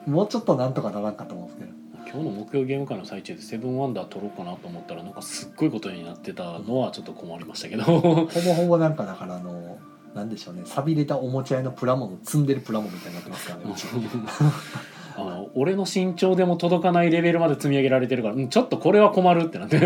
[0.07, 1.81] う もうちょっとなんとかならんかと思うんですけど。
[2.13, 7.85] 今日の木曜ゲーム会の最中でセブンワンダー取ろうかなと思ったらなんかすっごいことになってたのはちょっと困りましたけど。
[7.85, 9.79] ほぼほぼなんかだからあの
[10.15, 10.63] なんでしょうね。
[10.65, 13.75] 錆びれたおもちゃ屋のプラモの積んでるプラモみたいになってますからね。
[15.17, 19.79] あの俺の身長でも届かないレベルまで積み上げられてるから、うん、ちょっとこれは困るってなって。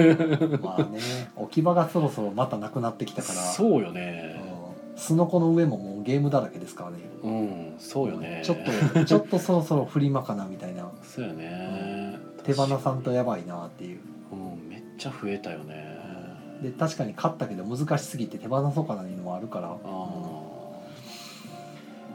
[0.62, 1.00] まあね。
[1.36, 3.40] 置き場がそろそろまたなくなってきたから。
[3.40, 4.40] そうよね。
[4.94, 4.98] うん。
[4.98, 6.98] すのこの上ももうゲームだらけですからね。
[7.22, 8.42] うんそうよね。
[8.44, 8.58] ちょっ
[8.94, 10.90] とちょっとそろそろフリマかなみたいな。
[11.02, 12.18] そうよね。
[12.44, 14.00] 手放さんとやばいなっていう。
[14.32, 15.93] うんめっちゃ増えたよね
[16.64, 19.76] で確かに買ったけど難しすぎて手放そうかないうのもあるから。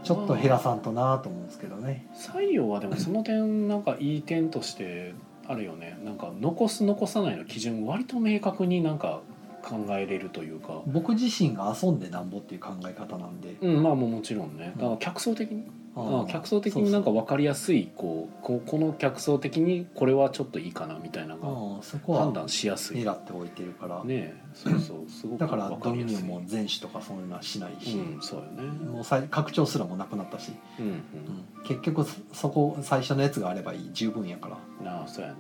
[0.02, 2.08] ちょっと減らさんとなと思うんですけどね。
[2.16, 5.14] 採用はでもその点なんかいい点として
[5.48, 6.00] あるよね。
[6.04, 9.22] なんか残す残さないの基準割と明確になんか
[9.62, 10.82] 考えれるというか。
[10.88, 13.56] 僕自身が遊んでなんぼっていう考え方なんで。
[13.62, 14.74] うんまあもうもちろんね。
[14.78, 15.66] だから客層的に。
[15.66, 22.98] あああ客層的になんか分かりやすいこうここの客層的にこれはちょっといいかなみたいなのうんそこはが判断しやすい。
[23.04, 28.64] 狙っておいてるから、ねそうそう すごくだからドミニオンも全種とかそういうのはしないし、うんそうよね。
[28.64, 30.92] もう拡張すらもなくなったし、うんうん。
[30.94, 31.02] うん。
[31.64, 33.90] 結局そそこ最初のやつがあればいい。
[33.94, 34.50] 十分やか
[34.82, 34.92] ら。
[34.92, 35.36] ああそうやね、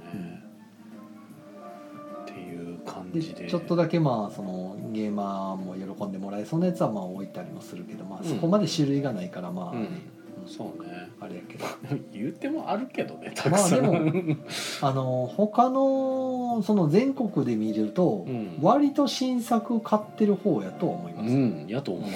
[2.23, 3.47] っていう感でじで。
[3.47, 8.27] ちょっとだけまあそのゲーマーも喜んでもらえそうなやつはまあ置いたりもするけど、まあ、うん。
[8.27, 9.73] そこまで種類がないからまあ
[10.49, 11.65] そうねあれやけど。
[12.11, 14.35] 言ってもあるけどねたくさん、まあでも
[14.81, 18.57] あの他のその全国で見るとうん。
[18.61, 22.09] 割と新作買ってる方やとは思います、うんやと思う。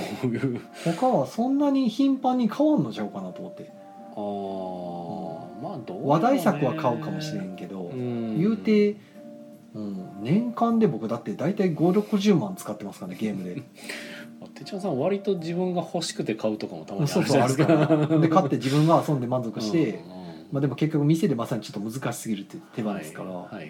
[0.83, 3.71] 他はそんなに頻繁に買わんのちゃうかなと思って。
[4.15, 8.37] ああまあどう話題作は買うかもしれんけど、うん。
[8.37, 8.97] 言うて、
[9.73, 13.61] うん、年間で僕だって大体560万使ってますからねゲームで
[14.53, 17.97] 手帳さん割と自分が欲しくて買うとかもたまにあそうるじゃそうあないですか。
[17.97, 23.67] るからで買って自分が遊んで満足して、うんうんまあ、でも結局店でまさにちょっと難しすぎるって手間ですから、はいはいはいは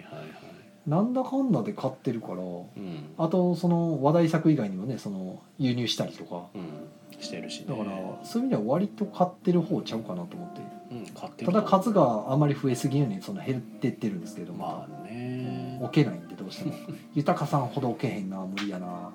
[0.86, 3.14] なんだかんだで買ってるからうん。
[3.16, 6.46] あとその話題作以外にもねその輸入したりとか。
[6.54, 7.20] うん。
[7.20, 7.66] してるしね。
[7.68, 10.60] だからそういう意味では割と買ってる方ちゃうかなと思って。
[10.60, 11.60] うん買ってるた。
[11.60, 15.78] だ数があまり増えすぎんようにその減ってってるんですけどまあね。
[15.80, 16.74] 置けないんでどうしても。
[17.14, 19.10] 豊さんほど置けへんな無理やな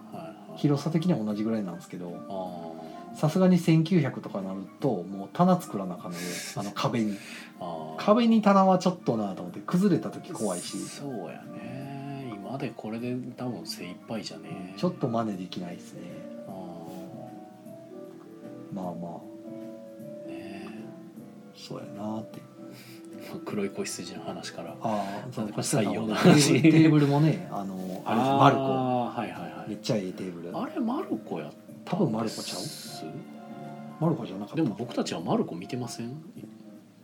[0.59, 6.23] 広さ的には同じぐらいなんですけどあさすがに1900とかなるともう棚作らなあかんので
[6.55, 7.17] あの壁に。
[7.97, 10.77] 壁に棚はちょっとなと思って崩れた時怖いし。
[10.77, 12.31] そうやね。
[12.33, 14.73] 今でこれで多分精一杯じゃね。
[14.77, 16.01] ちょっと真似できないですね。
[16.47, 16.51] あ
[18.73, 18.93] まあまあ。
[20.25, 20.67] ーね
[21.53, 22.39] そうやなって
[23.37, 24.71] 黒い子羊の話から。
[24.71, 26.53] ああそう採用の話。
[26.53, 28.61] ルテーブルもねあのあれマルコ。
[28.61, 29.69] あーはいはいはい。
[29.69, 30.57] めっちゃええテーブル。
[30.57, 31.51] あれマルコや
[31.85, 32.61] 多分マルコちゃう？
[33.99, 34.55] マルコじゃなかった。
[34.55, 36.11] でも僕たちはマルコ見てません？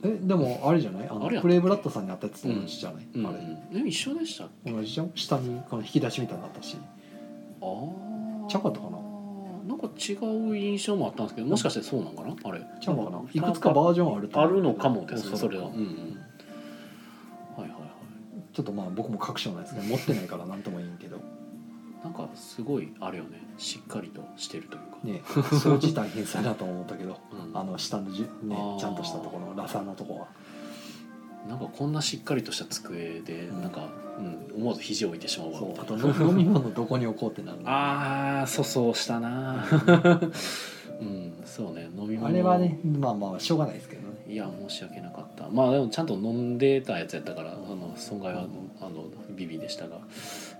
[0.03, 1.07] えでもあれじゃない？
[1.09, 3.27] あのプレイブラッドさんにあったやつと同じじゃない、うん。
[3.27, 3.39] あれ。
[3.73, 5.11] え一緒でした同じじゃん？
[5.15, 6.77] 下にこの引き出しみたいになったし。
[7.61, 8.97] ああちゃうかったかな？
[9.67, 12.35] なんか違う印象もあったんですけどもしかしてそうなんかな？
[12.43, 12.61] あれ。
[12.79, 13.21] ちゃうかな？
[13.33, 15.65] いくつかバージョンあるとあるのかもですそれは。
[15.65, 16.14] うんうん
[18.55, 21.19] ちょっとまあ僕も確証ないですけど持ってないから何とも言えんけど。
[22.03, 23.43] なんかすごいあれよね。
[23.57, 27.19] しっかりとしてるというか、ね掃除大変そうやなと思ったけど。
[27.31, 27.57] うん。
[27.57, 30.27] あの下のじゅねちゃんとしたところのラサのとこは。
[31.49, 33.61] なんかこんなしっかりとした机で、うん。
[33.63, 35.59] なんか、うん、思わず肘を置いてしまうわ。
[35.59, 37.69] そうあとの飲み物どこに置こうってなるの。
[37.69, 39.65] ああ粗相したな。
[41.01, 41.33] うん。
[41.43, 42.27] そうね飲み物。
[42.27, 44.23] あれはねまあまあしょうがないですけどね。
[44.27, 45.49] いや申し訳なかった。
[45.49, 48.45] まあでもちゃんと飲んでたやつやったからあの損害は、
[48.81, 49.05] あの
[49.35, 49.99] ビビでしたが。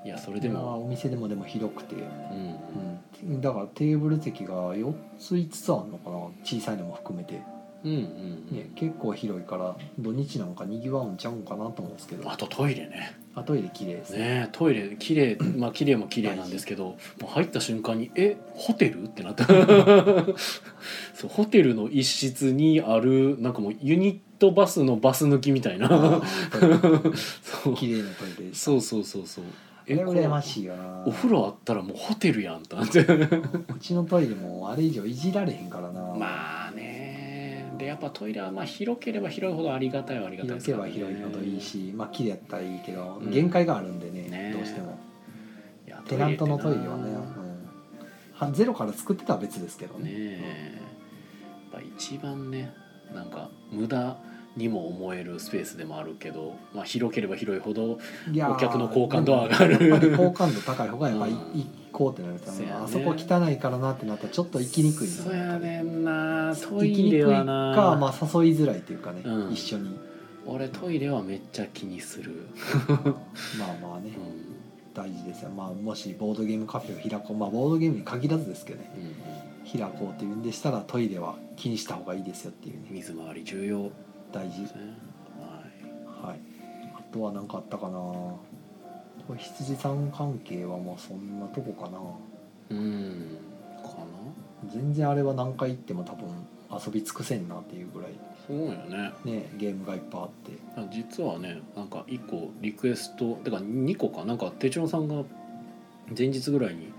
[0.05, 1.99] いやそれでまあもお店でもでも広くて、う
[3.25, 7.41] んうん、だからテーブル席が4つ5つあるのかな小さいのも含めて、
[7.83, 7.97] うんうん
[8.51, 12.29] うん、ね、結構広いから土日なんかにぎわうんちゃうんかなと思うんですけど。
[12.29, 13.17] あとトイレね。
[13.33, 14.13] あトイレ綺麗です。
[14.13, 19.45] ねねトイレ綺麗まあ綺麗も綺麗なんですけどもう入った瞬間に「えホテル?」ってなった。
[21.15, 25.87] そうホテルの一室にあるなんかもうユニットバスのバス抜きみたいな。
[25.89, 27.75] そう。
[27.75, 29.45] 綺麗なトイレそうそうそうそう。
[29.45, 29.51] こ
[29.87, 31.03] れこれ羨ましいよな。
[31.05, 32.75] お風呂あったらもうホテルやんと。
[32.75, 36.01] なってうちのトイレもあれ以上いじられへんからな。
[36.15, 37.73] まあね。
[37.77, 40.91] でやっぱトイレはまあ広ければ広いほどありがたいはありがたいですからね。
[40.91, 43.31] 広ければ広いほどいいしまあ綺麗やったらいいけど、うん。
[43.31, 44.53] 限界があるんでねね。
[44.53, 44.97] どうしても。
[46.07, 47.23] テナントのトイレはね、うん。
[48.33, 50.03] はゼロから作ってたら別ですけどね。
[50.03, 50.81] ねえ。
[51.73, 52.73] やっぱ一番ね
[53.15, 54.17] なんか無駄
[54.55, 57.97] にも思えるスペースでもあるけど、まあ、広ければ広いほど
[58.49, 60.17] お客の好感度は上がる。
[60.17, 61.39] 好感度高い方がやっぱりうん。
[61.39, 62.71] 行こうってなると、ね。
[62.71, 66.55] あそこ汚いからなってなったらちょっと行きにくいなそうやねんな。
[66.55, 69.53] ト行きにくいイレはか、な、まあ、誘いづらいっていうかね、うん。
[69.53, 69.97] 一緒に。
[70.45, 72.47] 俺トイレはめっちゃ気にする、
[73.59, 74.11] まあまあね。
[74.15, 74.55] うん。
[74.93, 77.37] 大事ですよ、まあ、もしボードゲームカフェを開こう。
[77.37, 78.91] まあボードゲームに限らずですけどね。
[78.97, 82.89] うん開こうっていうんでしたらトイレは気にした方がいいですよっていううん、ね。
[82.91, 83.91] 水回り重要。
[84.31, 84.61] 大事。
[84.61, 84.69] ね。
[85.39, 86.29] はい。
[86.29, 86.39] はい。
[86.95, 87.99] あとは何かあったかな。
[89.37, 91.99] 羊さん関係はまあそんなとこかな。
[92.69, 93.37] うん。
[93.81, 93.89] か
[94.63, 94.71] な。
[94.71, 96.27] 全然あれは何回行っても多分
[96.71, 98.11] 遊び尽くせんなっていうぐらい。
[98.45, 99.11] すごいよね。
[99.23, 100.51] ねゲームがいっぱいあって。
[100.91, 104.25] 実はねなんか1個リクエストてか2個か。
[104.25, 105.23] なんか手帳さんが
[106.15, 106.93] 前日ぐらいに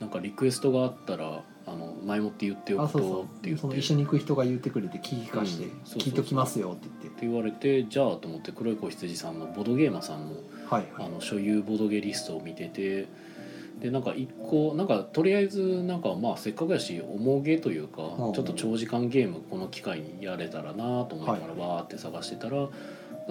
[0.00, 3.58] なんかリクエストがあったらあの前もって言っておくあそうって言って。
[3.58, 5.70] うその一緒に行く人が言ってくれて聞き返してうん。
[5.70, 5.98] そうそうそう。
[6.00, 11.06] 聞いときますよって言っって言われてじゃあと思って黒い子羊さんのボドゲーマーさんのてはいはい。
[11.06, 13.08] あの所有ボドゲリストを見てて
[13.80, 18.32] でなんか一個なんかとりあえずなんかまあせっかくやし重げというかうん。
[18.32, 22.68] ちょっと長時間ゲームこの機会にやれたらなと思いながらわーって探してたら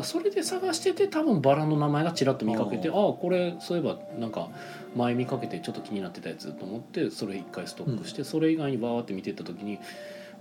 [0.03, 3.10] それで探してて多分バラの名前がちらっと見かけてあうん。
[3.12, 4.49] あこれそういえばなんか
[4.96, 9.80] 前見かけてちょっと気になってたやつと思ってそれ一回ストックしてそれ以外にバーって見てった時に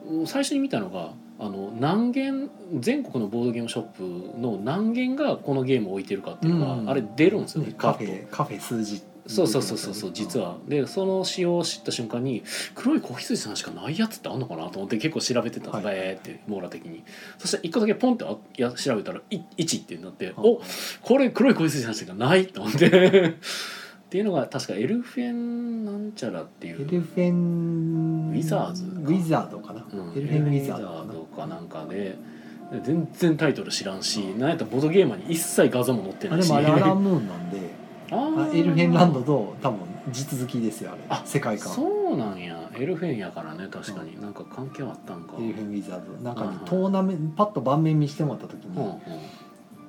[0.07, 3.83] うん最初に見たのがあの何軒全国のボードゲームショッ
[4.35, 6.85] プの何軒がこのゲームを置いてるかっていうのうん。
[6.85, 7.69] があれ出るんですよね。
[7.69, 9.03] ねカフェカフェ数字。
[9.27, 10.59] そうそうそうそうそう実は。
[10.69, 12.45] でその仕様を知った瞬間に
[12.75, 15.97] 黒い子羊さんしかないやつってあんのかなと思って結構調べてたんです、はい。
[15.97, 17.03] バーって網羅的に。
[17.39, 20.61] そしたら一個だけポンってあや調べたらい1ってなって、あお
[21.01, 23.37] これ黒い子羊さんしかないと思って
[24.15, 26.83] っていうのが確かエルフェンなんちゃらっていう。
[26.83, 30.13] エルフェンウィザーズウィザードかな、うん。
[30.17, 32.17] エルフェンウィザードかなんかで。
[32.71, 36.53] で全然タイトル知らんしなんやったらボードゲーマーに一切画像も載ってないし。
[36.53, 37.59] あでもアランムーンなんで。
[38.13, 39.81] あ あーエルフェンランドと多分
[40.13, 41.01] 地続きですよあれ。
[41.09, 41.73] あ世界観。
[41.73, 42.71] そうなんや。
[42.79, 45.33] エルフェンやからね確かに、なんか関係はあったんか。
[45.41, 46.23] エルフェンウィザード。
[46.23, 46.65] なんかねうん。
[46.67, 48.93] トーナメントパッと盤面見してもらった時うんうん。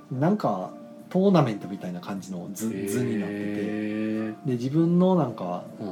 [0.10, 0.72] になんか
[1.10, 3.41] トーナメントみたいな感じの図図になってて。
[3.57, 5.84] へで自分のなんかー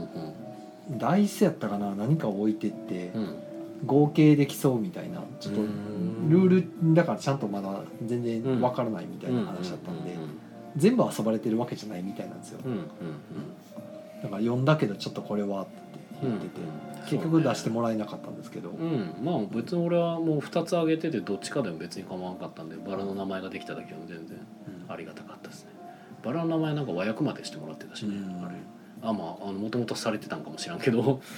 [0.90, 0.98] うん。
[0.98, 3.22] ダイスやったかな何かを置いてってうん。
[3.22, 3.40] うん
[3.86, 6.30] 合計で競うみたいなちょっとうん。
[6.30, 6.48] ルー
[6.90, 10.16] ルだからちゃんとまだ全然わからないみたいな話だったんで
[10.78, 12.60] 全部遊ばれてるわけじゃないみたいなんですよ。
[12.64, 12.86] うんうんうん。
[14.24, 15.72] だから読んだけどちょっとこれはって
[16.24, 16.62] うん言ってて
[17.10, 18.70] 結局出してもらえなかったんですけど。
[18.70, 19.14] うん。
[19.22, 24.38] まあ別に俺はもう2つ挙げててどっちかでも別に構わなかったんでバラの名前ができただけでも全然
[24.88, 25.72] ありがたかったですね。
[26.24, 28.16] バラの名前なんか和訳までしてもらってたしね。
[28.16, 28.46] うん。
[28.46, 28.56] あれ。
[29.02, 31.22] あまあもともとされてたんかもしらんけど。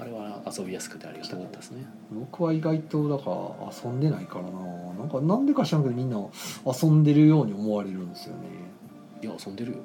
[0.00, 1.84] あれは遊びやすくてありがたかったですね。
[2.10, 4.50] 僕は意外とだから遊んでないからな。
[4.98, 6.18] なんかなんでか知らんけどみんな
[6.64, 8.40] 遊んでるように思われるんですよね。
[9.22, 9.78] いや遊んでるよ。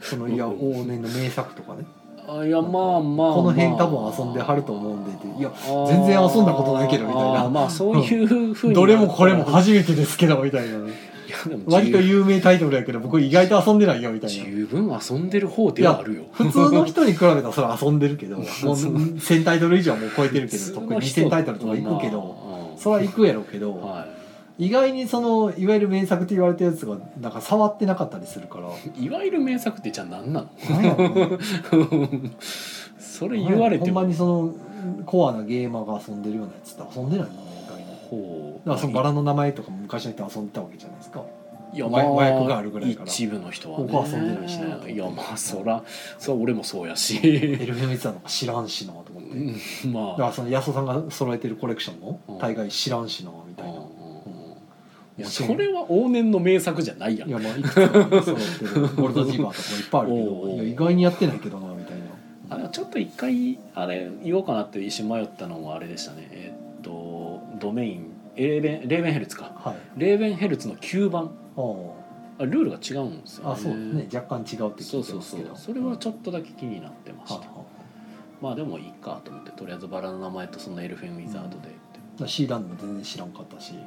[0.00, 1.86] そのいや往年の名作とかね。
[2.28, 5.50] あいやまあまあこの辺まあ多分遊んではると思うんでいや
[5.86, 7.48] 全然遊んだことないけどみたいな。
[7.48, 10.78] まあそういうふうに どれもこれも初めてですけどみたいな。
[10.80, 11.07] ね
[11.66, 14.44] 割と有名タイトルやけど僕意外と遊んでないよみたいな。
[14.44, 16.24] 十分遊んでる方ではあるよ。
[16.32, 24.06] 普通の人に比べたらそれは遊んでるけど もう1000タイトル以上はもう超えてるけど特に2000タイトルとかいくけどそれは行くやろうけど、は
[24.58, 28.68] 意外にそのいわゆる名作って言われたやつがなんか触ってなかったりするから。
[29.00, 30.48] い、 いわゆる名作ってじゃあ何なの？
[32.98, 34.54] それ言われてほんまもにその
[35.06, 37.47] コアなゲーマーが遊んでるようなやつって遊んでないも
[38.08, 41.22] ほだからそのバラの名前とかも昔の人は遊んでたわけじゃないですか。
[41.70, 43.06] いや和和訳があるぐらいから。
[43.06, 43.84] 一部の人はね。
[43.84, 45.84] 僕は遊んでないしねいやまあそら
[46.18, 47.20] そら俺もそうやし。
[47.22, 50.10] エルフェンウィザードか知らんしなと思って、うんまあ。
[50.12, 52.38] だからその安尾さんが揃えてるコレクションもうん。
[52.38, 53.76] 大概知らんしなみたいな、い
[55.18, 57.28] やそれは往年の名作じゃないやん。
[57.28, 58.80] いやまあいくつか揃ってる。
[58.96, 62.56] ゴールドジーバーとかもいっぱいあるけど いや意外にやってないけどなみたいな。
[62.56, 66.28] あれちょっと一回あれ言おうかなって一瞬迷ったのはあれでしたね。
[66.32, 66.67] えっと
[67.58, 69.52] ドメインレーベンレーベンヘルツか。
[69.56, 70.00] はい。
[70.00, 71.30] レーベンヘルツの9番。
[71.56, 71.60] あ
[72.40, 73.50] あルールが違うんですよね。
[73.50, 74.08] ああそうですね。
[74.14, 75.40] 若干違うって聞いそうそうそう。
[75.40, 77.58] てますけどそれはちょっとだけ気になってました、はいはい
[78.40, 81.56] まあでもいいかと思ってとりあえずバラの名前とそのエルフェンウィザードで。
[81.56, 81.74] って、だか
[82.20, 83.72] らシーランドも全然知らんかったし。
[83.72, 83.80] いや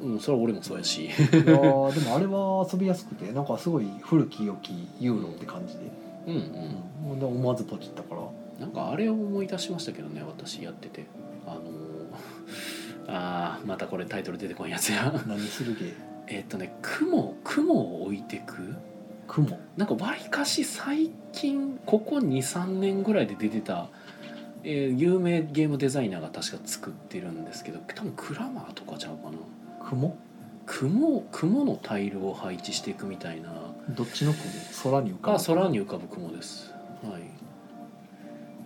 [0.00, 1.10] うん、それは俺もそうやし。
[1.10, 5.80] ーでもあれは遊びやすくてなんかすごい古き良きユーロって感じで,、
[6.28, 6.34] うん
[7.06, 7.12] うん。
[7.12, 8.22] うん、で思わずポチったから。
[8.60, 11.02] なんかあれを思い出しましたけどね私やってて。
[11.02, 11.17] あのー
[13.08, 15.12] あーまたこれタイトル出てこんやつや。
[15.26, 15.94] 何するゲー
[16.28, 18.74] えっとね雲雲を置いてく。
[19.26, 19.58] 雲？
[19.76, 23.88] なんかわりかし最近ここ23年ぐらいで出てた、
[24.62, 29.38] えー有名ゲームデザイナーが確か作ってるんですけど多分クラマーとかちゃうかな。
[29.88, 30.16] 雲？
[30.66, 33.50] 雲雲のタイルを配置していくみたいな。
[33.90, 34.44] どっちの雲？
[34.92, 36.74] 空に浮かぶあ空に浮かぶ雲です。
[37.02, 37.22] はい。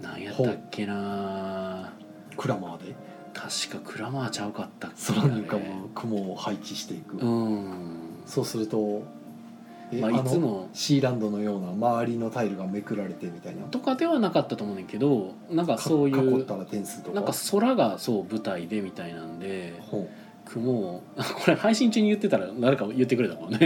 [0.00, 1.92] 何やったっけな
[2.36, 2.94] クラマーで？
[3.34, 5.64] 確かクラマーちゃうかったっけ空に浮かぶ
[5.94, 7.64] 雲を配置していく、うん
[8.26, 9.02] そうすると
[9.92, 13.62] えまあいつもシーランドのような周りのタイルがめくられてみたいな。
[13.64, 16.46] とかではなかったと思うねんけどなんかそういう
[17.14, 20.08] なんか空がそう舞台でみたいなんでほ
[20.46, 23.58] 雲をこれ配信中に言ってたら誰か言ってくれたかもうね。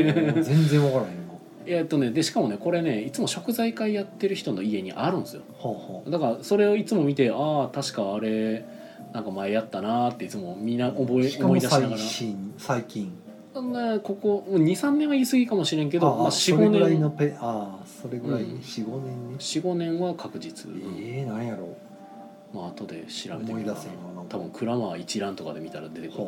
[0.43, 5.43] 全然わからへんのえっとねでしかもねこれねいつも食材会やってる人の家にあるんですよ。
[5.53, 7.35] ほうほだからそれをいつも見てあ
[7.65, 8.65] あ確かあれ
[9.13, 11.99] なんか前やったなーっていつもみんな覚え思い出しながら。
[12.59, 13.13] 最近。
[13.55, 18.59] ここ23年は言い過ぎかもしれんけどまあ、そ45れぐらいの年ペああそれぐらいうん。
[18.59, 19.37] 45年ね。
[19.39, 20.71] 45年は確実、
[21.01, 21.75] ええなんやろ。
[22.53, 23.83] まあ後で調べてみようか
[24.29, 26.25] 多分クラマー一覧とかで見たら出てくる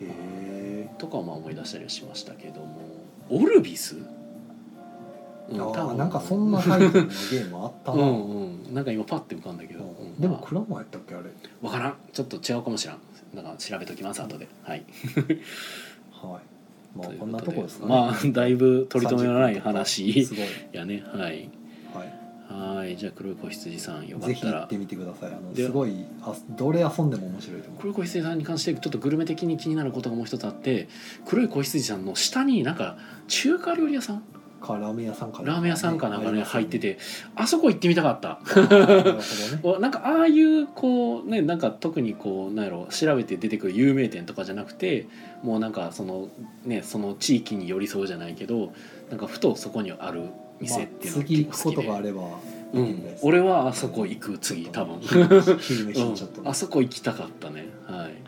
[0.00, 0.88] へえ。
[0.98, 2.78] とかはまあ思い出したりはしましたけども。
[3.30, 3.96] オルビス？
[5.50, 5.94] うん、あ多分。
[5.94, 8.24] ーなんかそんなタイトルのゲームあったな、 うん
[8.68, 8.74] うん。
[8.74, 11.24] なんか今パッて浮かんだけど、うんうんでもまあクラマやったっけあれ？
[11.62, 11.94] わからん。
[12.12, 12.98] ちょっと違うかもしらん。
[13.34, 14.48] だから調べときます後で。
[14.62, 14.84] はい。
[16.12, 16.98] はい。
[16.98, 17.90] まあこんなとこですかね。
[17.90, 20.26] まあだいぶ取り留めのない話
[20.72, 21.02] やね。
[21.06, 21.48] はい。
[21.92, 22.76] はい。
[22.76, 22.96] はい。
[22.96, 24.52] じゃあ黒い子羊さんよかぜったら。
[24.52, 25.32] ひ行ってみてください。
[25.32, 27.80] あのですごいあどれ遊んでも面白いと思う。
[27.80, 30.88] 黒い子羊さんに関してちょっとグルメ的に気になることがもう一つあって
[31.26, 32.96] 黒い子羊さんの下になんか
[33.26, 34.22] 中華料理屋さん
[34.64, 36.98] かラーメン屋さんかなラーメン屋さんかなんかね入ってて。
[37.36, 38.40] あそこ行ってみたかった。
[39.80, 45.06] な んかああいうこうねなんか特にこうなんやろ調べて出てくる有名店とかじゃなくて
[45.42, 46.28] もうなんかその
[46.64, 48.72] ねその地域に寄り添うじゃないけど
[49.10, 50.22] なんかふとそこにある
[50.60, 52.22] 店っていうのまあ、次行くことがあるれば
[52.72, 53.16] うん。
[53.22, 55.00] 俺はあそこ行く次多分、
[56.44, 57.68] あそこ行きたかったね。
[57.86, 58.23] はい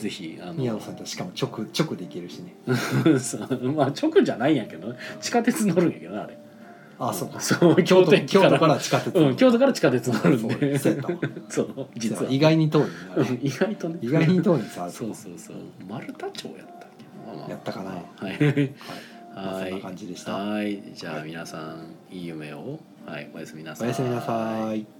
[0.00, 2.54] ぜひあの宮野さんとしかも直直で行けるしね。
[3.76, 6.38] まあ直じゃないんやけど地下鉄乗るんやけどなあれ。
[6.98, 7.40] あそうか。
[7.40, 8.78] そう京都京都から。
[8.78, 10.78] 地下鉄うん京都から地下鉄乗るんで。
[11.48, 12.30] そう実は。
[12.30, 12.88] 意外に遠いね
[13.42, 13.98] 意外とね。
[14.00, 15.56] 意外に遠いんそうそうそう。
[15.88, 17.90] 丸太町やったっけまあまあやったかな。
[17.90, 18.44] はい。
[18.44, 18.72] はい。
[19.34, 19.70] まあはい。
[19.70, 20.34] そんな感じでした。
[20.34, 20.82] はい。
[20.94, 22.78] じゃあ皆さんいい夢を。
[23.06, 23.30] はい。
[23.34, 23.86] おやすみなさい。
[23.86, 24.99] おやすみなさい